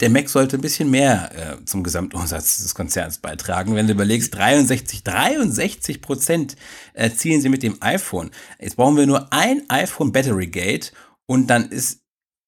der 0.00 0.10
Mac 0.10 0.28
sollte 0.28 0.56
ein 0.56 0.62
bisschen 0.62 0.90
mehr 0.90 1.30
äh, 1.34 1.64
zum 1.64 1.82
Gesamtumsatz 1.82 2.58
des 2.58 2.74
Konzerns 2.74 3.18
beitragen. 3.18 3.74
Wenn 3.74 3.86
du 3.86 3.92
überlegst, 3.92 4.34
63, 4.34 5.04
63 5.04 6.00
Prozent 6.00 6.56
äh, 6.94 7.10
ziehen 7.10 7.40
sie 7.40 7.48
mit 7.48 7.62
dem 7.62 7.76
iPhone. 7.80 8.30
Jetzt 8.58 8.76
brauchen 8.76 8.96
wir 8.96 9.06
nur 9.06 9.32
ein 9.32 9.62
iPhone 9.68 10.12
Battery 10.12 10.46
Gate 10.46 10.92
und 11.26 11.48
dann 11.48 11.68
ist, 11.68 12.00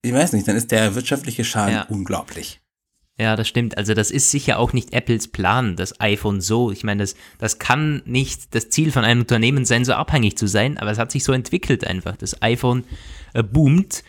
ich 0.02 0.12
weiß 0.12 0.32
nicht, 0.32 0.48
dann 0.48 0.56
ist 0.56 0.70
der 0.70 0.94
wirtschaftliche 0.94 1.44
Schaden 1.44 1.74
ja. 1.74 1.86
unglaublich. 1.88 2.60
Ja, 3.18 3.36
das 3.36 3.46
stimmt. 3.46 3.76
Also 3.76 3.92
das 3.92 4.10
ist 4.10 4.30
sicher 4.30 4.58
auch 4.58 4.72
nicht 4.72 4.94
Apples 4.94 5.28
Plan, 5.28 5.76
das 5.76 6.00
iPhone 6.00 6.40
so. 6.40 6.70
Ich 6.72 6.82
meine, 6.82 7.02
das, 7.02 7.14
das 7.38 7.58
kann 7.58 8.02
nicht 8.06 8.54
das 8.54 8.70
Ziel 8.70 8.90
von 8.90 9.04
einem 9.04 9.20
Unternehmen 9.20 9.66
sein, 9.66 9.84
so 9.84 9.92
abhängig 9.92 10.38
zu 10.38 10.46
sein, 10.46 10.78
aber 10.78 10.90
es 10.90 10.98
hat 10.98 11.12
sich 11.12 11.22
so 11.22 11.32
entwickelt 11.32 11.86
einfach. 11.86 12.16
Das 12.16 12.40
iPhone 12.40 12.84
äh, 13.34 13.42
boomt 13.42 14.02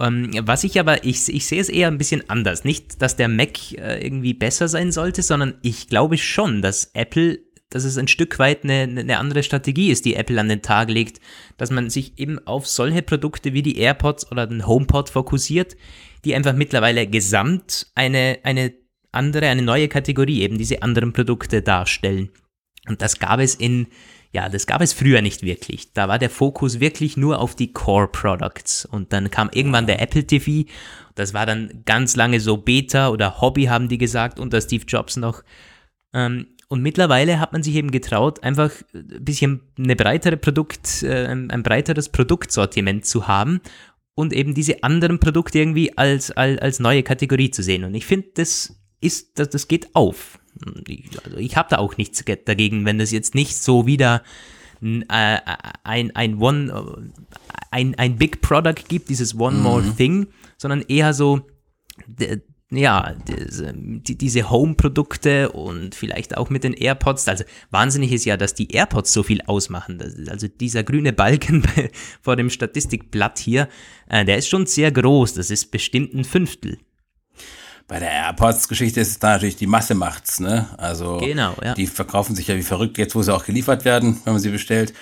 was 0.00 0.64
ich 0.64 0.80
aber, 0.80 1.04
ich, 1.04 1.28
ich 1.28 1.46
sehe 1.46 1.60
es 1.60 1.68
eher 1.68 1.88
ein 1.88 1.98
bisschen 1.98 2.28
anders. 2.30 2.64
Nicht, 2.64 3.02
dass 3.02 3.16
der 3.16 3.28
Mac 3.28 3.72
äh, 3.72 4.02
irgendwie 4.02 4.32
besser 4.32 4.66
sein 4.66 4.92
sollte, 4.92 5.22
sondern 5.22 5.54
ich 5.62 5.88
glaube 5.88 6.16
schon, 6.16 6.62
dass 6.62 6.90
Apple, 6.94 7.40
dass 7.68 7.84
es 7.84 7.98
ein 7.98 8.08
Stück 8.08 8.38
weit 8.38 8.64
eine, 8.64 8.82
eine 8.82 9.18
andere 9.18 9.42
Strategie 9.42 9.90
ist, 9.90 10.06
die 10.06 10.14
Apple 10.14 10.40
an 10.40 10.48
den 10.48 10.62
Tag 10.62 10.88
legt, 10.88 11.20
dass 11.58 11.70
man 11.70 11.90
sich 11.90 12.18
eben 12.18 12.38
auf 12.46 12.66
solche 12.66 13.02
Produkte 13.02 13.52
wie 13.52 13.62
die 13.62 13.76
AirPods 13.76 14.32
oder 14.32 14.46
den 14.46 14.66
HomePod 14.66 15.10
fokussiert, 15.10 15.76
die 16.24 16.34
einfach 16.34 16.54
mittlerweile 16.54 17.06
gesamt 17.06 17.88
eine, 17.94 18.38
eine 18.42 18.72
andere, 19.12 19.48
eine 19.48 19.62
neue 19.62 19.88
Kategorie, 19.88 20.40
eben 20.40 20.56
diese 20.56 20.82
anderen 20.82 21.12
Produkte 21.12 21.60
darstellen. 21.60 22.30
Und 22.88 23.02
das 23.02 23.18
gab 23.18 23.40
es 23.40 23.54
in 23.54 23.88
ja, 24.32 24.48
das 24.48 24.66
gab 24.66 24.80
es 24.80 24.92
früher 24.92 25.22
nicht 25.22 25.42
wirklich. 25.42 25.92
Da 25.92 26.08
war 26.08 26.18
der 26.18 26.30
Fokus 26.30 26.78
wirklich 26.78 27.16
nur 27.16 27.40
auf 27.40 27.56
die 27.56 27.72
Core 27.72 28.08
Products. 28.08 28.84
Und 28.84 29.12
dann 29.12 29.30
kam 29.30 29.50
irgendwann 29.52 29.86
der 29.86 30.00
Apple 30.00 30.24
TV. 30.24 30.68
Das 31.16 31.34
war 31.34 31.46
dann 31.46 31.82
ganz 31.84 32.14
lange 32.14 32.38
so 32.38 32.56
Beta 32.56 33.08
oder 33.08 33.40
Hobby, 33.40 33.64
haben 33.64 33.88
die 33.88 33.98
gesagt, 33.98 34.38
unter 34.38 34.60
Steve 34.60 34.84
Jobs 34.86 35.16
noch. 35.16 35.42
Ähm, 36.14 36.46
und 36.68 36.82
mittlerweile 36.82 37.40
hat 37.40 37.52
man 37.52 37.64
sich 37.64 37.74
eben 37.74 37.90
getraut, 37.90 38.44
einfach 38.44 38.70
ein 38.94 39.24
bisschen 39.24 39.62
eine 39.76 39.96
breitere 39.96 40.36
Produkt, 40.36 41.02
äh, 41.02 41.26
ein 41.26 41.64
breiteres 41.64 42.10
Produktsortiment 42.10 43.04
zu 43.04 43.26
haben 43.26 43.60
und 44.14 44.32
eben 44.32 44.54
diese 44.54 44.84
anderen 44.84 45.18
Produkte 45.18 45.58
irgendwie 45.58 45.98
als, 45.98 46.30
als, 46.30 46.60
als 46.60 46.78
neue 46.78 47.02
Kategorie 47.02 47.50
zu 47.50 47.64
sehen. 47.64 47.82
Und 47.82 47.94
ich 47.94 48.06
finde, 48.06 48.28
das 48.34 48.76
ist, 49.00 49.40
das, 49.40 49.50
das 49.50 49.66
geht 49.66 49.94
auf. 49.96 50.38
Also 51.24 51.36
ich 51.38 51.56
habe 51.56 51.68
da 51.70 51.78
auch 51.78 51.96
nichts 51.96 52.24
dagegen, 52.44 52.84
wenn 52.84 52.98
das 52.98 53.10
jetzt 53.10 53.34
nicht 53.34 53.56
so 53.56 53.86
wieder 53.86 54.22
äh, 54.82 55.36
ein, 55.84 56.14
ein 56.16 56.38
One, 56.38 57.12
ein, 57.70 57.94
ein 57.96 58.16
Big 58.16 58.40
Product 58.40 58.88
gibt, 58.88 59.08
dieses 59.08 59.38
One 59.38 59.56
mhm. 59.56 59.62
More 59.62 59.94
Thing, 59.96 60.26
sondern 60.56 60.82
eher 60.82 61.12
so, 61.12 61.42
ja, 62.70 63.14
diese, 63.26 63.74
diese 63.74 64.48
Home-Produkte 64.48 65.50
und 65.50 65.94
vielleicht 65.94 66.36
auch 66.36 66.50
mit 66.50 66.62
den 66.64 66.72
AirPods. 66.72 67.26
Also 67.28 67.44
wahnsinnig 67.70 68.12
ist 68.12 68.24
ja, 68.24 68.36
dass 68.36 68.54
die 68.54 68.70
AirPods 68.70 69.12
so 69.12 69.22
viel 69.22 69.42
ausmachen. 69.42 70.00
Also 70.28 70.46
dieser 70.46 70.84
grüne 70.84 71.12
Balken 71.12 71.64
vor 72.22 72.36
dem 72.36 72.48
Statistikblatt 72.48 73.38
hier, 73.38 73.68
äh, 74.08 74.24
der 74.24 74.38
ist 74.38 74.48
schon 74.48 74.66
sehr 74.66 74.92
groß. 74.92 75.34
Das 75.34 75.50
ist 75.50 75.72
bestimmt 75.72 76.14
ein 76.14 76.24
Fünftel. 76.24 76.78
Bei 77.90 77.98
der 77.98 78.08
AirPods-Geschichte 78.08 79.00
ist 79.00 79.08
es 79.08 79.18
da 79.18 79.32
natürlich 79.32 79.56
die 79.56 79.66
Masse 79.66 79.96
macht's, 79.96 80.38
ne? 80.38 80.68
Also 80.78 81.16
genau, 81.16 81.56
ja. 81.60 81.74
die 81.74 81.88
verkaufen 81.88 82.36
sich 82.36 82.46
ja 82.46 82.54
wie 82.54 82.62
verrückt 82.62 82.98
jetzt, 82.98 83.16
wo 83.16 83.22
sie 83.22 83.34
auch 83.34 83.44
geliefert 83.44 83.84
werden, 83.84 84.20
wenn 84.22 84.34
man 84.34 84.40
sie 84.40 84.50
bestellt. 84.50 84.94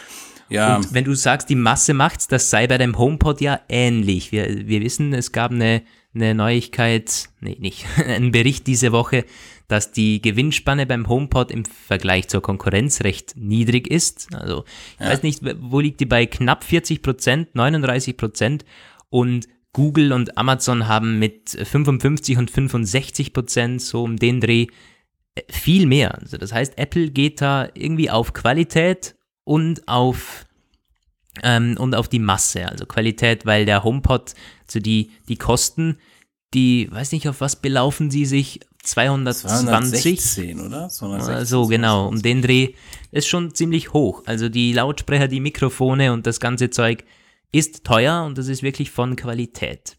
Ja. 0.49 0.77
Und 0.77 0.95
wenn 0.95 1.05
du 1.05 1.13
sagst, 1.13 1.51
die 1.51 1.55
Masse 1.55 1.93
macht's, 1.93 2.29
das 2.29 2.49
sei 2.49 2.67
bei 2.67 2.79
dem 2.79 2.97
HomePod 2.97 3.43
ja 3.43 3.61
ähnlich. 3.69 4.33
Wir, 4.33 4.67
wir 4.67 4.81
wissen, 4.81 5.13
es 5.13 5.33
gab 5.33 5.51
eine, 5.51 5.83
eine 6.15 6.35
Neuigkeit, 6.35 7.29
nee, 7.41 7.59
nicht, 7.61 7.85
ein 8.07 8.33
Bericht 8.33 8.67
diese 8.67 8.91
Woche, 8.91 9.27
dass 9.67 9.93
die 9.93 10.23
Gewinnspanne 10.23 10.87
beim 10.87 11.11
HomePod 11.11 11.51
im 11.51 11.67
Vergleich 11.67 12.29
zur 12.29 12.41
Konkurrenz 12.41 13.03
recht 13.03 13.35
niedrig 13.37 13.87
ist. 13.87 14.35
Also 14.35 14.65
ich 14.95 15.05
ja. 15.05 15.13
weiß 15.13 15.25
nicht, 15.25 15.43
wo 15.61 15.81
liegt 15.81 16.01
die 16.01 16.07
bei 16.07 16.25
knapp 16.25 16.65
40 16.65 17.03
Prozent, 17.03 17.55
39 17.55 18.17
Prozent 18.17 18.65
und 19.11 19.47
Google 19.79 20.13
und 20.13 20.37
Amazon 20.37 20.89
haben 20.89 21.21
mit 21.21 21.51
55 21.51 22.37
und 22.37 22.51
65 22.51 23.33
Prozent 23.33 23.81
so 23.81 24.03
um 24.03 24.17
den 24.17 24.41
Dreh 24.41 24.67
äh, 25.37 25.43
viel 25.49 25.87
mehr. 25.87 26.19
Also 26.19 26.37
das 26.37 26.53
heißt, 26.53 26.77
Apple 26.79 27.11
geht 27.11 27.41
da 27.41 27.69
irgendwie 27.75 28.11
auf 28.11 28.33
Qualität 28.33 29.15
und 29.45 29.87
auf 29.87 30.47
ähm, 31.45 31.77
und 31.79 31.95
auf 31.95 32.09
die 32.09 32.19
Masse. 32.19 32.69
Also 32.69 32.87
Qualität, 32.87 33.47
weil 33.47 33.67
der 33.67 33.85
HomePod, 33.85 34.35
also 34.67 34.81
die, 34.81 35.13
die 35.29 35.37
Kosten, 35.37 35.99
die, 36.55 36.89
weiß 36.91 37.13
nicht, 37.13 37.29
auf 37.29 37.41
was 37.41 37.55
belaufen 37.55 38.11
sie 38.11 38.25
sich? 38.25 38.59
220? 38.83 39.61
216, 39.61 40.61
oder? 40.61 40.89
216, 40.89 41.47
so, 41.47 41.67
genau. 41.69 42.09
Um 42.09 42.21
den 42.21 42.43
Dreh 42.43 42.75
ist 43.13 43.29
schon 43.29 43.55
ziemlich 43.55 43.93
hoch. 43.93 44.25
Also 44.27 44.49
die 44.49 44.73
Lautsprecher, 44.73 45.29
die 45.29 45.39
Mikrofone 45.39 46.13
und 46.13 46.27
das 46.27 46.41
ganze 46.41 46.71
Zeug 46.71 47.05
ist 47.53 47.85
teuer 47.85 48.25
und 48.25 48.39
das 48.39 48.49
ist 48.49 48.63
wirklich 48.63 48.91
von 48.91 49.17
Qualität. 49.17 49.97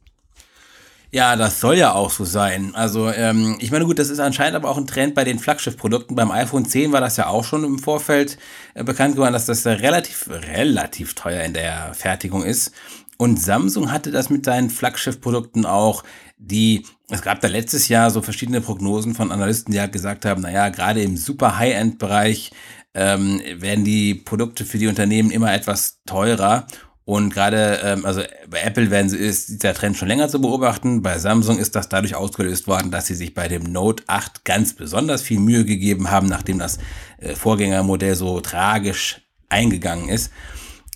Ja, 1.12 1.36
das 1.36 1.60
soll 1.60 1.78
ja 1.78 1.94
auch 1.94 2.12
so 2.12 2.24
sein. 2.24 2.76
Also, 2.76 3.10
ähm, 3.10 3.58
ich 3.60 3.72
meine, 3.72 3.86
gut, 3.86 3.98
das 3.98 4.12
ist 4.12 4.20
anscheinend 4.20 4.56
aber 4.56 4.70
auch 4.70 4.78
ein 4.78 4.86
Trend 4.86 5.16
bei 5.16 5.24
den 5.24 5.40
Flaggschiff-Produkten. 5.40 6.14
Beim 6.14 6.30
iPhone 6.30 6.66
10 6.66 6.92
war 6.92 7.02
das 7.02 7.18
ja 7.18 7.28
auch 7.28 7.44
schon 7.44 7.64
im 7.64 7.80
Vorfeld 7.80 8.38
äh, 8.76 8.84
bekannt 8.84 9.16
geworden, 9.16 9.34
dass 9.34 9.48
das 9.48 9.66
relativ, 9.66 10.30
relativ 10.30 11.16
teuer 11.16 11.44
in 11.44 11.54
der 11.54 11.96
Fertigung 11.96 12.44
ist. 12.44 12.74
Und 13.18 13.42
Samsung 13.42 13.92
hatte 13.92 14.12
das 14.12 14.30
mit 14.30 14.46
seinen 14.46 14.70
Flaggschiff-Produkten 14.70 15.66
auch, 15.66 16.04
die, 16.38 16.86
es 17.10 17.24
gab 17.24 17.42
da 17.42 17.48
letztes 17.48 17.88
Jahr 17.90 18.12
so 18.12 18.22
verschiedene 18.22 18.62
Prognosen 18.62 19.16
von 19.16 19.32
Analysten, 19.32 19.74
die 19.74 19.80
halt 19.82 19.92
gesagt 19.92 20.26
haben, 20.26 20.42
naja, 20.42 20.70
gerade 20.70 21.02
im 21.02 21.18
super 21.18 21.58
High-End-Bereich 21.58 22.52
ähm, 22.94 23.42
werden 23.56 23.84
die 23.84 24.14
Produkte 24.14 24.64
für 24.64 24.78
die 24.78 24.88
Unternehmen 24.88 25.32
immer 25.32 25.54
etwas 25.54 26.02
teurer. 26.06 26.68
Und 27.10 27.34
gerade, 27.34 27.80
ähm, 27.84 28.06
also 28.06 28.22
bei 28.52 28.60
Apple 28.60 28.91
werden 28.91 29.10
sie, 29.10 29.17
ist 29.17 29.50
dieser 29.50 29.74
Trend 29.74 29.98
schon 29.98 30.08
länger 30.08 30.30
zu 30.30 30.39
beobachten. 30.39 31.02
Bei 31.02 31.17
Samsung 31.17 31.58
ist 31.58 31.76
das 31.76 31.89
dadurch 31.89 32.13
ausgelöst 32.13 32.67
worden, 32.67 32.91
dass 32.91 33.08
sie 33.08 33.15
sich 33.15 33.34
bei 33.34 33.48
dem 33.48 33.63
Note 33.63 34.04
8 34.06 34.45
ganz 34.45 34.76
besonders 34.76 35.24
viel 35.24 35.39
Mühe 35.39 35.65
gegeben 35.65 36.12
haben, 36.12 36.28
nachdem 36.28 36.60
das 36.60 36.78
äh, 37.17 37.34
Vorgängermodell 37.34 38.13
so 38.13 38.41
tragisch 38.41 39.22
eingegangen 39.50 40.08
ist. 40.08 40.32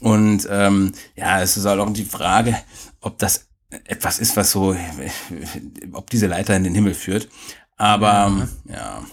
Und 0.01 0.47
ähm, 0.51 0.91
ja, 1.15 1.41
es 1.41 1.57
ist 1.57 1.65
halt 1.65 1.79
auch 1.79 1.91
die 1.91 2.05
Frage, 2.05 2.59
ob 3.01 3.17
das 3.17 3.47
etwas 3.85 4.19
ist, 4.19 4.37
was 4.37 4.51
so, 4.51 4.75
ob 5.93 6.11
diese 6.11 6.27
Leiter 6.27 6.55
in 6.55 6.63
den 6.63 6.75
Himmel 6.75 6.93
führt. 6.93 7.27
Aber 7.75 8.47
ja. 8.65 8.75
ja. 8.75 9.05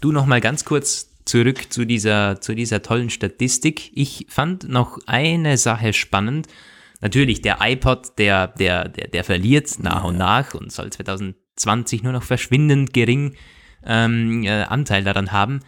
Du 0.00 0.10
noch 0.10 0.26
mal 0.26 0.40
ganz 0.40 0.64
kurz 0.64 1.06
zurück 1.26 1.72
zu 1.72 1.84
dieser, 1.84 2.40
zu 2.40 2.54
dieser 2.54 2.82
tollen 2.82 3.10
Statistik. 3.10 3.90
Ich 3.94 4.26
fand 4.30 4.68
noch 4.68 4.98
eine 5.06 5.58
Sache 5.58 5.92
spannend. 5.92 6.46
Natürlich, 7.00 7.42
der 7.42 7.58
iPod, 7.60 8.18
der, 8.18 8.46
der, 8.48 8.88
der, 8.88 9.08
der 9.08 9.24
verliert 9.24 9.78
nach 9.80 10.04
und 10.04 10.16
nach 10.16 10.54
und 10.54 10.72
soll 10.72 10.90
2020 10.90 12.02
nur 12.02 12.12
noch 12.12 12.22
verschwindend 12.22 12.94
gering 12.94 13.34
ähm, 13.84 14.44
äh, 14.44 14.62
Anteil 14.62 15.04
daran 15.04 15.32
haben. 15.32 15.60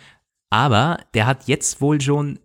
Aber 0.49 1.01
der 1.12 1.27
hat 1.27 1.47
jetzt 1.47 1.81
wohl 1.81 2.01
schon 2.01 2.38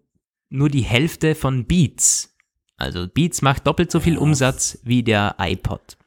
nur 0.50 0.70
die 0.70 0.82
Hälfte 0.82 1.36
von 1.36 1.66
Beats. 1.66 2.36
Also 2.76 3.08
Beats 3.08 3.42
macht 3.42 3.66
doppelt 3.66 3.92
so 3.92 4.00
viel 4.00 4.16
ja. 4.16 4.20
Umsatz 4.20 4.80
wie 4.84 5.04
der 5.04 5.36
iPod. 5.40 5.98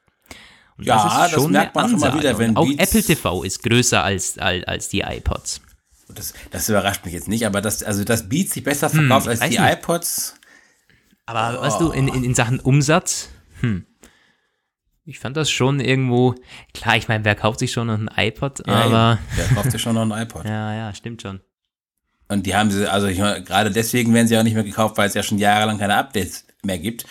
Und 0.77 0.85
ja, 0.85 1.03
das, 1.03 1.31
ist 1.31 1.33
schon 1.33 1.53
das 1.53 1.63
merkt 1.63 1.75
man 1.75 1.91
immer 1.91 2.13
wieder, 2.13 2.37
wenn 2.37 2.55
Auch 2.55 2.69
Apple 2.69 3.01
TV 3.01 3.43
ist 3.43 3.63
größer 3.63 4.03
als, 4.03 4.37
als, 4.37 4.63
als 4.65 4.89
die 4.89 4.99
iPods. 4.99 5.61
Das, 6.09 6.33
das 6.51 6.69
überrascht 6.69 7.05
mich 7.05 7.13
jetzt 7.13 7.27
nicht, 7.27 7.45
aber 7.45 7.61
das, 7.61 7.83
also 7.83 8.03
das 8.03 8.29
Beats 8.29 8.53
sich 8.53 8.63
besser 8.63 8.89
verkauft 8.89 9.25
hm, 9.25 9.31
als 9.31 9.39
die 9.41 9.49
nicht. 9.49 9.59
iPods. 9.59 10.35
Aber 11.25 11.59
oh. 11.59 11.61
weißt 11.61 11.81
du, 11.81 11.91
in, 11.91 12.07
in, 12.07 12.23
in 12.23 12.33
Sachen 12.33 12.59
Umsatz, 12.59 13.29
hm, 13.59 13.85
ich 15.09 15.19
fand 15.19 15.37
das 15.37 15.49
schon 15.49 15.79
irgendwo, 15.79 16.35
klar, 16.73 16.97
ich 16.97 17.07
meine, 17.07 17.23
wer 17.23 17.33
kauft 17.33 17.59
sich 17.59 17.71
schon 17.71 17.87
noch 17.87 17.97
ein 17.97 18.09
iPod, 18.13 18.67
ja, 18.67 18.73
aber. 18.73 19.19
Wer 19.35 19.45
kauft 19.47 19.71
sich 19.71 19.81
schon 19.81 19.95
noch 19.95 20.01
ein 20.01 20.11
iPod? 20.11 20.43
ja, 20.45 20.73
ja, 20.73 20.93
stimmt 20.93 21.21
schon. 21.21 21.39
Und 22.27 22.45
die 22.45 22.53
haben 22.53 22.69
sie, 22.71 22.91
also 22.91 23.07
ich, 23.07 23.17
gerade 23.17 23.71
deswegen 23.71 24.13
werden 24.13 24.27
sie 24.27 24.37
auch 24.37 24.43
nicht 24.43 24.55
mehr 24.55 24.65
gekauft, 24.65 24.97
weil 24.97 25.07
es 25.07 25.13
ja 25.13 25.23
schon 25.23 25.37
jahrelang 25.37 25.77
keine 25.77 25.95
Updates 25.95 26.45
mehr 26.61 26.77
gibt. 26.77 27.05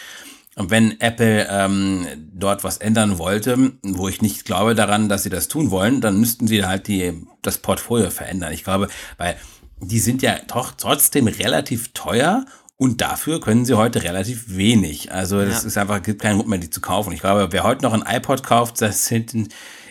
Und 0.58 0.70
wenn 0.70 0.98
Apple 1.02 1.46
ähm, 1.50 2.06
dort 2.32 2.64
was 2.64 2.78
ändern 2.78 3.18
wollte, 3.18 3.72
wo 3.82 4.08
ich 4.08 4.22
nicht 4.22 4.46
glaube 4.46 4.74
daran, 4.74 5.10
dass 5.10 5.22
sie 5.22 5.28
das 5.28 5.48
tun 5.48 5.70
wollen, 5.70 6.00
dann 6.00 6.18
müssten 6.18 6.48
sie 6.48 6.64
halt 6.64 6.88
die, 6.88 7.26
das 7.42 7.58
Portfolio 7.58 8.08
verändern. 8.08 8.54
Ich 8.54 8.64
glaube, 8.64 8.88
weil 9.18 9.36
die 9.80 9.98
sind 9.98 10.22
ja 10.22 10.36
doch 10.48 10.72
trotzdem 10.72 11.26
relativ 11.26 11.92
teuer 11.92 12.46
und 12.76 13.02
dafür 13.02 13.38
können 13.38 13.66
sie 13.66 13.74
heute 13.74 14.02
relativ 14.02 14.56
wenig. 14.56 15.12
Also 15.12 15.40
es 15.40 15.62
ja. 15.62 15.66
ist 15.68 15.76
einfach, 15.76 16.02
gibt 16.02 16.22
keinen 16.22 16.36
Grund 16.36 16.48
mehr, 16.48 16.58
die 16.58 16.70
zu 16.70 16.80
kaufen. 16.80 17.12
Ich 17.12 17.20
glaube, 17.20 17.48
wer 17.50 17.62
heute 17.62 17.82
noch 17.82 17.92
ein 17.92 18.04
iPod 18.06 18.42
kauft, 18.42 18.80
das 18.80 19.04
sind 19.04 19.34
in 19.34 19.48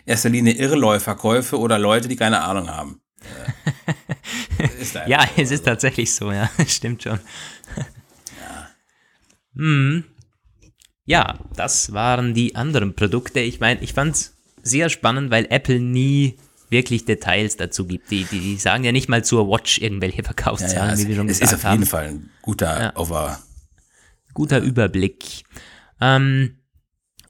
erster 0.08 0.30
Linie 0.30 0.54
Irrläuferkäufe 0.54 1.60
oder 1.60 1.78
Leute, 1.78 2.08
die 2.08 2.15
keine 2.15 2.41
Ahnung 2.41 2.71
haben. 2.71 3.01
ja, 5.08 5.25
es 5.38 5.51
ist 5.51 5.65
tatsächlich 5.65 6.13
so, 6.13 6.32
ja, 6.32 6.49
stimmt 6.67 7.04
schon. 7.04 7.19
Ja. 8.39 8.67
Hm. 9.56 10.04
Ja, 11.05 11.37
das 11.55 11.93
waren 11.93 12.33
die 12.33 12.55
anderen 12.55 12.95
Produkte. 12.95 13.39
Ich 13.39 13.59
meine, 13.59 13.81
ich 13.81 13.93
fand 13.93 14.15
es 14.15 14.35
sehr 14.63 14.89
spannend, 14.89 15.29
weil 15.31 15.47
Apple 15.49 15.79
nie 15.79 16.37
wirklich 16.69 17.05
Details 17.05 17.57
dazu 17.57 17.85
gibt. 17.85 18.09
Die, 18.09 18.23
die, 18.23 18.39
die 18.39 18.55
sagen 18.57 18.83
ja 18.83 18.91
nicht 18.91 19.07
mal 19.07 19.23
zur 19.23 19.47
Watch 19.47 19.79
irgendwelche 19.79 20.23
Verkaufszahlen, 20.23 20.89
ja, 20.89 20.95
ja, 20.95 20.97
wie 20.97 21.07
wir 21.07 21.15
schon 21.15 21.29
es 21.29 21.39
gesagt 21.39 21.63
haben. 21.63 21.81
Es 21.81 21.87
ist 21.87 21.93
auf 21.93 21.99
jeden 22.01 22.09
Fall 22.11 22.19
ein 22.19 22.29
guter 22.41 22.81
ja. 22.81 22.95
Over. 22.95 23.39
Guter 24.33 24.59
Überblick. 24.59 25.43
Ähm, 26.01 26.57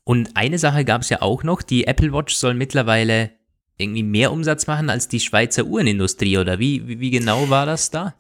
und 0.06 0.36
eine 0.36 0.58
Sache 0.58 0.86
gab 0.86 1.02
es 1.02 1.10
ja 1.10 1.22
auch 1.22 1.44
noch, 1.44 1.62
die 1.62 1.86
Apple 1.86 2.14
Watch 2.14 2.34
soll 2.36 2.54
mittlerweile 2.54 3.32
irgendwie 3.78 4.04
mehr 4.04 4.32
Umsatz 4.32 4.68
machen 4.68 4.90
als 4.90 5.10
die 5.10 5.20
Schweizer 5.20 5.66
Uhrenindustrie, 5.66 6.38
oder 6.38 6.60
wie, 6.60 6.88
wie, 6.88 7.00
wie 7.02 7.12
genau 7.12 7.50
war 7.50 7.66
das 7.66 7.92
da? 7.92 8.16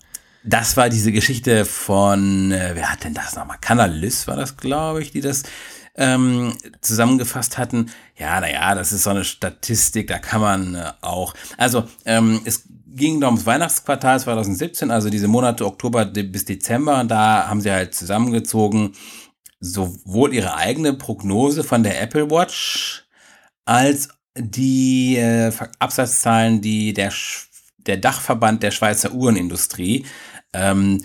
Das 0.48 0.78
war 0.78 0.90
diese 0.90 1.12
Geschichte 1.12 1.66
von, 1.66 2.52
äh, 2.52 2.72
wer 2.76 2.92
hat 2.92 3.04
denn 3.04 3.16
das 3.16 3.36
nochmal? 3.36 3.58
Canalys 3.60 4.28
war 4.28 4.36
das, 4.36 4.58
glaube 4.58 5.02
ich, 5.02 5.12
die 5.12 5.22
das 5.22 5.44
ähm, 5.96 6.56
zusammengefasst 6.82 7.58
hatten. 7.58 7.92
Ja, 8.18 8.40
naja, 8.40 8.76
das 8.76 8.92
ist 8.92 9.04
so 9.04 9.10
eine 9.10 9.24
Statistik, 9.24 10.08
da 10.08 10.20
kann 10.20 10.42
man 10.42 10.76
äh, 10.76 10.92
auch. 11.02 11.34
Also, 11.58 11.86
ähm, 12.06 12.42
es 12.46 12.64
ging 12.88 13.20
da 13.20 13.28
ums 13.28 13.46
Weihnachtsquartal 13.46 14.20
2017, 14.20 14.92
also 14.92 15.10
diese 15.10 15.28
Monate 15.28 15.66
Oktober 15.66 16.06
bis 16.06 16.46
Dezember. 16.46 17.00
Und 17.00 17.10
da 17.10 17.48
haben 17.48 17.62
sie 17.62 17.72
halt 17.72 17.96
zusammengezogen 17.96 18.94
sowohl 19.60 20.34
ihre 20.34 20.56
eigene 20.56 20.94
Prognose 20.94 21.64
von 21.64 21.84
der 21.84 22.02
Apple 22.02 22.30
Watch 22.30 23.06
als 23.66 24.10
die 24.38 25.18
äh, 25.18 25.52
Absatzzahlen, 25.80 26.62
die 26.62 26.94
der, 26.94 27.12
der 27.80 27.98
Dachverband 27.98 28.64
der 28.64 28.72
Schweizer 28.72 29.14
Uhrenindustrie 29.14 30.06
ähm, 30.56 31.04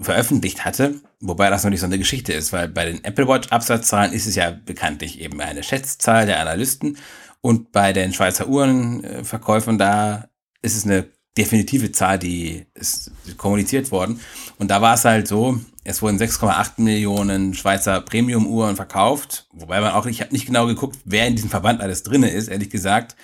veröffentlicht 0.00 0.64
hatte, 0.64 0.94
wobei 1.20 1.50
das 1.50 1.64
noch 1.64 1.70
nicht 1.70 1.80
so 1.80 1.86
eine 1.86 1.98
Geschichte 1.98 2.32
ist, 2.32 2.52
weil 2.52 2.68
bei 2.68 2.86
den 2.86 3.04
Apple 3.04 3.28
Watch 3.28 3.48
Absatzzahlen 3.48 4.12
ist 4.12 4.26
es 4.26 4.34
ja 4.34 4.50
bekanntlich 4.50 5.20
eben 5.20 5.40
eine 5.40 5.62
Schätzzahl 5.62 6.26
der 6.26 6.40
Analysten 6.40 6.96
und 7.40 7.72
bei 7.72 7.92
den 7.92 8.12
Schweizer 8.12 8.48
Uhrenverkäufern 8.48 9.78
da 9.78 10.28
ist 10.62 10.76
es 10.76 10.84
eine 10.84 11.06
definitive 11.36 11.92
Zahl, 11.92 12.18
die 12.18 12.66
ist 12.74 13.12
kommuniziert 13.36 13.90
worden 13.90 14.20
und 14.58 14.70
da 14.70 14.80
war 14.80 14.94
es 14.94 15.04
halt 15.04 15.28
so, 15.28 15.58
es 15.84 16.02
wurden 16.02 16.18
6,8 16.18 16.72
Millionen 16.78 17.54
Schweizer 17.54 18.00
Premium-Uhren 18.00 18.76
verkauft, 18.76 19.48
wobei 19.52 19.80
man 19.80 19.92
auch, 19.92 20.06
ich 20.06 20.20
habe 20.20 20.32
nicht 20.32 20.46
genau 20.46 20.66
geguckt, 20.66 20.98
wer 21.04 21.26
in 21.26 21.36
diesem 21.36 21.50
Verband 21.50 21.80
alles 21.80 22.02
drin 22.02 22.22
ist, 22.22 22.48
ehrlich 22.48 22.70
gesagt. 22.70 23.16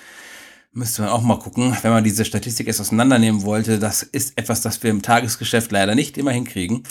Müsste 0.71 1.01
man 1.01 1.11
auch 1.11 1.21
mal 1.21 1.39
gucken, 1.39 1.75
wenn 1.81 1.91
man 1.91 2.03
diese 2.03 2.25
Statistik 2.25 2.67
erst 2.67 2.81
auseinandernehmen 2.81 3.43
wollte. 3.43 3.79
Das 3.79 4.03
ist 4.03 4.37
etwas, 4.37 4.61
das 4.61 4.83
wir 4.83 4.91
im 4.91 5.01
Tagesgeschäft 5.01 5.71
leider 5.71 5.95
nicht 5.95 6.17
immer 6.17 6.31
hinkriegen. 6.31 6.83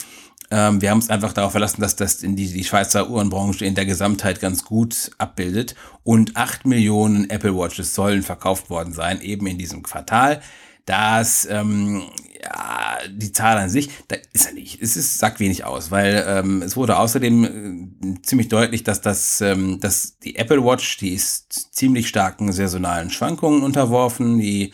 Ähm, 0.51 0.81
wir 0.81 0.91
haben 0.91 0.99
uns 0.99 1.11
einfach 1.11 1.33
darauf 1.33 1.53
verlassen, 1.53 1.81
dass 1.81 1.97
das 1.97 2.23
in 2.23 2.37
die, 2.37 2.53
die 2.53 2.65
Schweizer 2.65 3.11
Uhrenbranche 3.11 3.65
in 3.65 3.75
der 3.75 3.87
Gesamtheit 3.87 4.41
ganz 4.41 4.65
gut 4.65 5.11
abbildet. 5.19 5.75
Und 6.05 6.37
8 6.37 6.67
Millionen 6.67 7.31
Apple 7.31 7.57
Watches 7.57 7.95
sollen 7.95 8.23
verkauft 8.23 8.71
worden 8.71 8.93
sein, 8.93 9.21
eben 9.21 9.47
in 9.47 9.59
diesem 9.59 9.83
Quartal. 9.83 10.41
Das 10.87 11.47
ähm, 11.51 12.05
ja, 12.43 12.99
die 13.11 13.33
Zahl 13.33 13.59
an 13.59 13.71
sich, 13.71 13.91
da 14.09 14.17
ist 14.33 14.47
er 14.47 14.53
nicht. 14.53 14.81
Es 14.81 14.97
ist, 14.97 15.19
sagt 15.19 15.41
wenig 15.41 15.65
aus, 15.65 15.91
weil 15.91 16.25
ähm, 16.27 16.63
es 16.63 16.77
wurde 16.77 16.99
außerdem 16.99 17.45
äh, 17.45 18.23
ziemlich 18.23 18.49
deutlich, 18.49 18.85
dass 18.85 19.01
das, 19.01 19.41
ähm, 19.41 19.81
dass 19.81 20.19
die 20.19 20.37
Apple 20.37 20.65
Watch, 20.65 20.99
die 20.99 21.11
ist 21.11 21.75
ziemlich 21.75 22.09
starken 22.09 22.53
saisonalen 22.53 23.11
Schwankungen 23.11 23.63
unterworfen, 23.63 24.39
die 24.39 24.73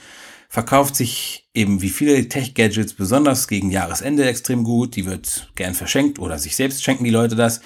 verkauft 0.49 0.97
sich 0.97 1.49
eben 1.55 1.81
wie 1.81 1.89
viele 1.89 2.29
Tech-Gadgets 2.29 2.95
besonders 2.95 3.49
gegen 3.49 3.71
Jahresende 3.71 4.27
extrem 4.27 4.65
gut, 4.65 4.97
die 4.97 5.07
wird 5.07 5.51
gern 5.55 5.75
verschenkt 5.75 6.19
oder 6.19 6.39
sich 6.39 6.57
selbst 6.57 6.85
schenken 6.85 7.05
die 7.05 7.11
Leute 7.11 7.37
das. 7.37 7.61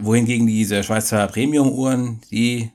Wohingegen 0.00 0.46
diese 0.46 0.82
Schweizer 0.82 1.26
Premium-Uhren, 1.28 2.20
die 2.30 2.70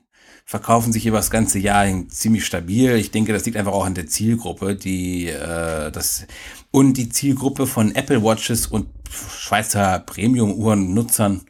verkaufen 0.50 0.92
sich 0.92 1.06
über 1.06 1.18
das 1.18 1.30
ganze 1.30 1.60
Jahr 1.60 1.86
ziemlich 2.08 2.44
stabil. 2.44 2.96
Ich 2.96 3.12
denke, 3.12 3.32
das 3.32 3.44
liegt 3.44 3.56
einfach 3.56 3.70
auch 3.70 3.84
an 3.86 3.94
der 3.94 4.08
Zielgruppe, 4.08 4.74
die 4.74 5.28
äh, 5.28 5.92
das 5.92 6.26
und 6.72 6.94
die 6.94 7.08
Zielgruppe 7.08 7.68
von 7.68 7.94
Apple 7.94 8.20
Watches 8.24 8.66
und 8.66 8.88
Schweizer 9.08 10.00
Premium-Uhren-Nutzern 10.00 11.42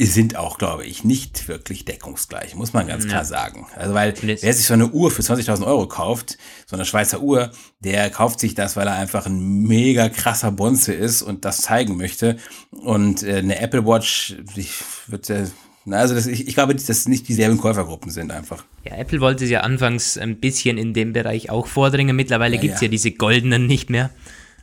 sind 0.00 0.34
auch, 0.34 0.58
glaube 0.58 0.84
ich, 0.84 1.04
nicht 1.04 1.46
wirklich 1.46 1.84
deckungsgleich, 1.84 2.56
muss 2.56 2.72
man 2.72 2.88
ganz 2.88 3.04
ja. 3.04 3.10
klar 3.10 3.24
sagen. 3.24 3.68
Also, 3.76 3.94
weil 3.94 4.12
wer 4.20 4.52
sich 4.52 4.66
so 4.66 4.74
eine 4.74 4.88
Uhr 4.88 5.12
für 5.12 5.22
20.000 5.22 5.64
Euro 5.64 5.86
kauft, 5.86 6.36
so 6.66 6.74
eine 6.74 6.86
Schweizer 6.86 7.20
Uhr, 7.20 7.52
der 7.78 8.10
kauft 8.10 8.40
sich 8.40 8.56
das, 8.56 8.74
weil 8.74 8.88
er 8.88 8.96
einfach 8.96 9.26
ein 9.26 9.60
mega 9.60 10.08
krasser 10.08 10.50
Bonze 10.50 10.92
ist 10.92 11.22
und 11.22 11.44
das 11.44 11.58
zeigen 11.58 11.96
möchte. 11.96 12.38
Und 12.72 13.22
äh, 13.22 13.36
eine 13.36 13.60
Apple 13.60 13.86
Watch, 13.86 14.34
ich 14.56 14.72
würde 15.06 15.52
also 15.90 16.14
das, 16.14 16.26
ich, 16.26 16.48
ich 16.48 16.54
glaube, 16.54 16.74
dass 16.74 16.88
es 16.88 17.08
nicht 17.08 17.28
dieselben 17.28 17.58
Käufergruppen 17.58 18.10
sind 18.10 18.30
einfach. 18.30 18.64
Ja, 18.84 18.96
Apple 18.96 19.20
wollte 19.20 19.44
es 19.44 19.50
ja 19.50 19.60
anfangs 19.60 20.16
ein 20.16 20.40
bisschen 20.40 20.78
in 20.78 20.94
dem 20.94 21.12
Bereich 21.12 21.50
auch 21.50 21.66
vordringen. 21.66 22.16
Mittlerweile 22.16 22.56
ja, 22.56 22.60
gibt 22.60 22.74
es 22.74 22.80
ja. 22.80 22.86
ja. 22.86 22.90
diese 22.90 23.10
goldenen 23.12 23.66
nicht 23.66 23.90
mehr. 23.90 24.10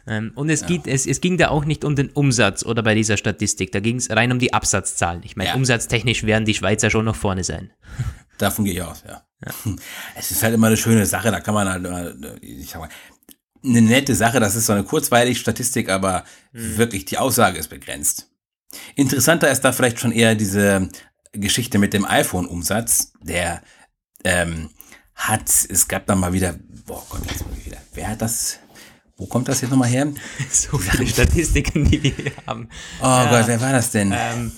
Ähm, 0.08 0.32
und 0.36 0.50
es, 0.50 0.62
ja. 0.62 0.68
geht, 0.68 0.88
es, 0.88 1.06
es 1.06 1.22
ging 1.22 1.38
da 1.38 1.50
auch 1.50 1.66
nicht 1.66 1.86
um 1.86 1.96
den 1.96 2.10
Umsatz 2.10 2.66
oder 2.66 2.82
bei 2.82 2.96
dieser 2.96 3.18
Statistik. 3.18 3.72
Da 3.72 3.80
ging 3.80 3.98
es 3.98 4.10
rein 4.10 4.32
um 4.32 4.40
die 4.40 4.54
Absatzzahlen. 4.54 5.22
Ich 5.24 5.36
meine, 5.36 5.56
umsatztechnisch 5.56 6.24
werden 6.24 6.46
die 6.46 6.56
Schweizer 6.56 6.90
schon 6.90 7.06
noch 7.06 7.16
vorne 7.16 7.44
sein. 7.44 7.72
Davon 8.40 8.66
gehe 8.66 8.74
ich 8.74 8.82
aus, 8.82 9.04
ja. 9.08 9.24
Es 10.16 10.32
ist 10.32 10.42
halt 10.42 10.56
immer 10.56 10.68
eine 10.68 10.78
schöne 10.78 11.06
Sache, 11.06 11.30
da 11.30 11.40
kann 11.40 11.54
man 11.54 11.70
halt, 11.70 12.42
ich 12.42 12.70
sag 12.70 12.82
mal, 12.82 12.90
eine 13.64 13.82
nette 13.82 14.16
Sache, 14.16 14.40
das 14.40 14.56
ist 14.56 14.66
so 14.66 14.74
eine 14.74 14.84
kurzweilige 14.84 15.38
Statistik, 15.38 15.90
aber 15.90 16.24
hm. 16.52 16.78
wirklich 16.78 17.06
die 17.06 17.20
Aussage 17.20 17.60
ist 17.60 17.70
begrenzt. 17.70 18.32
Interessanter 18.96 19.52
ist 19.52 19.62
da 19.62 19.72
vielleicht 19.72 20.00
schon 20.00 20.12
eher 20.12 20.34
diese 20.36 20.90
Geschichte 21.34 21.80
mit 21.80 21.94
dem 21.94 22.06
iPhone-Umsatz, 22.06 23.13
der 23.22 23.62
ähm, 24.24 24.70
hat, 25.15 25.50
es 25.50 25.88
gab 25.88 26.06
da 26.08 26.15
mal 26.15 26.34
wieder, 26.34 26.56
boah 26.86 27.06
Gott, 27.10 27.22
jetzt 27.30 27.46
mal 27.48 27.65
wieder, 27.65 27.78
wer 27.94 28.10
hat 28.10 28.22
das, 28.22 28.60
wo 29.17 29.26
kommt 29.28 29.48
das 29.48 29.62
jetzt 29.62 29.72
nochmal 29.72 29.89
her? 29.89 30.12
so 30.52 30.78
viele 30.78 31.08
Statistiken, 31.08 31.89
die 31.89 32.04
wir 32.04 32.12
hier 32.12 32.34
haben. 32.48 32.70
Oh 33.02 33.06
ja, 33.06 33.30
Gott, 33.30 33.48
wer 33.48 33.62
war 33.62 33.72
das 33.72 33.91
denn? 33.91 34.13
Ähm, 34.15 34.52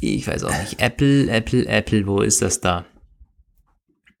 ich 0.00 0.26
weiß 0.26 0.44
auch 0.44 0.58
nicht. 0.58 0.80
Apple, 0.80 1.30
Apple, 1.30 1.66
Apple, 1.66 2.06
wo 2.06 2.22
ist 2.22 2.42
das 2.42 2.60
da? 2.60 2.86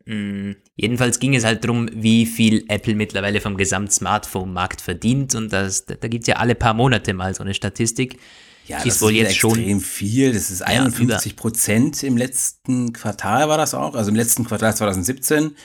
Hm, 0.06 0.56
jedenfalls 0.76 1.18
ging 1.18 1.34
es 1.34 1.44
halt 1.44 1.64
darum, 1.64 1.88
wie 1.92 2.26
viel 2.26 2.64
Apple 2.68 2.94
mittlerweile 2.94 3.40
vom 3.40 3.56
Gesamt-Smartphone-Markt 3.56 4.80
verdient. 4.80 5.34
Und 5.34 5.52
das, 5.52 5.86
da 5.86 6.08
gibt 6.08 6.24
es 6.24 6.28
ja 6.28 6.36
alle 6.36 6.54
paar 6.54 6.74
Monate 6.74 7.14
mal 7.14 7.34
so 7.34 7.42
eine 7.42 7.54
Statistik. 7.54 8.18
Ja, 8.66 8.78
das 8.78 8.86
ist 8.86 9.02
wohl 9.02 9.12
jetzt 9.12 9.32
extrem 9.32 9.54
schon 9.56 9.80
viel. 9.80 10.32
Das 10.32 10.50
ist 10.50 10.62
51 10.62 11.36
Prozent 11.36 12.02
im 12.02 12.16
letzten 12.16 12.92
Quartal 12.92 13.48
war 13.48 13.58
das 13.58 13.74
auch. 13.74 13.94
Also 13.94 14.10
im 14.10 14.16
letzten 14.16 14.44
Quartal 14.44 14.76
2017. 14.76 15.56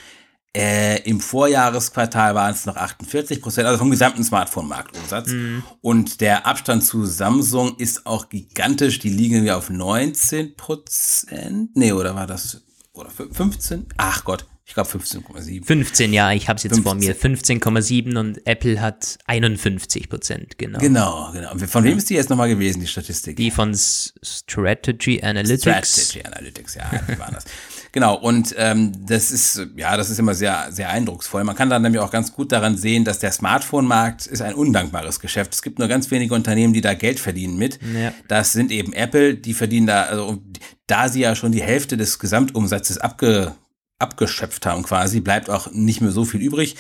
Äh, 0.56 1.02
Im 1.02 1.20
Vorjahresquartal 1.20 2.34
waren 2.34 2.54
es 2.54 2.66
noch 2.66 2.78
48 2.78 3.42
Prozent, 3.42 3.68
also 3.68 3.78
vom 3.78 3.92
gesamten 3.92 4.24
Smartphone-Marktumsatz. 4.24 5.28
Mhm. 5.28 5.64
Und 5.82 6.22
der 6.22 6.48
Abstand 6.48 6.86
zu 6.86 7.06
Samsung 7.06 7.76
ist 7.78 8.06
auch 8.06 8.30
gigantisch. 8.30 9.00
Die 9.00 9.10
liegen 9.10 9.44
wir 9.44 9.58
auf 9.58 9.70
19 9.70 10.56
Prozent. 10.56 11.72
Nee, 11.76 11.92
oder 11.92 12.16
war 12.16 12.26
das? 12.26 12.62
Oder 12.94 13.10
15? 13.10 13.88
Ach 13.98 14.24
Gott, 14.24 14.48
ich 14.68 14.74
glaube 14.74 14.90
15,7. 14.90 15.64
15, 15.64 16.12
ja, 16.12 16.32
ich 16.32 16.50
habe 16.50 16.58
es 16.58 16.64
jetzt 16.64 16.74
15. 16.74 16.84
vor 16.84 16.96
mir. 16.96 17.16
15,7 17.16 18.18
und 18.18 18.48
Apple 18.48 18.82
hat 18.82 19.20
51 19.28 20.10
Prozent, 20.10 20.58
genau. 20.58 20.80
Genau, 20.80 21.30
genau. 21.32 21.56
Von 21.68 21.84
wem 21.84 22.00
ist 22.00 22.10
die 22.10 22.16
jetzt 22.16 22.32
nochmal 22.32 22.50
gewesen, 22.50 22.80
die 22.80 22.88
Statistik? 22.88 23.36
Die 23.38 23.52
von 23.52 23.76
Strategy 23.76 25.22
Analytics. 25.22 25.62
Strategy 25.62 26.26
Analytics, 26.26 26.76
ja, 26.76 26.90
die 27.08 27.20
waren 27.20 27.36
das. 27.36 27.46
Genau, 27.92 28.16
und 28.16 28.56
ähm, 28.58 28.92
das 29.08 29.32
ist, 29.32 29.68
ja, 29.78 29.96
das 29.96 30.10
ist 30.10 30.20
immer 30.20 30.34
sehr, 30.34 30.70
sehr 30.72 30.90
eindrucksvoll. 30.90 31.44
Man 31.44 31.56
kann 31.56 31.70
dann 31.70 31.84
nämlich 31.84 32.02
auch 32.02 32.12
ganz 32.12 32.34
gut 32.34 32.52
daran 32.52 32.76
sehen, 32.76 33.06
dass 33.06 33.20
der 33.20 33.32
Smartphone-Markt 33.32 34.26
ist 34.26 34.42
ein 34.42 34.56
undankbares 34.56 35.20
Geschäft. 35.20 35.54
Es 35.54 35.62
gibt 35.62 35.80
nur 35.80 35.88
ganz 35.88 36.12
wenige 36.12 36.34
Unternehmen, 36.34 36.74
die 36.74 36.82
da 36.82 36.94
Geld 36.96 37.20
verdienen 37.22 37.58
mit. 37.58 37.80
Ja. 37.96 38.12
Das 38.28 38.52
sind 38.52 38.72
eben 38.72 38.92
Apple, 38.92 39.36
die 39.36 39.54
verdienen 39.54 39.88
da, 39.88 40.04
also 40.04 40.42
da 40.88 41.08
sie 41.08 41.22
ja 41.22 41.36
schon 41.36 41.52
die 41.52 41.62
Hälfte 41.62 41.96
des 41.96 42.20
Gesamtumsatzes 42.20 42.98
abge 42.98 43.56
abgeschöpft 44.00 44.66
haben 44.66 44.84
quasi, 44.84 45.22
bleibt 45.22 45.50
auch 45.50 45.72
nicht 45.72 46.02
mehr 46.02 46.12
so 46.12 46.26
viel 46.26 46.42
übrig. 46.42 46.76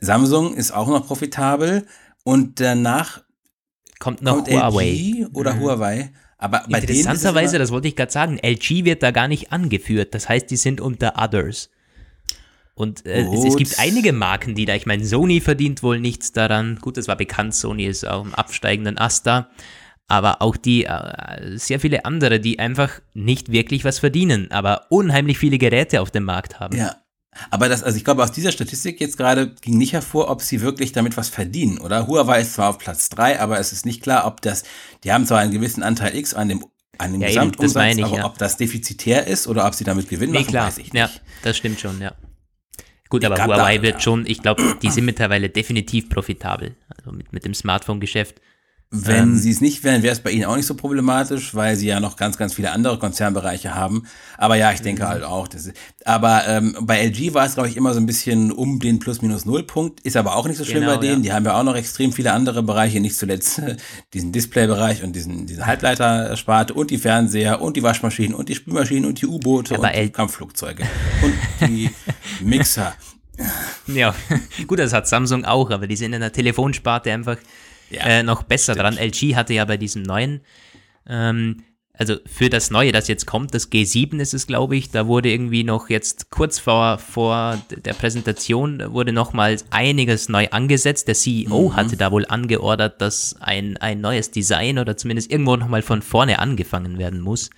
Samsung 0.00 0.54
ist 0.54 0.72
auch 0.72 0.88
noch 0.88 1.06
profitabel 1.06 1.86
und 2.22 2.60
danach 2.60 3.22
kommt 3.98 4.22
noch 4.22 4.36
kommt 4.36 4.50
Huawei 4.50 4.90
LG 4.90 5.26
oder 5.34 5.54
mhm. 5.54 5.60
Huawei. 5.60 6.12
Aber 6.38 6.64
bei 6.68 6.80
Interessanterweise, 6.80 7.58
das 7.58 7.70
wollte 7.70 7.88
ich 7.88 7.96
gerade 7.96 8.12
sagen, 8.12 8.38
LG 8.38 8.84
wird 8.84 9.02
da 9.02 9.10
gar 9.10 9.28
nicht 9.28 9.52
angeführt. 9.52 10.14
Das 10.14 10.28
heißt, 10.28 10.50
die 10.50 10.56
sind 10.56 10.80
unter 10.80 11.14
Others. 11.16 11.70
Und 12.74 13.06
äh, 13.06 13.22
es, 13.22 13.44
es, 13.44 13.56
gibt 13.56 13.78
einige 13.78 14.12
Marken, 14.12 14.54
die 14.54 14.64
da, 14.64 14.74
ich 14.74 14.84
meine, 14.84 15.04
Sony 15.04 15.40
verdient 15.40 15.82
wohl 15.82 16.00
nichts 16.00 16.32
daran. 16.32 16.78
Gut, 16.80 16.96
das 16.96 17.06
war 17.06 17.16
bekannt, 17.16 17.54
Sony 17.54 17.86
ist 17.86 18.06
auch 18.06 18.24
im 18.24 18.34
absteigenden 18.34 18.98
Ast 18.98 19.26
da 19.26 19.48
aber 20.08 20.42
auch 20.42 20.56
die 20.56 20.84
äh, 20.84 21.56
sehr 21.56 21.80
viele 21.80 22.04
andere, 22.04 22.40
die 22.40 22.58
einfach 22.58 23.00
nicht 23.14 23.50
wirklich 23.50 23.84
was 23.84 23.98
verdienen, 23.98 24.50
aber 24.50 24.86
unheimlich 24.90 25.38
viele 25.38 25.58
Geräte 25.58 26.00
auf 26.00 26.10
dem 26.10 26.24
Markt 26.24 26.60
haben. 26.60 26.76
Ja. 26.76 26.96
Aber 27.50 27.68
das, 27.68 27.82
also 27.82 27.96
ich 27.96 28.04
glaube, 28.04 28.22
aus 28.22 28.30
dieser 28.30 28.52
Statistik 28.52 29.00
jetzt 29.00 29.16
gerade 29.16 29.54
ging 29.60 29.76
nicht 29.76 29.92
hervor, 29.92 30.30
ob 30.30 30.40
sie 30.40 30.60
wirklich 30.60 30.92
damit 30.92 31.16
was 31.16 31.28
verdienen, 31.28 31.78
oder? 31.78 32.06
Huawei 32.06 32.40
ist 32.40 32.54
zwar 32.54 32.70
auf 32.70 32.78
Platz 32.78 33.08
drei, 33.08 33.40
aber 33.40 33.58
es 33.58 33.72
ist 33.72 33.84
nicht 33.86 34.02
klar, 34.02 34.26
ob 34.26 34.40
das, 34.40 34.62
die 35.02 35.12
haben 35.12 35.26
zwar 35.26 35.40
einen 35.40 35.50
gewissen 35.50 35.82
Anteil 35.82 36.14
X 36.14 36.32
an 36.32 36.48
dem, 36.48 36.64
an 36.98 37.12
dem 37.12 37.20
ja, 37.22 37.28
Gesamtumsatz, 37.28 37.96
ich, 37.96 38.04
aber 38.04 38.18
ja. 38.18 38.24
ob 38.24 38.38
das 38.38 38.56
defizitär 38.56 39.26
ist 39.26 39.48
oder 39.48 39.66
ob 39.66 39.74
sie 39.74 39.82
damit 39.82 40.08
Gewinn 40.08 40.30
nee, 40.30 40.40
machen, 40.40 40.50
klar. 40.50 40.66
weiß 40.68 40.78
ich 40.78 40.92
nicht. 40.92 40.94
Ja, 40.94 41.10
das 41.42 41.56
stimmt 41.56 41.80
schon, 41.80 42.00
ja. 42.00 42.12
Gut, 43.08 43.24
aber 43.24 43.36
Huawei 43.44 43.78
da, 43.78 43.82
wird 43.82 43.94
ja. 43.94 44.00
schon, 44.00 44.26
ich 44.26 44.40
glaube, 44.40 44.76
die 44.80 44.90
sind 44.90 45.04
mittlerweile 45.04 45.50
definitiv 45.50 46.08
profitabel, 46.08 46.76
also 46.96 47.10
mit, 47.10 47.32
mit 47.32 47.44
dem 47.44 47.54
Smartphone-Geschäft. 47.54 48.40
Wenn 48.90 49.22
ähm, 49.22 49.36
sie 49.36 49.50
es 49.50 49.60
nicht 49.60 49.82
wären, 49.82 50.04
wäre 50.04 50.12
es 50.12 50.20
bei 50.20 50.30
ihnen 50.30 50.44
auch 50.44 50.54
nicht 50.54 50.66
so 50.66 50.74
problematisch, 50.74 51.54
weil 51.54 51.74
sie 51.74 51.88
ja 51.88 51.98
noch 51.98 52.16
ganz, 52.16 52.36
ganz 52.36 52.54
viele 52.54 52.70
andere 52.70 52.98
Konzernbereiche 52.98 53.74
haben. 53.74 54.06
Aber 54.38 54.54
ja, 54.54 54.70
ich 54.72 54.82
denke 54.82 55.02
mhm. 55.02 55.08
halt 55.08 55.24
auch. 55.24 55.48
Das 55.48 55.66
ist, 55.66 55.76
aber 56.04 56.46
ähm, 56.46 56.76
bei 56.80 57.04
LG 57.04 57.34
war 57.34 57.44
es, 57.44 57.54
glaube 57.54 57.68
ich, 57.68 57.76
immer 57.76 57.92
so 57.92 57.98
ein 57.98 58.06
bisschen 58.06 58.52
um 58.52 58.78
den 58.78 59.00
Plus-Minus-Null-Punkt. 59.00 60.00
Ist 60.02 60.16
aber 60.16 60.36
auch 60.36 60.46
nicht 60.46 60.58
so 60.58 60.64
schlimm 60.64 60.82
genau, 60.82 60.94
bei 60.94 61.00
denen. 61.00 61.24
Ja. 61.24 61.30
Die 61.30 61.32
haben 61.32 61.44
ja 61.44 61.58
auch 61.58 61.64
noch 61.64 61.74
extrem 61.74 62.12
viele 62.12 62.32
andere 62.32 62.62
Bereiche, 62.62 63.00
nicht 63.00 63.16
zuletzt 63.16 63.60
diesen 64.12 64.30
Display-Bereich 64.30 65.02
und 65.02 65.14
diesen, 65.16 65.46
diese 65.46 65.66
Halbleitersparte 65.66 66.72
und 66.74 66.90
die 66.90 66.98
Fernseher 66.98 67.60
und 67.60 67.76
die 67.76 67.82
Waschmaschinen 67.82 68.34
und 68.34 68.48
die 68.48 68.54
Spülmaschinen 68.54 69.06
und 69.06 69.20
die 69.20 69.26
U-Boote 69.26 69.78
und 69.78 69.88
die 69.92 70.10
Kampfflugzeuge 70.10 70.84
und 71.22 71.34
die 71.68 71.90
Mixer. 72.40 72.94
Ja, 73.86 74.14
gut, 74.66 74.78
das 74.78 74.92
hat 74.92 75.08
Samsung 75.08 75.44
auch, 75.44 75.70
aber 75.70 75.86
die 75.86 75.96
sind 75.96 76.12
in 76.12 76.20
der 76.20 76.32
Telefonsparte 76.32 77.12
einfach 77.12 77.38
ja, 77.90 78.02
äh, 78.02 78.22
noch 78.22 78.42
besser 78.42 78.74
stimmt. 78.74 78.98
dran. 78.98 78.98
LG 78.98 79.36
hatte 79.36 79.54
ja 79.54 79.64
bei 79.64 79.76
diesem 79.76 80.02
neuen 80.02 80.40
ähm, 81.06 81.62
also 81.96 82.16
für 82.26 82.50
das 82.50 82.72
Neue, 82.72 82.90
das 82.90 83.06
jetzt 83.06 83.24
kommt, 83.24 83.54
das 83.54 83.70
G7 83.70 84.18
ist 84.18 84.34
es, 84.34 84.48
glaube 84.48 84.76
ich, 84.76 84.90
da 84.90 85.06
wurde 85.06 85.30
irgendwie 85.30 85.62
noch 85.62 85.88
jetzt 85.88 86.28
kurz 86.28 86.58
vor, 86.58 86.98
vor 86.98 87.62
der 87.70 87.94
Präsentation 87.94 88.82
wurde 88.92 89.12
nochmals 89.12 89.64
einiges 89.70 90.28
neu 90.28 90.48
angesetzt. 90.50 91.06
Der 91.06 91.14
CEO 91.14 91.68
mhm. 91.68 91.76
hatte 91.76 91.96
da 91.96 92.10
wohl 92.10 92.26
angeordert, 92.26 93.00
dass 93.00 93.36
ein, 93.38 93.76
ein 93.76 94.00
neues 94.00 94.32
Design 94.32 94.80
oder 94.80 94.96
zumindest 94.96 95.30
irgendwo 95.30 95.54
nochmal 95.54 95.82
von 95.82 96.02
vorne 96.02 96.40
angefangen 96.40 96.98
werden 96.98 97.20
muss. 97.20 97.50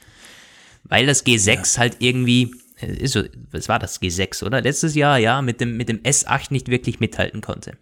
Weil 0.85 1.07
das 1.07 1.25
G6 1.25 1.49
ja. 1.49 1.81
halt 1.81 1.97
irgendwie, 2.01 2.55
äh, 2.79 2.93
ist 2.93 3.13
so, 3.13 3.23
was 3.53 3.71
war 3.71 3.79
das 3.79 4.03
G6, 4.03 4.45
oder? 4.45 4.61
Letztes 4.61 4.95
Jahr, 4.95 5.17
ja, 5.17 5.41
mit 5.41 5.63
dem, 5.63 5.79
mit 5.79 5.89
dem 5.89 6.01
S8 6.03 6.49
nicht 6.51 6.69
wirklich 6.69 7.01
mithalten 7.01 7.41
konnte. 7.41 7.79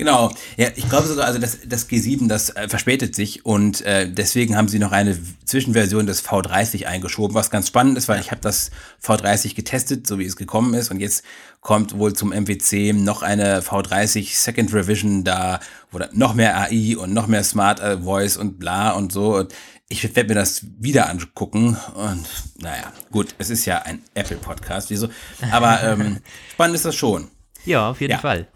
Genau, 0.00 0.32
ja, 0.56 0.68
ich 0.76 0.88
glaube 0.88 1.06
sogar, 1.06 1.26
also 1.26 1.38
das, 1.38 1.58
das 1.66 1.86
G7, 1.86 2.26
das 2.26 2.48
äh, 2.56 2.70
verspätet 2.70 3.14
sich 3.14 3.44
und 3.44 3.82
äh, 3.82 4.10
deswegen 4.10 4.56
haben 4.56 4.66
sie 4.66 4.78
noch 4.78 4.92
eine 4.92 5.14
Zwischenversion 5.44 6.06
des 6.06 6.24
V30 6.24 6.86
eingeschoben, 6.86 7.34
was 7.34 7.50
ganz 7.50 7.68
spannend 7.68 7.98
ist, 7.98 8.08
weil 8.08 8.18
ich 8.18 8.30
habe 8.30 8.40
das 8.40 8.70
V30 9.04 9.54
getestet, 9.54 10.06
so 10.06 10.18
wie 10.18 10.24
es 10.24 10.36
gekommen 10.36 10.72
ist 10.72 10.90
und 10.90 11.00
jetzt 11.00 11.22
kommt 11.60 11.98
wohl 11.98 12.14
zum 12.14 12.30
MWC 12.30 12.94
noch 12.94 13.20
eine 13.20 13.60
V30 13.60 14.34
Second 14.34 14.72
Revision 14.72 15.22
da, 15.22 15.60
wo 15.90 15.98
noch 16.12 16.32
mehr 16.32 16.56
AI 16.56 16.96
und 16.96 17.12
noch 17.12 17.26
mehr 17.26 17.44
Smart 17.44 17.80
äh, 17.80 17.98
Voice 17.98 18.38
und 18.38 18.58
bla 18.58 18.92
und 18.92 19.12
so. 19.12 19.36
Und 19.36 19.52
ich 19.90 20.02
werde 20.16 20.30
mir 20.30 20.34
das 20.34 20.64
wieder 20.78 21.10
angucken 21.10 21.76
und 21.94 22.26
naja, 22.56 22.90
gut, 23.10 23.34
es 23.36 23.50
ist 23.50 23.66
ja 23.66 23.82
ein 23.82 24.00
Apple-Podcast, 24.14 24.88
wieso? 24.88 25.10
Aber 25.50 25.82
ähm, 25.82 26.20
spannend 26.54 26.76
ist 26.76 26.86
das 26.86 26.96
schon. 26.96 27.28
Ja, 27.64 27.90
auf 27.90 28.00
jeden 28.00 28.12
ja. 28.12 28.18
Fall. 28.18 28.48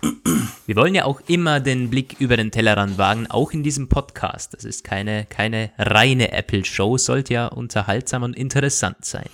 Wir 0.67 0.77
wollen 0.77 0.95
ja 0.95 1.05
auch 1.05 1.21
immer 1.27 1.61
den 1.61 1.91
Blick 1.91 2.17
über 2.19 2.37
den 2.37 2.51
Tellerrand 2.51 2.97
wagen, 2.97 3.27
auch 3.29 3.53
in 3.53 3.63
diesem 3.63 3.89
Podcast. 3.89 4.55
Das 4.55 4.65
ist 4.65 4.85
keine, 4.85 5.27
keine 5.27 5.71
reine 5.79 6.33
Apple-Show, 6.33 6.97
sollte 6.97 7.35
ja 7.35 7.47
unterhaltsam 7.49 8.23
und 8.23 8.35
interessant 8.35 9.05
sein. 9.05 9.29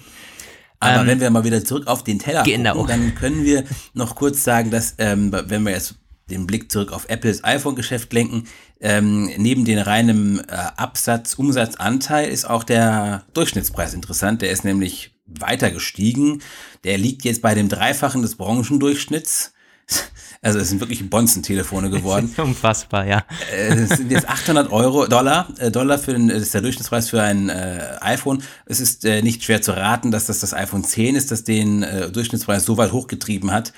Aber 0.81 1.03
ähm, 1.03 1.07
wenn 1.07 1.21
wir 1.21 1.31
mal 1.31 1.45
wieder 1.45 1.65
zurück 1.65 1.87
auf 1.87 2.03
den 2.03 2.19
Teller 2.19 2.43
genau. 2.43 2.73
gucken, 2.73 2.89
dann 2.89 3.15
können 3.15 3.45
wir 3.45 3.65
noch 3.95 4.17
kurz 4.17 4.43
sagen, 4.43 4.71
dass, 4.71 4.95
ähm, 4.99 5.31
wenn 5.47 5.63
wir 5.63 5.73
jetzt 5.73 5.97
den 6.31 6.47
Blick 6.47 6.73
zurück 6.73 6.93
auf 6.93 7.09
Apples 7.09 7.45
iPhone-Geschäft 7.45 8.13
lenken, 8.13 8.45
ähm, 8.81 9.31
neben 9.37 9.65
den 9.65 9.79
reinen 9.79 10.41
äh, 10.41 10.53
Absatz, 10.77 11.35
Umsatzanteil 11.35 12.29
ist 12.31 12.49
auch 12.49 12.65
der 12.65 13.25
Durchschnittspreis 13.35 13.95
interessant. 13.95 14.43
Der 14.43 14.51
ist 14.51 14.65
nämlich 14.65 15.15
weiter 15.27 15.71
gestiegen. 15.71 16.41
Der 16.85 16.99
liegt 16.99 17.25
jetzt 17.25 17.43
bei 17.43 17.55
dem 17.55 17.69
Dreifachen 17.69 18.23
des 18.23 18.37
Branchendurchschnitts. 18.37 19.53
Also 20.43 20.59
es 20.59 20.71
sind 20.71 20.81
wirklich 20.81 21.09
Bonzen-Telefone 21.11 21.91
geworden. 21.91 22.33
Unfassbar, 22.39 23.07
ja. 23.07 23.25
Äh, 23.53 23.75
es 23.75 23.91
sind 23.91 24.11
jetzt 24.11 24.27
800 24.27 24.73
Euro, 24.73 25.07
Dollar, 25.07 25.49
äh, 25.59 25.71
Dollar 25.71 25.99
für 25.99 26.15
den, 26.15 26.29
das 26.29 26.41
ist 26.41 26.55
der 26.55 26.63
Durchschnittspreis 26.63 27.11
für 27.11 27.21
ein 27.21 27.51
äh, 27.51 27.99
iPhone. 28.01 28.43
Es 28.65 28.81
ist 28.81 29.05
äh, 29.05 29.21
nicht 29.21 29.45
schwer 29.45 29.61
zu 29.61 29.73
raten, 29.73 30.11
dass 30.11 30.25
das 30.25 30.41
das 30.41 30.55
iPhone 30.55 30.83
10 30.83 31.15
ist, 31.15 31.31
das 31.31 31.45
den 31.45 31.83
äh, 31.83 32.11
Durchschnittspreis 32.11 32.65
so 32.65 32.79
weit 32.79 32.93
hochgetrieben 32.93 33.51
hat. 33.51 33.75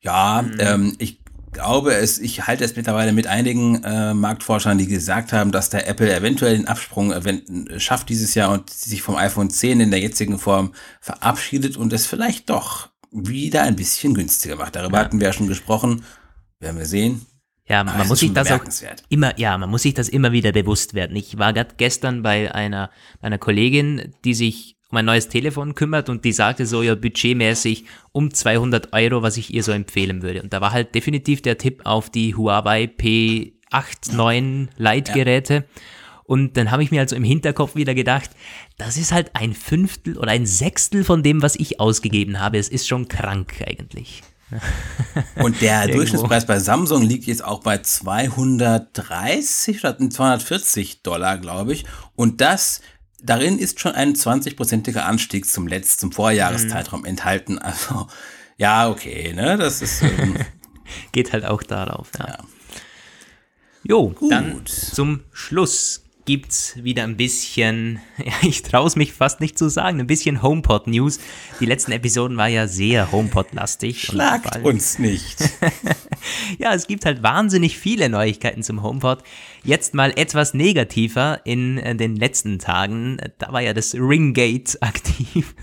Ja, 0.00 0.40
mhm. 0.40 0.56
ähm, 0.60 0.96
ich 0.98 1.20
glaube 1.52 1.94
es, 1.94 2.18
ich 2.18 2.46
halte 2.46 2.64
es 2.64 2.74
mittlerweile 2.74 3.12
mit 3.12 3.26
einigen 3.26 3.84
äh, 3.84 4.14
Marktforschern, 4.14 4.78
die 4.78 4.86
gesagt 4.86 5.34
haben, 5.34 5.52
dass 5.52 5.68
der 5.68 5.86
Apple 5.86 6.12
eventuell 6.12 6.56
den 6.56 6.68
Absprung 6.68 7.12
äh, 7.12 7.78
schafft 7.78 8.08
dieses 8.08 8.34
Jahr 8.34 8.50
und 8.50 8.70
sich 8.70 9.02
vom 9.02 9.16
iPhone 9.16 9.50
10 9.50 9.80
in 9.80 9.90
der 9.90 10.00
jetzigen 10.00 10.38
Form 10.38 10.72
verabschiedet 11.00 11.76
und 11.76 11.92
es 11.92 12.06
vielleicht 12.06 12.48
doch 12.48 12.91
wieder 13.12 13.62
ein 13.62 13.76
bisschen 13.76 14.14
günstiger 14.14 14.56
macht. 14.56 14.76
Darüber 14.76 14.98
ja. 14.98 15.04
hatten 15.04 15.20
wir 15.20 15.28
ja 15.28 15.32
schon 15.32 15.48
gesprochen. 15.48 16.04
Werden 16.58 16.78
wir 16.78 16.86
sehen. 16.86 17.26
Ja, 17.68 17.84
man 17.84 18.08
muss 18.08 18.18
sich 18.18 18.32
das 18.32 18.50
auch 18.50 18.64
immer, 19.08 19.38
ja, 19.38 19.56
man 19.56 19.70
muss 19.70 19.82
sich 19.82 19.94
das 19.94 20.08
immer 20.08 20.32
wieder 20.32 20.52
bewusst 20.52 20.94
werden. 20.94 21.16
Ich 21.16 21.38
war 21.38 21.52
gerade 21.52 21.74
gestern 21.76 22.22
bei 22.22 22.52
einer, 22.52 22.90
einer 23.20 23.38
Kollegin, 23.38 24.12
die 24.24 24.34
sich 24.34 24.76
um 24.90 24.98
ein 24.98 25.04
neues 25.04 25.28
Telefon 25.28 25.74
kümmert 25.74 26.08
und 26.08 26.24
die 26.24 26.32
sagte 26.32 26.66
so, 26.66 26.82
ja, 26.82 26.94
budgetmäßig 26.94 27.86
um 28.12 28.34
200 28.34 28.92
Euro, 28.92 29.22
was 29.22 29.36
ich 29.36 29.54
ihr 29.54 29.62
so 29.62 29.72
empfehlen 29.72 30.22
würde. 30.22 30.42
Und 30.42 30.52
da 30.52 30.60
war 30.60 30.72
halt 30.72 30.94
definitiv 30.94 31.40
der 31.40 31.56
Tipp 31.56 31.82
auf 31.84 32.10
die 32.10 32.34
Huawei 32.34 32.84
P8, 32.84 34.14
9 34.14 34.68
Lite-Geräte. 34.76 35.54
Ja. 35.54 35.62
Und 36.24 36.56
dann 36.56 36.70
habe 36.70 36.82
ich 36.82 36.90
mir 36.90 37.00
also 37.00 37.16
im 37.16 37.24
Hinterkopf 37.24 37.74
wieder 37.74 37.94
gedacht, 37.94 38.30
das 38.78 38.96
ist 38.96 39.12
halt 39.12 39.34
ein 39.34 39.54
Fünftel 39.54 40.18
oder 40.18 40.30
ein 40.30 40.46
Sechstel 40.46 41.04
von 41.04 41.22
dem, 41.22 41.42
was 41.42 41.56
ich 41.56 41.80
ausgegeben 41.80 42.40
habe. 42.40 42.58
Es 42.58 42.68
ist 42.68 42.88
schon 42.88 43.08
krank 43.08 43.62
eigentlich. 43.66 44.22
Und 45.36 45.60
der 45.60 45.88
Durchschnittspreis 45.88 46.46
bei 46.46 46.58
Samsung 46.58 47.02
liegt 47.02 47.26
jetzt 47.26 47.44
auch 47.44 47.60
bei 47.60 47.78
230 47.78 49.80
oder 49.80 49.98
240 49.98 51.02
Dollar, 51.02 51.38
glaube 51.38 51.72
ich. 51.72 51.84
Und 52.14 52.40
das, 52.40 52.82
darin 53.22 53.58
ist 53.58 53.80
schon 53.80 53.92
ein 53.92 54.14
20-prozentiger 54.14 55.04
Anstieg 55.04 55.48
zum 55.48 55.66
letzten, 55.66 56.00
zum 56.00 56.12
Vorjahreszeitraum 56.12 57.00
mhm. 57.00 57.06
enthalten. 57.06 57.58
Also, 57.58 58.08
ja, 58.58 58.90
okay, 58.90 59.32
ne, 59.32 59.56
das 59.56 59.82
ist. 59.82 60.02
Ähm, 60.02 60.36
Geht 61.12 61.32
halt 61.32 61.46
auch 61.46 61.62
darauf, 61.62 62.10
ja. 62.18 62.28
ja. 62.28 62.38
Jo, 63.84 64.10
Gut. 64.10 64.30
dann 64.30 64.66
zum 64.66 65.20
Schluss 65.32 66.01
gibt's 66.24 66.82
wieder 66.82 67.04
ein 67.04 67.16
bisschen, 67.16 68.00
ja, 68.18 68.32
ich 68.42 68.62
traue 68.62 68.86
es 68.86 68.96
mich 68.96 69.12
fast 69.12 69.40
nicht 69.40 69.58
zu 69.58 69.68
sagen, 69.68 70.00
ein 70.00 70.06
bisschen 70.06 70.42
HomePod 70.42 70.86
News. 70.86 71.18
Die 71.60 71.66
letzten 71.66 71.92
Episoden 71.92 72.36
war 72.36 72.48
ja 72.48 72.68
sehr 72.68 73.10
HomePod-lastig. 73.12 74.02
Schlagt 74.02 74.62
uns 74.64 74.98
nicht. 74.98 75.40
ja, 76.58 76.74
es 76.74 76.86
gibt 76.86 77.04
halt 77.04 77.22
wahnsinnig 77.22 77.78
viele 77.78 78.08
Neuigkeiten 78.08 78.62
zum 78.62 78.82
HomePod. 78.82 79.22
Jetzt 79.64 79.94
mal 79.94 80.12
etwas 80.16 80.54
negativer 80.54 81.40
in 81.44 81.78
äh, 81.78 81.94
den 81.96 82.16
letzten 82.16 82.58
Tagen. 82.58 83.18
Da 83.38 83.52
war 83.52 83.60
ja 83.60 83.74
das 83.74 83.94
Ringgate 83.94 84.78
aktiv. 84.80 85.54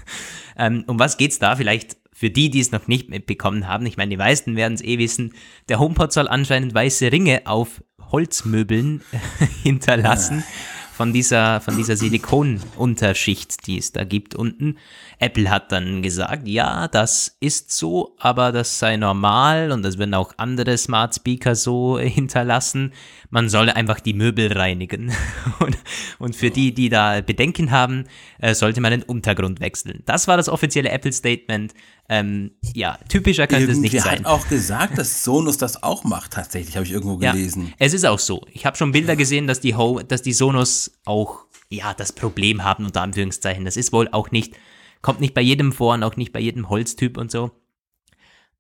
Ähm, 0.58 0.84
um 0.88 1.00
was 1.00 1.18
geht's 1.18 1.40
da? 1.40 1.56
Vielleicht 1.56 1.99
für 2.20 2.30
die, 2.30 2.50
die 2.50 2.60
es 2.60 2.74
noch 2.74 2.88
nicht 2.88 3.10
mitbekommen 3.10 3.66
haben, 3.66 3.86
ich 3.86 3.96
meine, 3.96 4.10
die 4.10 4.18
meisten 4.18 4.58
werden 4.58 4.74
es 4.74 4.82
eh 4.82 4.98
wissen, 4.98 5.34
der 5.70 5.80
HomePod 5.80 6.12
soll 6.12 6.28
anscheinend 6.28 6.74
weiße 6.74 7.14
Ringe 7.14 7.44
auf 7.46 7.82
Holzmöbeln 8.12 9.02
hinterlassen 9.64 10.44
von 10.92 11.14
dieser, 11.14 11.62
von 11.62 11.78
dieser 11.78 11.96
Silikonunterschicht, 11.96 13.66
die 13.68 13.78
es 13.78 13.94
da 13.94 14.04
gibt 14.04 14.36
unten. 14.36 14.76
Apple 15.20 15.50
hat 15.50 15.74
dann 15.74 16.02
gesagt, 16.02 16.48
ja, 16.48 16.88
das 16.88 17.36
ist 17.42 17.72
so, 17.72 18.16
aber 18.20 18.54
das 18.54 18.80
sei 18.80 18.96
normal 18.96 19.72
und 19.72 19.84
das 19.84 19.98
werden 19.98 20.14
auch 20.14 20.34
andere 20.38 20.78
Smart 20.78 21.14
Speaker 21.14 21.56
so 21.56 22.00
hinterlassen. 22.00 22.94
Man 23.30 23.50
solle 23.50 23.76
einfach 23.76 24.00
die 24.00 24.14
Möbel 24.14 24.52
reinigen. 24.52 25.12
Und, 25.60 25.78
und 26.20 26.36
für 26.36 26.50
die, 26.50 26.74
die 26.74 26.90
da 26.90 27.22
Bedenken 27.22 27.72
haben, 27.72 28.06
äh, 28.40 28.54
sollte 28.54 28.80
man 28.80 28.92
den 28.92 29.04
Untergrund 29.04 29.60
wechseln. 29.60 30.04
Das 30.06 30.28
war 30.28 30.38
das 30.38 30.48
offizielle 30.48 30.90
Apple-Statement. 30.90 31.74
Ähm, 32.08 32.52
ja, 32.74 32.98
typischer 33.10 33.46
könnte 33.46 33.66
Irgendwie 33.66 33.88
es 33.88 33.94
nicht 33.94 34.04
sein. 34.04 34.20
hat 34.20 34.26
auch 34.26 34.48
gesagt, 34.48 34.98
dass 34.98 35.24
Sonos 35.24 35.58
das 35.58 35.84
auch 35.84 36.04
macht, 36.06 36.32
tatsächlich, 36.32 36.76
habe 36.78 36.86
ich 36.86 36.94
irgendwo 36.94 37.18
gelesen. 37.18 37.68
Ja, 37.68 37.74
es 37.80 37.94
ist 37.94 38.06
auch 38.06 38.20
so. 38.20 38.46
Ich 38.54 38.66
habe 38.66 38.78
schon 38.78 38.92
Bilder 38.92 39.16
gesehen, 39.16 39.48
dass 39.48 39.60
die, 39.60 39.76
Ho 39.76 40.02
dass 40.02 40.22
die 40.22 40.34
Sonos 40.34 40.92
auch 41.06 41.46
ja, 41.70 41.94
das 41.94 42.14
Problem 42.14 42.64
haben, 42.64 42.86
unter 42.86 43.02
Anführungszeichen. 43.02 43.66
Das 43.66 43.78
ist 43.78 43.92
wohl 43.92 44.08
auch 44.12 44.32
nicht 44.32 44.56
Kommt 45.02 45.22
nicht 45.22 45.34
bei 45.34 45.42
jedem 45.42 45.72
vor 45.72 45.94
und 45.94 46.04
auch 46.04 46.18
nicht 46.18 46.34
bei 46.34 46.40
jedem 46.40 46.70
Holztyp 46.70 47.18
und 47.18 47.32
so. 47.32 47.52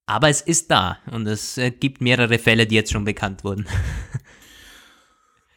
Aber 0.05 0.29
es 0.29 0.41
ist 0.41 0.71
da 0.71 0.97
und 1.11 1.27
es 1.27 1.57
äh, 1.57 1.71
gibt 1.71 2.01
mehrere 2.01 2.39
Fälle, 2.39 2.65
die 2.65 2.75
jetzt 2.75 2.91
schon 2.91 3.05
bekannt 3.05 3.43
wurden. 3.43 3.67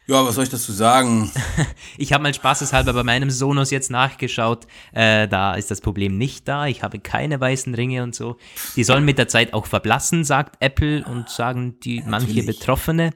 Ja, 0.05 0.25
was 0.25 0.35
soll 0.35 0.43
ich 0.43 0.49
dazu 0.49 0.73
sagen? 0.73 1.31
ich 1.97 2.11
habe 2.11 2.23
mal 2.23 2.33
spaßeshalber 2.33 2.91
bei 2.93 3.03
meinem 3.03 3.29
Sonos 3.29 3.71
jetzt 3.71 3.89
nachgeschaut. 3.89 4.67
Äh, 4.91 5.29
da 5.29 5.55
ist 5.55 5.71
das 5.71 5.79
Problem 5.79 6.17
nicht 6.17 6.45
da. 6.45 6.67
Ich 6.67 6.83
habe 6.83 6.99
keine 6.99 7.39
weißen 7.39 7.73
Ringe 7.73 8.03
und 8.03 8.13
so. 8.13 8.35
Die 8.75 8.83
sollen 8.83 9.05
mit 9.05 9.17
der 9.17 9.29
Zeit 9.29 9.53
auch 9.53 9.65
verblassen, 9.65 10.25
sagt 10.25 10.57
Apple 10.59 11.05
und 11.05 11.29
sagen 11.29 11.79
die 11.79 11.99
ja, 11.99 12.03
manche 12.05 12.43
Betroffene. 12.43 13.11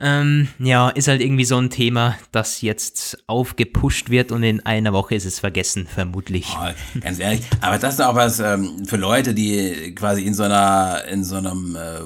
Ähm, 0.00 0.48
ja, 0.58 0.88
ist 0.88 1.06
halt 1.06 1.20
irgendwie 1.20 1.44
so 1.44 1.56
ein 1.56 1.70
Thema, 1.70 2.16
das 2.32 2.62
jetzt 2.62 3.22
aufgepusht 3.28 4.10
wird 4.10 4.32
und 4.32 4.42
in 4.42 4.58
einer 4.66 4.92
Woche 4.92 5.14
ist 5.14 5.24
es 5.24 5.38
vergessen, 5.38 5.86
vermutlich. 5.86 6.48
Oh, 6.58 7.00
ganz 7.00 7.20
ehrlich, 7.20 7.42
aber 7.60 7.78
das 7.78 7.94
ist 7.94 8.00
auch 8.00 8.16
was 8.16 8.40
ähm, 8.40 8.84
für 8.86 8.96
Leute, 8.96 9.34
die 9.34 9.94
quasi 9.94 10.22
in 10.22 10.34
so 10.34 10.42
einer, 10.42 11.04
in 11.08 11.22
so 11.22 11.36
einem 11.36 11.76
äh, 11.76 12.00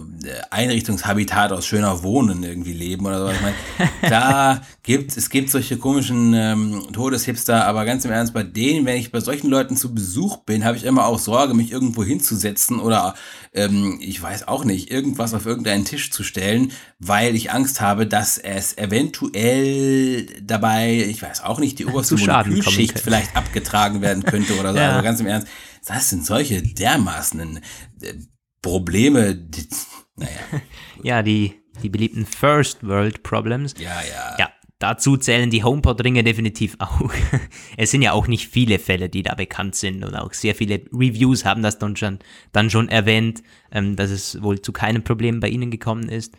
Einrichtungshabitat 0.51 1.51
aus 1.51 1.66
schöner 1.66 2.03
Wohnen 2.03 2.42
irgendwie 2.42 2.74
leben 2.74 3.07
oder 3.07 3.24
so. 3.24 3.33
Ich 3.33 3.40
meine, 3.40 3.55
da 4.03 4.61
gibt 4.83 5.16
es 5.16 5.31
gibt 5.31 5.48
solche 5.48 5.79
komischen 5.79 6.35
ähm, 6.35 6.88
Todeshipster, 6.92 7.64
aber 7.64 7.87
ganz 7.87 8.05
im 8.05 8.11
Ernst, 8.11 8.35
bei 8.35 8.42
denen, 8.42 8.85
wenn 8.85 8.98
ich 8.98 9.12
bei 9.12 9.20
solchen 9.20 9.48
Leuten 9.48 9.79
zu 9.79 9.94
Besuch 9.94 10.37
bin, 10.38 10.66
habe 10.66 10.77
ich 10.77 10.85
immer 10.85 11.07
auch 11.07 11.18
Sorge, 11.18 11.55
mich 11.55 11.72
irgendwo 11.72 12.05
hinzusetzen 12.05 12.81
oder 12.81 13.14
ähm, 13.55 13.98
ich 14.03 14.20
weiß 14.20 14.47
auch 14.47 14.64
nicht, 14.64 14.91
irgendwas 14.91 15.32
auf 15.32 15.47
irgendeinen 15.47 15.86
Tisch 15.86 16.11
zu 16.11 16.22
stellen, 16.22 16.72
weil 16.99 17.34
ich 17.34 17.51
Angst 17.51 17.78
habe, 17.81 18.07
dass 18.07 18.39
es 18.39 18.76
eventuell 18.76 20.26
dabei, 20.43 21.05
ich 21.09 21.22
weiß 21.22 21.43
auch 21.43 21.59
nicht, 21.59 21.79
die 21.79 21.87
oberste 21.87 22.16
Molekülschicht 22.16 22.99
vielleicht 22.99 23.37
abgetragen 23.37 24.01
werden 24.01 24.22
könnte 24.22 24.59
oder 24.59 24.72
so. 24.72 24.79
ja. 24.79 24.91
Also 24.91 25.03
ganz 25.03 25.20
im 25.20 25.26
Ernst, 25.26 25.49
das 25.87 26.11
sind 26.11 26.24
solche 26.24 26.62
dermaßen 26.62 27.59
äh, 28.03 28.14
Probleme, 28.62 29.35
die, 29.35 29.68
naja. 30.16 30.31
ja, 31.03 31.22
die, 31.22 31.55
die 31.83 31.89
beliebten 31.89 32.26
First 32.26 32.87
World 32.87 33.22
Problems. 33.22 33.74
Ja, 33.79 34.01
ja. 34.03 34.37
Ja, 34.39 34.51
dazu 34.79 35.16
zählen 35.16 35.51
die 35.51 35.64
HomePod-Ringe 35.64 36.24
definitiv 36.24 36.76
auch. 36.79 37.12
es 37.76 37.91
sind 37.91 38.03
ja 38.03 38.12
auch 38.12 38.26
nicht 38.26 38.49
viele 38.49 38.79
Fälle, 38.79 39.09
die 39.09 39.22
da 39.22 39.35
bekannt 39.35 39.74
sind 39.74 40.05
und 40.05 40.14
auch 40.14 40.33
sehr 40.33 40.55
viele 40.55 40.83
Reviews 40.93 41.45
haben 41.45 41.62
das 41.62 41.79
dann 41.79 41.97
schon, 41.97 42.18
dann 42.53 42.70
schon 42.70 42.89
erwähnt, 42.89 43.43
ähm, 43.70 43.97
dass 43.97 44.11
es 44.11 44.43
wohl 44.43 44.61
zu 44.61 44.72
keinem 44.72 45.05
Problem 45.05 45.41
bei 45.41 45.49
ihnen 45.49 45.70
gekommen 45.70 46.09
ist. 46.09 46.35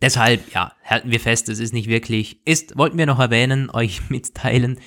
Deshalb, 0.00 0.52
ja, 0.52 0.72
halten 0.84 1.10
wir 1.10 1.20
fest, 1.20 1.48
es 1.48 1.58
ist 1.58 1.72
nicht 1.72 1.88
wirklich, 1.88 2.40
ist, 2.44 2.76
wollten 2.76 2.98
wir 2.98 3.06
noch 3.06 3.18
erwähnen, 3.18 3.70
euch 3.70 4.02
mitteilen, 4.10 4.78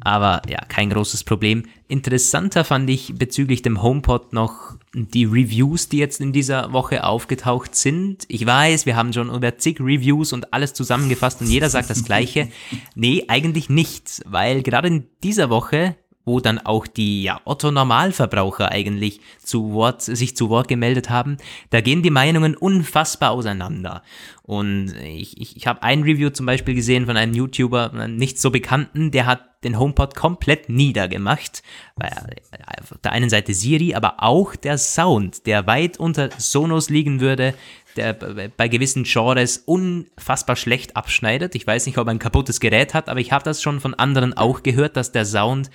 aber 0.00 0.42
ja, 0.48 0.58
kein 0.68 0.90
großes 0.90 1.24
Problem. 1.24 1.64
Interessanter 1.88 2.64
fand 2.64 2.88
ich 2.90 3.14
bezüglich 3.14 3.62
dem 3.62 3.82
HomePod 3.82 4.32
noch 4.32 4.76
die 4.94 5.24
Reviews, 5.24 5.88
die 5.88 5.98
jetzt 5.98 6.20
in 6.20 6.32
dieser 6.32 6.72
Woche 6.72 7.04
aufgetaucht 7.04 7.74
sind. 7.74 8.24
Ich 8.28 8.44
weiß, 8.44 8.86
wir 8.86 8.96
haben 8.96 9.12
schon 9.12 9.34
über 9.34 9.56
zig 9.58 9.80
Reviews 9.80 10.32
und 10.32 10.52
alles 10.52 10.74
zusammengefasst 10.74 11.40
und 11.40 11.48
jeder 11.48 11.70
sagt 11.70 11.90
das 11.90 12.04
Gleiche. 12.04 12.48
Nee, 12.94 13.24
eigentlich 13.28 13.70
nicht, 13.70 14.22
weil 14.26 14.62
gerade 14.62 14.88
in 14.88 15.06
dieser 15.22 15.50
Woche 15.50 15.96
wo 16.24 16.40
dann 16.40 16.58
auch 16.58 16.86
die 16.86 17.22
ja, 17.22 17.40
Otto-Normalverbraucher 17.44 18.70
eigentlich 18.70 19.20
zu 19.42 19.72
Wort, 19.72 20.02
sich 20.02 20.36
zu 20.36 20.48
Wort 20.50 20.68
gemeldet 20.68 21.10
haben, 21.10 21.36
da 21.70 21.80
gehen 21.80 22.02
die 22.02 22.10
Meinungen 22.10 22.56
unfassbar 22.56 23.32
auseinander. 23.32 24.02
Und 24.42 24.94
ich, 25.02 25.40
ich, 25.40 25.56
ich 25.56 25.66
habe 25.66 25.82
ein 25.82 26.02
Review 26.02 26.30
zum 26.30 26.46
Beispiel 26.46 26.74
gesehen 26.74 27.06
von 27.06 27.16
einem 27.16 27.34
YouTuber, 27.34 27.92
einem 27.92 28.16
nicht 28.16 28.38
so 28.38 28.50
bekannten, 28.50 29.10
der 29.10 29.26
hat 29.26 29.52
den 29.64 29.78
HomePod 29.78 30.14
komplett 30.14 30.68
niedergemacht. 30.68 31.62
Auf 31.96 32.98
der 33.04 33.12
einen 33.12 33.30
Seite 33.30 33.54
Siri, 33.54 33.94
aber 33.94 34.16
auch 34.18 34.56
der 34.56 34.78
Sound, 34.78 35.46
der 35.46 35.66
weit 35.66 35.98
unter 35.98 36.30
Sonos 36.38 36.90
liegen 36.90 37.20
würde, 37.20 37.54
der 37.96 38.14
bei 38.56 38.68
gewissen 38.68 39.04
Genres 39.04 39.58
unfassbar 39.58 40.56
schlecht 40.56 40.96
abschneidet. 40.96 41.54
Ich 41.54 41.66
weiß 41.66 41.86
nicht, 41.86 41.98
ob 41.98 42.08
er 42.08 42.12
ein 42.12 42.18
kaputtes 42.18 42.60
Gerät 42.60 42.94
hat, 42.94 43.08
aber 43.08 43.20
ich 43.20 43.32
habe 43.32 43.44
das 43.44 43.62
schon 43.62 43.80
von 43.80 43.94
anderen 43.94 44.36
auch 44.36 44.62
gehört, 44.62 44.96
dass 44.96 45.12
der 45.12 45.24
Sound 45.24 45.70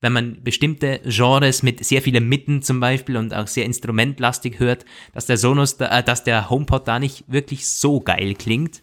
wenn 0.00 0.12
man 0.12 0.42
bestimmte 0.42 1.00
Genres 1.04 1.62
mit 1.62 1.84
sehr 1.84 2.02
vielen 2.02 2.28
Mitten 2.28 2.62
zum 2.62 2.80
Beispiel 2.80 3.16
und 3.16 3.34
auch 3.34 3.46
sehr 3.46 3.64
instrumentlastig 3.64 4.58
hört, 4.58 4.84
dass 5.12 5.26
der 5.26 5.36
Sonos, 5.36 5.76
da, 5.76 5.98
äh, 5.98 6.02
dass 6.02 6.24
der 6.24 6.50
HomePod 6.50 6.88
da 6.88 6.98
nicht 6.98 7.24
wirklich 7.26 7.66
so 7.68 8.00
geil 8.00 8.34
klingt. 8.34 8.82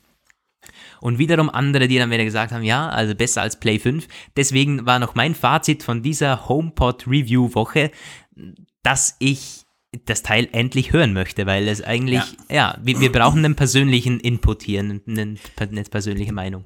Und 0.99 1.19
wiederum 1.19 1.49
andere, 1.49 1.87
die 1.87 1.97
dann 1.97 2.09
wieder 2.09 2.23
gesagt 2.23 2.51
haben, 2.51 2.63
ja, 2.63 2.89
also 2.89 3.13
besser 3.13 3.41
als 3.41 3.59
Play 3.59 3.79
5. 3.79 4.07
Deswegen 4.35 4.85
war 4.85 4.99
noch 4.99 5.15
mein 5.15 5.35
Fazit 5.35 5.83
von 5.83 6.01
dieser 6.01 6.49
HomePod 6.49 7.07
Review 7.07 7.53
Woche, 7.53 7.91
dass 8.81 9.15
ich 9.19 9.66
das 10.05 10.21
Teil 10.21 10.49
endlich 10.51 10.91
hören 10.91 11.13
möchte, 11.13 11.45
weil 11.45 11.67
es 11.67 11.81
eigentlich, 11.81 12.21
ja, 12.49 12.55
ja 12.55 12.77
wir, 12.81 12.99
wir, 12.99 13.11
brauchen 13.11 13.43
einen 13.43 13.55
persönlichen 13.55 14.19
Input 14.19 14.63
hier, 14.63 14.81
eine, 14.81 15.01
eine, 15.07 15.83
persönliche 15.89 16.33
Meinung. 16.33 16.65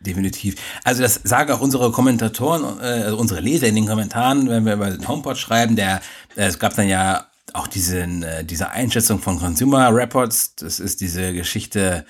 Definitiv. 0.00 0.56
Also 0.84 1.02
das 1.02 1.14
sagen 1.24 1.50
auch 1.52 1.60
unsere 1.60 1.90
Kommentatoren, 1.92 2.78
äh, 2.80 3.04
also 3.04 3.16
unsere 3.16 3.40
Leser 3.40 3.68
in 3.68 3.74
den 3.74 3.86
Kommentaren, 3.86 4.48
wenn 4.48 4.66
wir 4.66 4.74
über 4.74 4.90
den 4.90 5.06
HomePod 5.08 5.38
schreiben, 5.38 5.76
der, 5.76 6.02
äh, 6.36 6.46
es 6.46 6.58
gab 6.58 6.74
dann 6.76 6.88
ja 6.88 7.26
auch 7.54 7.66
diesen, 7.66 8.22
äh, 8.22 8.44
diese 8.44 8.70
Einschätzung 8.70 9.18
von 9.18 9.38
Consumer 9.38 9.94
Reports, 9.94 10.54
das 10.56 10.78
ist 10.78 11.00
diese 11.00 11.32
Geschichte, 11.32 12.04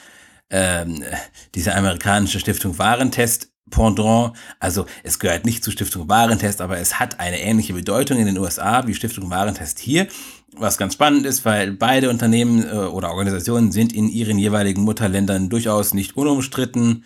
ähm, 0.50 1.04
diese 1.54 1.74
amerikanische 1.74 2.40
Stiftung 2.40 2.78
Warentest, 2.78 3.48
Pendant. 3.70 4.32
Also 4.60 4.86
es 5.02 5.18
gehört 5.18 5.44
nicht 5.44 5.64
zu 5.64 5.70
Stiftung 5.70 6.08
Warentest, 6.08 6.60
aber 6.60 6.78
es 6.78 6.98
hat 6.98 7.20
eine 7.20 7.40
ähnliche 7.40 7.74
Bedeutung 7.74 8.18
in 8.18 8.26
den 8.26 8.38
USA 8.38 8.86
wie 8.86 8.94
Stiftung 8.94 9.30
Warentest 9.30 9.78
hier. 9.78 10.08
Was 10.56 10.78
ganz 10.78 10.94
spannend 10.94 11.26
ist, 11.26 11.44
weil 11.44 11.72
beide 11.72 12.10
Unternehmen 12.10 12.64
äh, 12.64 12.72
oder 12.72 13.10
Organisationen 13.10 13.70
sind 13.70 13.92
in 13.92 14.08
ihren 14.08 14.38
jeweiligen 14.38 14.82
Mutterländern 14.82 15.50
durchaus 15.50 15.94
nicht 15.94 16.16
unumstritten. 16.16 17.04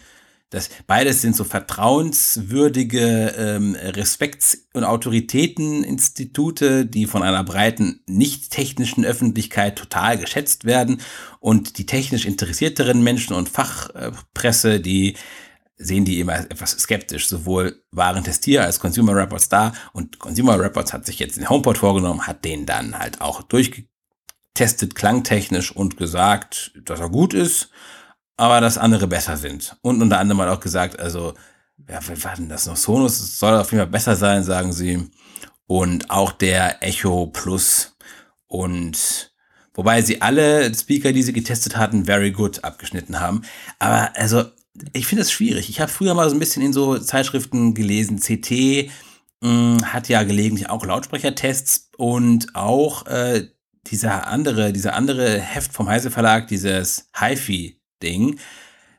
Das, 0.52 0.68
beides 0.86 1.22
sind 1.22 1.34
so 1.34 1.44
vertrauenswürdige 1.44 3.34
ähm, 3.38 3.74
Respekts- 3.74 4.66
und 4.74 4.84
Autoritäteninstitute, 4.84 6.84
die 6.84 7.06
von 7.06 7.22
einer 7.22 7.42
breiten, 7.42 8.00
nicht 8.06 8.50
technischen 8.50 9.02
Öffentlichkeit 9.02 9.76
total 9.76 10.18
geschätzt 10.18 10.66
werden. 10.66 11.00
Und 11.40 11.78
die 11.78 11.86
technisch 11.86 12.26
interessierteren 12.26 13.02
Menschen 13.02 13.34
und 13.34 13.48
Fachpresse, 13.48 14.80
die 14.80 15.14
sehen 15.82 16.04
die 16.04 16.20
immer 16.20 16.34
etwas 16.34 16.72
skeptisch. 16.72 17.28
Sowohl 17.28 17.82
waren 17.90 18.24
Testier 18.24 18.64
als 18.64 18.80
Consumer 18.80 19.14
Reports 19.16 19.48
da 19.48 19.72
und 19.92 20.18
Consumer 20.18 20.58
Reports 20.58 20.92
hat 20.92 21.06
sich 21.06 21.18
jetzt 21.18 21.36
den 21.36 21.48
HomePod 21.48 21.78
vorgenommen, 21.78 22.26
hat 22.26 22.44
den 22.44 22.66
dann 22.66 22.98
halt 22.98 23.20
auch 23.20 23.42
durchgetestet, 23.42 24.94
klangtechnisch 24.94 25.74
und 25.74 25.96
gesagt, 25.96 26.72
dass 26.84 27.00
er 27.00 27.08
gut 27.08 27.34
ist, 27.34 27.70
aber 28.36 28.60
dass 28.60 28.78
andere 28.78 29.06
besser 29.06 29.36
sind. 29.36 29.76
Und 29.82 30.02
unter 30.02 30.18
anderem 30.18 30.40
hat 30.42 30.48
auch 30.48 30.60
gesagt, 30.60 30.98
also, 30.98 31.34
ja, 31.88 31.98
wer 32.06 32.24
war 32.24 32.36
denn 32.36 32.48
das 32.48 32.66
noch? 32.66 32.76
Sonos 32.76 33.38
soll 33.38 33.56
auf 33.56 33.70
jeden 33.72 33.82
Fall 33.82 33.90
besser 33.90 34.16
sein, 34.16 34.44
sagen 34.44 34.72
sie. 34.72 35.10
Und 35.66 36.10
auch 36.10 36.32
der 36.32 36.82
Echo 36.82 37.26
Plus 37.28 37.96
und 38.46 39.32
Wobei 39.74 40.02
sie 40.02 40.20
alle 40.20 40.72
Speaker, 40.74 41.12
die 41.12 41.22
sie 41.22 41.32
getestet 41.32 41.76
hatten, 41.76 42.04
very 42.04 42.30
good 42.30 42.62
abgeschnitten 42.62 43.20
haben. 43.20 43.42
Aber 43.78 44.14
also 44.16 44.44
ich 44.92 45.06
finde 45.06 45.22
es 45.22 45.32
schwierig. 45.32 45.68
Ich 45.68 45.80
habe 45.80 45.90
früher 45.90 46.14
mal 46.14 46.28
so 46.28 46.36
ein 46.36 46.38
bisschen 46.38 46.62
in 46.62 46.72
so 46.72 46.98
Zeitschriften 46.98 47.74
gelesen. 47.74 48.20
CT 48.20 48.90
mh, 49.40 49.48
hm, 49.48 49.92
hat 49.92 50.08
ja 50.08 50.22
gelegentlich 50.22 50.70
auch 50.70 50.84
Lautsprechertests 50.84 51.90
und 51.96 52.54
auch 52.54 53.06
äh, 53.06 53.48
dieser 53.86 54.26
andere, 54.28 54.72
dieser 54.72 54.94
andere 54.94 55.40
Heft 55.40 55.72
vom 55.72 55.88
Heise 55.88 56.10
Verlag, 56.10 56.48
dieses 56.48 57.08
HiFi-Ding. 57.18 58.38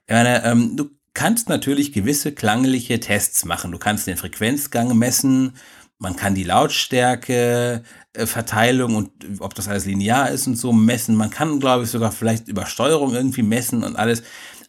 Ähm, 0.08 0.76
du 0.76 0.90
kannst 1.14 1.50
natürlich 1.50 1.94
gewisse 1.94 2.34
klangliche 2.34 3.00
Tests 3.00 3.46
machen. 3.46 3.72
Du 3.72 3.78
kannst 3.78 4.08
den 4.08 4.18
Frequenzgang 4.18 4.98
messen, 4.98 5.54
man 6.00 6.16
kann 6.16 6.36
die 6.36 6.44
Lautstärke, 6.44 7.84
äh, 8.14 8.26
Verteilung 8.26 8.96
und 8.96 9.12
ob 9.40 9.56
das 9.56 9.70
alles 9.70 9.86
linear 9.86 10.30
ist 10.30 10.48
und 10.48 10.56
so 10.56 10.74
messen. 10.74 11.16
Man 11.16 11.30
kann, 11.30 11.60
glaube 11.60 11.86
ich, 11.86 11.92
sogar 11.92 12.12
vielleicht 12.12 12.48
Übersteuerung 12.48 13.14
irgendwie 13.14 13.44
messen 13.44 13.84
und 13.84 13.96
alles. 13.96 14.24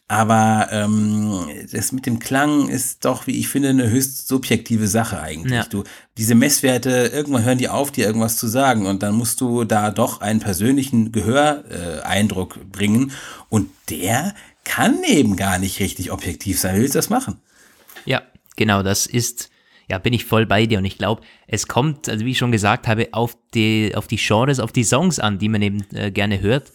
Aber 0.07 0.67
ähm, 0.71 1.47
das 1.71 1.91
mit 1.91 2.05
dem 2.05 2.19
Klang 2.19 2.69
ist 2.69 3.05
doch, 3.05 3.25
wie 3.25 3.39
ich 3.39 3.47
finde, 3.47 3.69
eine 3.69 3.89
höchst 3.89 4.27
subjektive 4.27 4.87
Sache 4.87 5.19
eigentlich. 5.19 5.53
Ja. 5.53 5.63
Du, 5.63 5.83
diese 6.17 6.35
Messwerte, 6.35 7.09
irgendwann 7.11 7.43
hören 7.43 7.57
die 7.57 7.69
auf, 7.69 7.91
dir 7.91 8.05
irgendwas 8.05 8.37
zu 8.37 8.47
sagen. 8.47 8.85
Und 8.85 9.01
dann 9.01 9.15
musst 9.15 9.41
du 9.41 9.63
da 9.63 9.89
doch 9.89 10.21
einen 10.21 10.41
persönlichen 10.41 11.11
Gehöreindruck 11.11 12.57
äh, 12.57 12.65
bringen. 12.65 13.13
Und 13.49 13.69
der 13.89 14.35
kann 14.63 15.03
eben 15.03 15.37
gar 15.37 15.57
nicht 15.57 15.79
richtig 15.79 16.11
objektiv 16.11 16.59
sein. 16.59 16.75
Wie 16.75 16.81
willst 16.81 16.93
du 16.93 16.99
das 16.99 17.09
machen? 17.09 17.39
Ja, 18.05 18.21
genau, 18.55 18.83
das 18.83 19.07
ist 19.07 19.49
ja, 19.87 19.99
bin 19.99 20.13
ich 20.13 20.25
voll 20.25 20.47
bei 20.47 20.65
dir 20.65 20.79
und 20.79 20.85
ich 20.85 20.97
glaube, 20.97 21.21
es 21.45 21.67
kommt, 21.67 22.09
also 22.09 22.25
wie 22.25 22.31
ich 22.31 22.39
schon 22.39 22.51
gesagt 22.51 22.87
habe, 22.87 23.09
auf 23.11 23.37
die, 23.53 23.93
auf 23.95 24.07
die 24.07 24.17
Genres, 24.17 24.59
auf 24.59 24.71
die 24.71 24.83
Songs 24.83 25.19
an, 25.19 25.37
die 25.37 25.47
man 25.47 25.61
eben 25.61 25.85
äh, 25.93 26.09
gerne 26.09 26.41
hört 26.41 26.71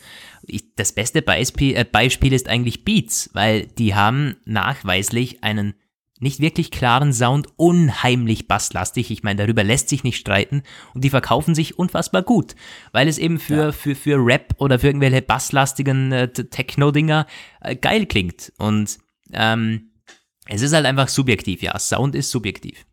ich, 0.51 0.75
das 0.75 0.93
beste 0.93 1.23
Beispiel, 1.23 1.77
äh, 1.77 1.85
Beispiel 1.85 2.33
ist 2.33 2.49
eigentlich 2.49 2.85
Beats, 2.85 3.31
weil 3.33 3.67
die 3.67 3.95
haben 3.95 4.37
nachweislich 4.45 5.43
einen 5.43 5.75
nicht 6.21 6.41
wirklich 6.41 6.71
klaren 6.71 7.13
Sound, 7.13 7.49
unheimlich 7.57 8.47
basslastig. 8.47 9.11
Ich 9.11 9.23
meine, 9.23 9.43
darüber 9.43 9.65
lässt 9.65 9.89
sich 9.89 10.05
nicht 10.05 10.19
streiten 10.19 10.63
und 10.95 11.03
die 11.03 11.11
verkaufen 11.11 11.55
sich 11.55 11.79
unfassbar 11.79 12.23
gut, 12.23 12.55
weil 12.93 13.09
es 13.09 13.19
eben 13.19 13.39
für, 13.39 13.57
ja. 13.57 13.73
für, 13.73 13.95
für 13.95 14.17
Rap 14.17 14.55
oder 14.59 14.79
für 14.79 14.89
irgendwelche 14.89 15.23
basslastigen 15.23 16.13
äh, 16.13 16.29
Techno-Dinger 16.29 17.27
äh, 17.63 17.75
geil 17.75 18.05
klingt. 18.07 18.53
Und 18.59 18.99
ähm, 19.33 19.93
es 20.47 20.63
ist 20.63 20.75
halt 20.75 20.85
einfach 20.85 21.09
subjektiv, 21.09 21.63
ja. 21.63 21.79
Sound 21.79 22.15
ist 22.15 22.31
subjektiv. 22.31 22.85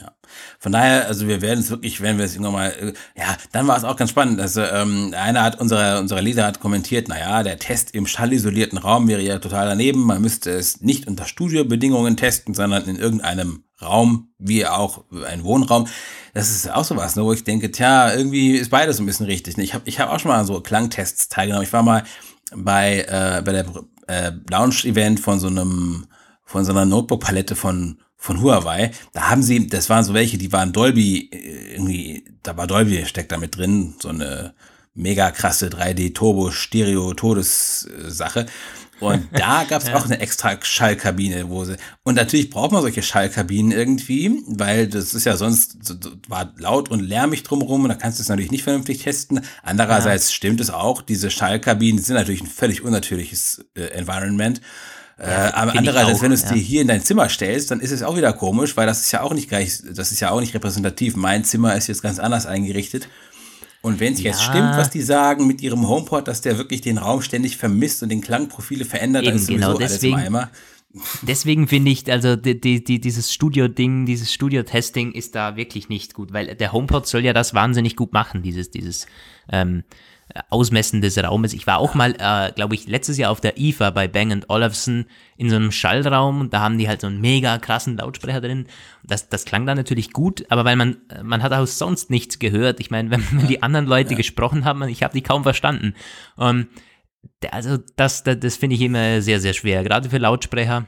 Ja. 0.00 0.12
Von 0.58 0.72
daher, 0.72 1.06
also 1.06 1.26
wir 1.26 1.40
werden 1.40 1.60
es 1.60 1.70
wirklich, 1.70 2.00
wenn 2.00 2.18
wir 2.18 2.24
es 2.24 2.34
irgendwann 2.34 2.52
mal, 2.52 2.68
äh, 2.68 2.92
ja, 3.16 3.36
dann 3.52 3.66
war 3.66 3.76
es 3.76 3.84
auch 3.84 3.96
ganz 3.96 4.10
spannend. 4.10 4.40
Also 4.40 4.62
ähm, 4.62 5.14
einer 5.16 5.42
hat, 5.42 5.60
unserer, 5.60 5.98
unserer 5.98 6.22
Leser 6.22 6.46
hat 6.46 6.60
kommentiert, 6.60 7.08
naja, 7.08 7.42
der 7.42 7.58
Test 7.58 7.94
im 7.94 8.06
schallisolierten 8.06 8.78
Raum 8.78 9.08
wäre 9.08 9.22
ja 9.22 9.38
total 9.38 9.68
daneben. 9.68 10.04
Man 10.04 10.20
müsste 10.20 10.50
es 10.50 10.80
nicht 10.80 11.06
unter 11.06 11.24
Studiobedingungen 11.24 12.16
testen, 12.16 12.54
sondern 12.54 12.84
in 12.84 12.96
irgendeinem 12.96 13.64
Raum, 13.80 14.32
wie 14.38 14.66
auch 14.66 15.04
ein 15.26 15.44
Wohnraum. 15.44 15.86
Das 16.34 16.50
ist 16.50 16.70
auch 16.70 16.84
sowas, 16.84 17.16
ne, 17.16 17.24
wo 17.24 17.32
ich 17.32 17.44
denke, 17.44 17.70
tja, 17.70 18.12
irgendwie 18.12 18.56
ist 18.56 18.70
beides 18.70 18.98
ein 18.98 19.06
bisschen 19.06 19.26
richtig. 19.26 19.56
Ne? 19.56 19.64
Ich 19.64 19.74
habe 19.74 19.88
ich 19.88 20.00
hab 20.00 20.10
auch 20.10 20.18
schon 20.18 20.30
mal 20.30 20.44
so 20.44 20.60
Klangtests 20.60 21.28
teilgenommen. 21.28 21.66
Ich 21.66 21.72
war 21.72 21.82
mal 21.82 22.04
bei, 22.54 23.00
äh, 23.08 23.42
bei 23.42 23.52
der 23.52 23.66
äh, 24.08 24.32
Lounge-Event 24.50 25.20
von 25.20 25.38
so 25.38 25.46
einem, 25.46 26.06
von 26.44 26.64
so 26.64 26.72
einer 26.72 26.84
Notebook-Palette 26.86 27.54
von 27.54 27.98
von 28.20 28.42
Huawei, 28.42 28.90
da 29.12 29.30
haben 29.30 29.42
sie, 29.42 29.68
das 29.68 29.88
waren 29.88 30.04
so 30.04 30.12
welche, 30.12 30.38
die 30.38 30.52
waren 30.52 30.72
Dolby, 30.72 31.30
äh, 31.32 31.74
irgendwie, 31.74 32.24
da 32.42 32.56
war 32.56 32.66
Dolby 32.66 33.06
steckt 33.06 33.30
da 33.30 33.38
mit 33.38 33.56
drin, 33.56 33.94
so 34.02 34.08
eine 34.08 34.54
mega 34.92 35.30
krasse 35.30 35.68
3D 35.68 36.14
Turbo 36.14 36.50
Stereo 36.50 37.14
Todessache. 37.14 38.46
Und 38.98 39.28
da 39.32 39.62
gab 39.62 39.82
es 39.82 39.88
ja. 39.88 39.94
auch 39.94 40.04
eine 40.04 40.18
extra 40.18 40.58
Schallkabine, 40.60 41.48
wo 41.48 41.64
sie. 41.64 41.76
Und 42.02 42.16
natürlich 42.16 42.50
braucht 42.50 42.72
man 42.72 42.82
solche 42.82 43.02
Schallkabinen 43.02 43.70
irgendwie, 43.70 44.42
weil 44.48 44.88
das 44.88 45.14
ist 45.14 45.24
ja 45.24 45.36
sonst 45.36 45.76
war 46.28 46.52
laut 46.56 46.90
und 46.90 47.00
lärmig 47.00 47.44
drumherum 47.44 47.84
und 47.84 47.90
da 47.90 47.94
kannst 47.94 48.18
du 48.18 48.22
es 48.22 48.28
natürlich 48.28 48.50
nicht 48.50 48.64
vernünftig 48.64 49.04
testen. 49.04 49.42
Andererseits 49.62 50.30
ja. 50.30 50.34
stimmt 50.34 50.60
es 50.60 50.70
auch, 50.70 51.02
diese 51.02 51.30
Schallkabinen 51.30 52.02
sind 52.02 52.16
natürlich 52.16 52.42
ein 52.42 52.48
völlig 52.48 52.82
unnatürliches 52.82 53.64
äh, 53.76 53.82
Environment. 53.90 54.60
Ja, 55.18 55.48
äh, 55.48 55.52
aber 55.52 55.76
andererseits, 55.76 56.22
wenn 56.22 56.30
du 56.30 56.34
es 56.34 56.42
ja. 56.42 56.52
dir 56.52 56.60
hier 56.60 56.82
in 56.82 56.88
dein 56.88 57.02
Zimmer 57.02 57.28
stellst, 57.28 57.70
dann 57.70 57.80
ist 57.80 57.90
es 57.90 58.02
auch 58.02 58.16
wieder 58.16 58.32
komisch, 58.32 58.76
weil 58.76 58.86
das 58.86 59.00
ist 59.00 59.12
ja 59.12 59.22
auch 59.22 59.34
nicht 59.34 59.48
gleich, 59.48 59.82
das 59.92 60.12
ist 60.12 60.20
ja 60.20 60.30
auch 60.30 60.40
nicht 60.40 60.54
repräsentativ. 60.54 61.16
Mein 61.16 61.44
Zimmer 61.44 61.74
ist 61.74 61.88
jetzt 61.88 62.02
ganz 62.02 62.18
anders 62.18 62.46
eingerichtet. 62.46 63.08
Und 63.80 64.00
wenn 64.00 64.12
es 64.12 64.22
ja. 64.22 64.30
jetzt 64.30 64.42
stimmt, 64.42 64.76
was 64.76 64.90
die 64.90 65.02
sagen 65.02 65.46
mit 65.46 65.60
ihrem 65.60 65.88
HomePod, 65.88 66.26
dass 66.28 66.40
der 66.40 66.58
wirklich 66.58 66.80
den 66.80 66.98
Raum 66.98 67.22
ständig 67.22 67.56
vermisst 67.56 68.02
und 68.02 68.08
den 68.10 68.20
Klangprofile 68.20 68.84
verändert, 68.84 69.22
Eben, 69.22 69.32
dann 69.32 69.36
ist 69.36 69.46
sowieso 69.46 69.66
genau, 69.66 69.78
deswegen, 69.78 70.14
alles 70.14 70.26
im 70.26 70.34
Eimer. 70.34 70.50
Deswegen 71.22 71.68
finde 71.68 71.90
ich, 71.90 72.10
also 72.10 72.34
die, 72.34 72.60
die, 72.60 72.82
die, 72.82 73.00
dieses 73.00 73.32
Studio-Ding, 73.32 74.06
dieses 74.06 74.32
Studio-Testing 74.32 75.12
ist 75.12 75.34
da 75.34 75.54
wirklich 75.54 75.88
nicht 75.88 76.14
gut, 76.14 76.32
weil 76.32 76.54
der 76.54 76.72
HomePod 76.72 77.06
soll 77.06 77.24
ja 77.24 77.32
das 77.32 77.54
wahnsinnig 77.54 77.94
gut 77.94 78.12
machen, 78.12 78.42
dieses, 78.42 78.70
dieses 78.70 79.06
ähm, 79.50 79.84
Ausmessen 80.50 81.00
des 81.00 81.16
Raumes. 81.18 81.52
Ich 81.52 81.66
war 81.66 81.78
auch 81.78 81.94
mal, 81.94 82.14
äh, 82.18 82.52
glaube 82.52 82.74
ich, 82.74 82.86
letztes 82.86 83.16
Jahr 83.16 83.30
auf 83.30 83.40
der 83.40 83.58
IFA 83.58 83.90
bei 83.90 84.08
Bang 84.08 84.44
Olufsen 84.48 85.06
in 85.36 85.48
so 85.48 85.56
einem 85.56 85.72
Schallraum 85.72 86.40
und 86.40 86.52
da 86.52 86.60
haben 86.60 86.78
die 86.78 86.88
halt 86.88 87.00
so 87.00 87.06
einen 87.06 87.20
mega 87.20 87.58
krassen 87.58 87.96
Lautsprecher 87.96 88.40
drin. 88.40 88.66
Das, 89.02 89.28
das 89.28 89.44
klang 89.44 89.64
da 89.64 89.74
natürlich 89.74 90.12
gut, 90.12 90.44
aber 90.50 90.64
weil 90.64 90.76
man, 90.76 90.98
man 91.22 91.42
hat 91.42 91.52
auch 91.52 91.66
sonst 91.66 92.10
nichts 92.10 92.38
gehört. 92.38 92.80
Ich 92.80 92.90
meine, 92.90 93.10
wenn, 93.10 93.24
wenn 93.32 93.46
die 93.46 93.62
anderen 93.62 93.86
Leute 93.86 94.10
ja. 94.10 94.16
gesprochen 94.16 94.64
haben, 94.64 94.82
ich 94.88 95.02
habe 95.02 95.14
die 95.14 95.22
kaum 95.22 95.42
verstanden. 95.42 95.94
Und 96.36 96.68
also 97.50 97.78
das, 97.96 98.22
das, 98.22 98.38
das 98.38 98.56
finde 98.56 98.76
ich 98.76 98.82
immer 98.82 99.22
sehr, 99.22 99.40
sehr 99.40 99.54
schwer, 99.54 99.82
gerade 99.82 100.10
für 100.10 100.18
Lautsprecher. 100.18 100.86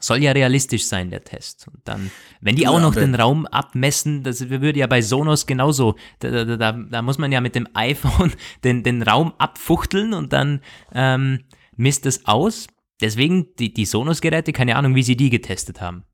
Soll 0.00 0.22
ja 0.22 0.32
realistisch 0.32 0.86
sein, 0.86 1.10
der 1.10 1.24
Test. 1.24 1.66
Und 1.68 1.80
dann, 1.84 2.10
wenn 2.40 2.56
die 2.56 2.68
auch 2.68 2.80
noch 2.80 2.94
den 2.94 3.14
Raum 3.14 3.46
abmessen, 3.46 4.22
das 4.22 4.48
würde 4.48 4.78
ja 4.78 4.86
bei 4.86 5.02
Sonos 5.02 5.46
genauso, 5.46 5.96
da, 6.20 6.44
da, 6.44 6.56
da, 6.56 6.72
da 6.72 7.02
muss 7.02 7.18
man 7.18 7.32
ja 7.32 7.40
mit 7.40 7.54
dem 7.54 7.68
iPhone 7.74 8.32
den, 8.64 8.82
den 8.82 9.02
Raum 9.02 9.34
abfuchteln 9.38 10.14
und 10.14 10.32
dann 10.32 10.60
ähm, 10.92 11.44
misst 11.76 12.06
es 12.06 12.26
aus. 12.26 12.66
Deswegen 13.00 13.54
die, 13.58 13.72
die 13.72 13.84
Sonos-Geräte, 13.84 14.52
keine 14.52 14.76
Ahnung, 14.76 14.94
wie 14.94 15.02
sie 15.02 15.16
die 15.16 15.30
getestet 15.30 15.80
haben. 15.80 16.04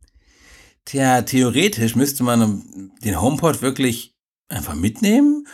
Tja, 0.85 1.23
theoretisch 1.23 1.97
müsste 1.97 2.25
man 2.25 2.93
den 3.03 3.21
HomePod 3.21 3.63
wirklich 3.63 4.15
einfach 4.49 4.75
mitnehmen 4.75 5.47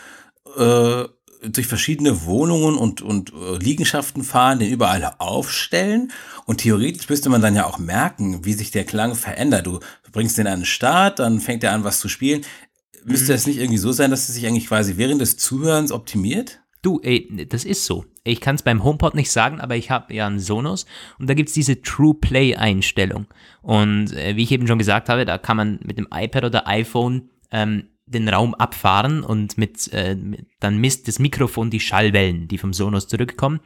äh, 0.57 1.05
durch 1.41 1.67
verschiedene 1.67 2.25
Wohnungen 2.25 2.75
und, 2.75 3.01
und 3.01 3.33
äh, 3.33 3.57
Liegenschaften 3.57 4.23
fahren, 4.23 4.59
den 4.59 4.71
überall 4.71 5.15
aufstellen. 5.17 6.11
Und 6.45 6.57
theoretisch 6.59 7.09
müsste 7.09 7.29
man 7.29 7.41
dann 7.41 7.55
ja 7.55 7.65
auch 7.65 7.79
merken, 7.79 8.45
wie 8.45 8.53
sich 8.53 8.71
der 8.71 8.83
Klang 8.83 9.15
verändert. 9.15 9.65
Du 9.65 9.79
bringst 10.11 10.37
den 10.37 10.47
an 10.47 10.59
den 10.59 10.65
Start, 10.65 11.19
dann 11.19 11.39
fängt 11.39 11.63
er 11.63 11.73
an, 11.73 11.83
was 11.83 11.99
zu 11.99 12.09
spielen. 12.09 12.41
Müsste 13.03 13.31
mhm. 13.31 13.35
es 13.35 13.47
nicht 13.47 13.57
irgendwie 13.57 13.77
so 13.77 13.91
sein, 13.91 14.11
dass 14.11 14.29
es 14.29 14.35
sich 14.35 14.45
eigentlich 14.45 14.67
quasi 14.67 14.97
während 14.97 15.21
des 15.21 15.37
Zuhörens 15.37 15.91
optimiert? 15.91 16.61
Du, 16.83 16.99
ey, 17.03 17.47
das 17.47 17.63
ist 17.63 17.85
so. 17.85 18.05
Ich 18.23 18.41
kann 18.41 18.55
es 18.55 18.63
beim 18.63 18.83
HomePod 18.83 19.15
nicht 19.15 19.31
sagen, 19.31 19.59
aber 19.59 19.75
ich 19.75 19.91
habe 19.91 20.13
ja 20.13 20.27
einen 20.27 20.39
Sonos 20.39 20.85
und 21.19 21.29
da 21.29 21.33
gibt 21.33 21.49
es 21.49 21.55
diese 21.55 21.81
True 21.81 22.15
Play 22.15 22.55
Einstellung. 22.55 23.27
Und 23.61 24.13
äh, 24.13 24.35
wie 24.35 24.43
ich 24.43 24.51
eben 24.51 24.67
schon 24.67 24.79
gesagt 24.79 25.09
habe, 25.09 25.25
da 25.25 25.37
kann 25.37 25.57
man 25.57 25.79
mit 25.83 25.97
dem 25.97 26.07
iPad 26.11 26.45
oder 26.45 26.67
iPhone 26.67 27.29
ähm, 27.51 27.89
den 28.13 28.29
Raum 28.29 28.53
abfahren 28.53 29.23
und 29.23 29.57
mit, 29.57 29.91
äh, 29.93 30.17
dann 30.59 30.77
misst 30.77 31.07
das 31.07 31.19
Mikrofon 31.19 31.69
die 31.69 31.79
Schallwellen, 31.79 32.47
die 32.47 32.57
vom 32.57 32.73
Sonos 32.73 33.07
zurückkommen. 33.07 33.59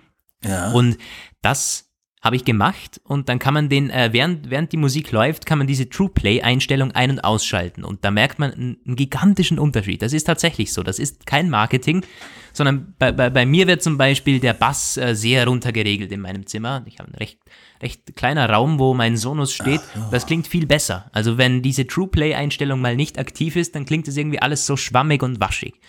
Ja. 0.44 0.72
Und 0.72 0.98
das 1.42 1.86
habe 2.26 2.36
ich 2.36 2.44
gemacht 2.44 3.00
und 3.04 3.30
dann 3.30 3.38
kann 3.38 3.54
man 3.54 3.70
den, 3.70 3.92
äh, 3.92 4.10
während, 4.12 4.50
während 4.50 4.72
die 4.72 4.78
Musik 4.78 5.12
läuft, 5.12 5.46
kann 5.46 5.60
man 5.60 5.68
diese 5.68 5.88
True 5.90 6.10
Play 6.10 6.42
Einstellung 6.42 6.92
ein- 6.92 7.12
und 7.12 7.20
ausschalten 7.20 7.84
und 7.84 8.04
da 8.04 8.10
merkt 8.10 8.40
man 8.40 8.52
einen, 8.52 8.78
einen, 8.84 8.96
gigantischen 8.96 9.60
Unterschied. 9.60 10.02
Das 10.02 10.12
ist 10.12 10.24
tatsächlich 10.24 10.74
so. 10.74 10.82
Das 10.82 10.98
ist 10.98 11.28
kein 11.28 11.52
Marketing, 11.52 12.04
sondern 12.52 12.96
bei, 12.98 13.12
bei, 13.12 13.30
bei 13.30 13.46
mir 13.46 13.68
wird 13.68 13.84
zum 13.84 14.00
Beispiel 14.00 14.40
der 14.40 14.56
Bass 14.56 14.98
äh, 14.98 15.14
sehr 15.14 15.46
runtergeregelt 15.46 16.12
in 16.12 16.22
meinem 16.22 16.48
Zimmer. 16.48 16.84
Ich 16.88 16.98
habe 16.98 17.10
einen 17.10 17.18
recht, 17.20 17.38
recht 17.82 18.16
kleiner 18.16 18.50
Raum, 18.50 18.80
wo 18.80 18.94
mein 18.94 19.18
Sonos 19.18 19.54
steht. 19.54 19.82
Ach, 19.96 20.10
Das 20.12 20.26
klingt 20.26 20.48
viel 20.48 20.66
besser. 20.66 21.10
Also 21.12 21.38
wenn 21.38 21.62
diese 21.62 21.88
True 21.88 22.08
Play 22.08 22.36
Einstellung 22.36 22.82
mal 22.82 22.96
nicht 22.96 23.20
aktiv 23.20 23.56
ist, 23.56 23.76
dann 23.76 23.86
klingt 23.86 24.08
es 24.08 24.18
irgendwie 24.18 24.42
alles 24.42 24.66
so 24.66 24.78
schwammig 24.78 25.24
und 25.24 25.40
waschig. 25.40 25.80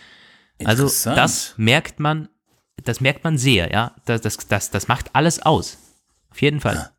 Also 0.64 0.84
das 0.84 1.54
merkt 1.56 2.00
man, 2.00 2.28
das 2.82 3.00
merkt 3.00 3.24
man 3.24 3.38
sehr, 3.38 3.70
ja. 3.70 3.94
Das, 4.06 4.20
das, 4.20 4.36
das, 4.48 4.70
das 4.70 4.88
macht 4.88 5.14
alles 5.14 5.40
aus. 5.40 5.78
Auf 6.30 6.40
jeden 6.42 6.60
Fall. 6.60 6.74
Ja. 6.74 6.90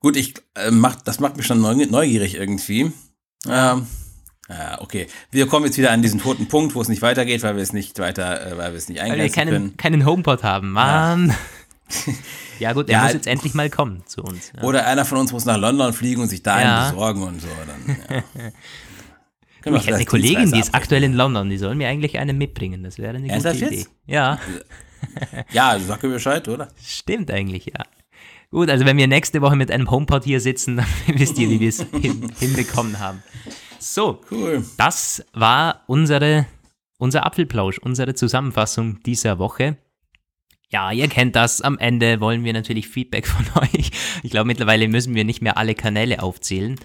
Gut, 0.00 0.16
ich 0.16 0.34
äh, 0.54 0.70
mach, 0.70 0.96
das 0.96 1.20
macht 1.20 1.36
mich 1.36 1.46
schon 1.46 1.60
neugierig 1.60 2.34
irgendwie. 2.34 2.92
Ähm, 3.46 3.86
ja, 4.48 4.80
okay. 4.80 5.06
Wir 5.30 5.46
kommen 5.46 5.66
jetzt 5.66 5.78
wieder 5.78 5.90
an 5.92 6.02
diesen 6.02 6.20
toten 6.20 6.48
Punkt, 6.48 6.74
wo 6.74 6.80
es 6.80 6.88
nicht 6.88 7.02
weitergeht, 7.02 7.42
weil 7.42 7.56
wir 7.56 7.62
es 7.62 7.72
nicht 7.72 7.98
weiter, 7.98 8.46
äh, 8.46 8.56
weil 8.56 8.72
wir 8.72 8.78
es 8.78 8.88
nicht 8.88 9.00
eingrenzen 9.00 9.20
weil 9.20 9.28
wir 9.28 9.34
keinen, 9.34 9.50
können. 9.52 9.76
keinen 9.76 10.06
HomePod 10.06 10.42
haben, 10.42 10.72
Mann. 10.72 11.28
Ja. 11.28 11.34
Ja 12.58 12.72
gut, 12.72 12.88
er 12.88 12.92
ja, 12.92 13.04
muss 13.04 13.12
jetzt 13.12 13.26
endlich 13.26 13.54
mal 13.54 13.70
kommen 13.70 14.02
zu 14.06 14.22
uns. 14.22 14.52
Ja. 14.56 14.62
Oder 14.62 14.86
einer 14.86 15.04
von 15.04 15.18
uns 15.18 15.32
muss 15.32 15.44
nach 15.44 15.58
London 15.58 15.92
fliegen 15.92 16.22
und 16.22 16.28
sich 16.28 16.42
da 16.42 16.56
einen 16.56 16.92
besorgen 16.92 17.22
und 17.22 17.40
so. 17.40 17.48
Dann, 17.66 18.22
du, 19.62 19.74
ich 19.76 19.86
hätte 19.86 19.96
eine 19.96 20.04
Kollegin, 20.04 20.52
die 20.52 20.60
ist 20.60 20.74
aktuell 20.74 21.04
in 21.04 21.14
London, 21.14 21.48
die 21.50 21.58
soll 21.58 21.74
mir 21.74 21.88
eigentlich 21.88 22.18
einen 22.18 22.38
mitbringen. 22.38 22.82
Das 22.82 22.98
wäre 22.98 23.16
eine 23.16 23.28
gute 23.28 23.50
Idee. 23.50 23.76
Jetzt? 23.76 23.90
Ja. 24.06 24.38
ja, 25.52 25.78
sag 25.78 26.02
mir 26.02 26.10
Bescheid, 26.10 26.46
oder? 26.48 26.68
Stimmt 26.82 27.30
eigentlich, 27.30 27.66
ja. 27.66 27.84
Gut, 28.50 28.68
also 28.68 28.84
wenn 28.84 28.96
wir 28.96 29.06
nächste 29.06 29.40
Woche 29.42 29.54
mit 29.54 29.70
einem 29.70 29.90
HomePod 29.90 30.24
hier 30.24 30.40
sitzen, 30.40 30.76
dann 31.06 31.18
wisst 31.18 31.38
ihr, 31.38 31.48
wie 31.48 31.60
wir 31.60 31.68
es 31.68 31.86
hin, 32.00 32.30
hinbekommen 32.38 32.98
haben. 32.98 33.22
So, 33.78 34.20
cool. 34.30 34.64
das 34.76 35.24
war 35.32 35.84
unsere, 35.86 36.46
unser 36.98 37.24
Apfelplausch, 37.26 37.78
unsere 37.78 38.14
Zusammenfassung 38.14 39.00
dieser 39.04 39.38
Woche. 39.38 39.78
Ja, 40.72 40.92
ihr 40.92 41.08
kennt 41.08 41.34
das. 41.34 41.62
Am 41.62 41.78
Ende 41.78 42.20
wollen 42.20 42.44
wir 42.44 42.52
natürlich 42.52 42.88
Feedback 42.88 43.26
von 43.26 43.44
euch. 43.62 43.90
Ich 44.22 44.30
glaube, 44.30 44.46
mittlerweile 44.46 44.86
müssen 44.88 45.14
wir 45.14 45.24
nicht 45.24 45.42
mehr 45.42 45.58
alle 45.58 45.74
Kanäle 45.74 46.22
aufzählen. 46.22 46.76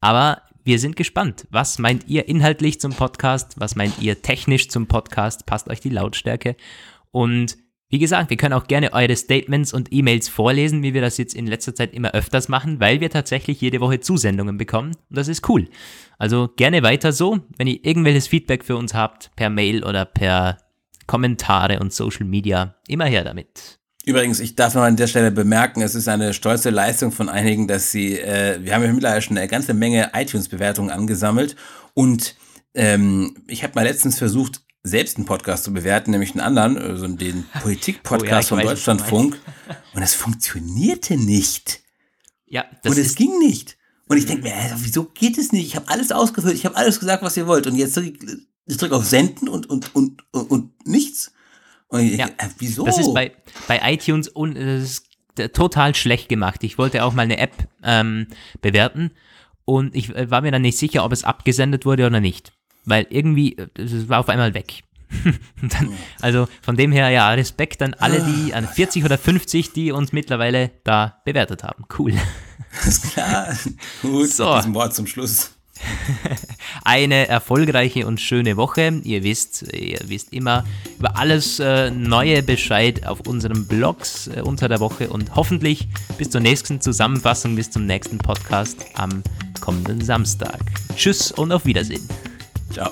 Aber 0.00 0.42
wir 0.62 0.78
sind 0.78 0.94
gespannt. 0.94 1.46
Was 1.50 1.78
meint 1.78 2.06
ihr 2.06 2.28
inhaltlich 2.28 2.80
zum 2.80 2.92
Podcast? 2.92 3.54
Was 3.58 3.74
meint 3.74 4.00
ihr 4.00 4.22
technisch 4.22 4.68
zum 4.68 4.86
Podcast? 4.86 5.46
Passt 5.46 5.68
euch 5.68 5.80
die 5.80 5.90
Lautstärke? 5.90 6.56
Und 7.10 7.56
wie 7.90 7.98
gesagt, 7.98 8.30
wir 8.30 8.36
können 8.36 8.54
auch 8.54 8.66
gerne 8.66 8.92
eure 8.92 9.14
Statements 9.14 9.74
und 9.74 9.92
E-Mails 9.92 10.28
vorlesen, 10.28 10.82
wie 10.82 10.94
wir 10.94 11.00
das 11.00 11.18
jetzt 11.18 11.34
in 11.34 11.46
letzter 11.46 11.74
Zeit 11.74 11.92
immer 11.92 12.12
öfters 12.12 12.48
machen, 12.48 12.80
weil 12.80 13.00
wir 13.00 13.10
tatsächlich 13.10 13.60
jede 13.60 13.80
Woche 13.80 14.00
Zusendungen 14.00 14.56
bekommen 14.56 14.96
und 15.10 15.16
das 15.16 15.28
ist 15.28 15.48
cool. 15.48 15.68
Also 16.18 16.48
gerne 16.56 16.82
weiter 16.82 17.12
so. 17.12 17.40
Wenn 17.56 17.66
ihr 17.66 17.84
irgendwelches 17.84 18.26
Feedback 18.26 18.64
für 18.64 18.76
uns 18.76 18.94
habt, 18.94 19.30
per 19.36 19.50
Mail 19.50 19.84
oder 19.84 20.06
per 20.06 20.58
Kommentare 21.06 21.80
und 21.80 21.92
Social 21.92 22.26
Media, 22.26 22.76
immer 22.88 23.06
her 23.06 23.24
damit. 23.24 23.78
Übrigens, 24.06 24.40
ich 24.40 24.54
darf 24.54 24.74
noch 24.74 24.82
an 24.82 24.96
der 24.96 25.06
Stelle 25.06 25.30
bemerken, 25.30 25.80
es 25.80 25.94
ist 25.94 26.08
eine 26.08 26.34
stolze 26.34 26.70
Leistung 26.70 27.10
von 27.10 27.28
einigen, 27.28 27.66
dass 27.68 27.90
sie, 27.90 28.18
äh, 28.18 28.62
wir 28.62 28.74
haben 28.74 28.82
ja 28.82 28.92
mittlerweile 28.92 29.22
schon 29.22 29.38
eine 29.38 29.48
ganze 29.48 29.72
Menge 29.72 30.10
iTunes-Bewertungen 30.14 30.90
angesammelt 30.90 31.56
und 31.94 32.36
ähm, 32.74 33.36
ich 33.46 33.62
habe 33.62 33.74
mal 33.76 33.84
letztens 33.84 34.18
versucht, 34.18 34.60
selbst 34.82 35.16
einen 35.16 35.24
Podcast 35.24 35.64
zu 35.64 35.72
bewerten, 35.72 36.10
nämlich 36.10 36.32
einen 36.32 36.40
anderen, 36.40 36.76
also 36.76 37.08
den 37.08 37.46
Politik-Podcast 37.62 38.52
oh 38.52 38.56
ja, 38.56 38.60
vom 38.60 38.68
Deutschlandfunk. 38.68 39.40
Und 39.94 40.00
das 40.00 40.14
funktionierte 40.14 41.16
nicht. 41.16 41.80
Ja, 42.44 42.66
das 42.82 42.92
Und 42.92 42.98
es 43.00 43.14
ging 43.14 43.38
nicht. 43.38 43.78
Und 44.06 44.18
ich 44.18 44.26
denke 44.26 44.42
mir, 44.42 44.52
wieso 44.76 45.04
geht 45.04 45.38
es 45.38 45.52
nicht? 45.52 45.66
Ich 45.66 45.76
habe 45.76 45.88
alles 45.88 46.12
ausgefüllt, 46.12 46.54
ich 46.54 46.66
habe 46.66 46.76
alles 46.76 47.00
gesagt, 47.00 47.22
was 47.22 47.36
ihr 47.38 47.46
wollt. 47.46 47.66
Und 47.66 47.76
jetzt 47.76 47.98
ich 48.66 48.76
drück 48.76 48.92
auf 48.92 49.04
Senden 49.04 49.48
und, 49.48 49.68
und, 49.68 49.94
und, 49.94 50.24
und, 50.32 50.50
und 50.50 50.86
nichts. 50.86 51.32
Und 51.88 52.00
ich, 52.00 52.18
ja, 52.18 52.26
äh, 52.26 52.48
wieso? 52.58 52.84
Das 52.84 52.98
ist 52.98 53.12
bei, 53.14 53.32
bei 53.68 53.80
iTunes 53.92 54.34
un, 54.34 54.56
ist 54.56 55.06
total 55.52 55.94
schlecht 55.94 56.28
gemacht. 56.28 56.64
Ich 56.64 56.78
wollte 56.78 57.04
auch 57.04 57.12
mal 57.12 57.22
eine 57.22 57.38
App 57.38 57.68
ähm, 57.82 58.28
bewerten 58.60 59.10
und 59.64 59.94
ich 59.94 60.14
äh, 60.14 60.30
war 60.30 60.42
mir 60.42 60.52
dann 60.52 60.62
nicht 60.62 60.78
sicher, 60.78 61.04
ob 61.04 61.12
es 61.12 61.24
abgesendet 61.24 61.84
wurde 61.84 62.06
oder 62.06 62.20
nicht 62.20 62.52
weil 62.84 63.06
irgendwie, 63.10 63.56
es 63.74 64.08
war 64.08 64.20
auf 64.20 64.28
einmal 64.28 64.54
weg. 64.54 64.82
dann, 65.62 65.92
also 66.20 66.48
von 66.62 66.76
dem 66.76 66.90
her, 66.92 67.08
ja, 67.10 67.30
Respekt 67.30 67.82
an 67.82 67.94
alle, 67.94 68.22
die, 68.22 68.54
an 68.54 68.66
40 68.66 69.04
oder 69.04 69.16
50, 69.16 69.72
die 69.72 69.92
uns 69.92 70.12
mittlerweile 70.12 70.72
da 70.82 71.20
bewertet 71.24 71.62
haben. 71.62 71.84
Cool. 71.98 72.14
Ist 72.86 73.12
klar. 73.12 73.56
Gut, 74.02 74.30
so. 74.30 74.56
diesem 74.56 74.74
Wort 74.74 74.94
zum 74.94 75.06
Schluss. 75.06 75.52
Eine 76.84 77.28
erfolgreiche 77.28 78.06
und 78.06 78.20
schöne 78.20 78.56
Woche. 78.56 79.00
Ihr 79.04 79.22
wisst, 79.22 79.62
ihr 79.72 80.00
wisst 80.06 80.32
immer 80.32 80.64
über 80.98 81.16
alles 81.16 81.60
äh, 81.60 81.90
Neue 81.90 82.42
Bescheid 82.42 83.06
auf 83.06 83.20
unseren 83.26 83.66
Blogs 83.66 84.28
äh, 84.28 84.42
unter 84.42 84.68
der 84.68 84.80
Woche 84.80 85.08
und 85.08 85.34
hoffentlich 85.34 85.88
bis 86.18 86.30
zur 86.30 86.40
nächsten 86.40 86.80
Zusammenfassung, 86.80 87.56
bis 87.56 87.70
zum 87.70 87.86
nächsten 87.86 88.18
Podcast 88.18 88.84
am 88.94 89.22
kommenden 89.60 90.00
Samstag. 90.04 90.60
Tschüss 90.96 91.32
und 91.32 91.52
auf 91.52 91.64
Wiedersehen. 91.64 92.06
Ciao. 92.72 92.90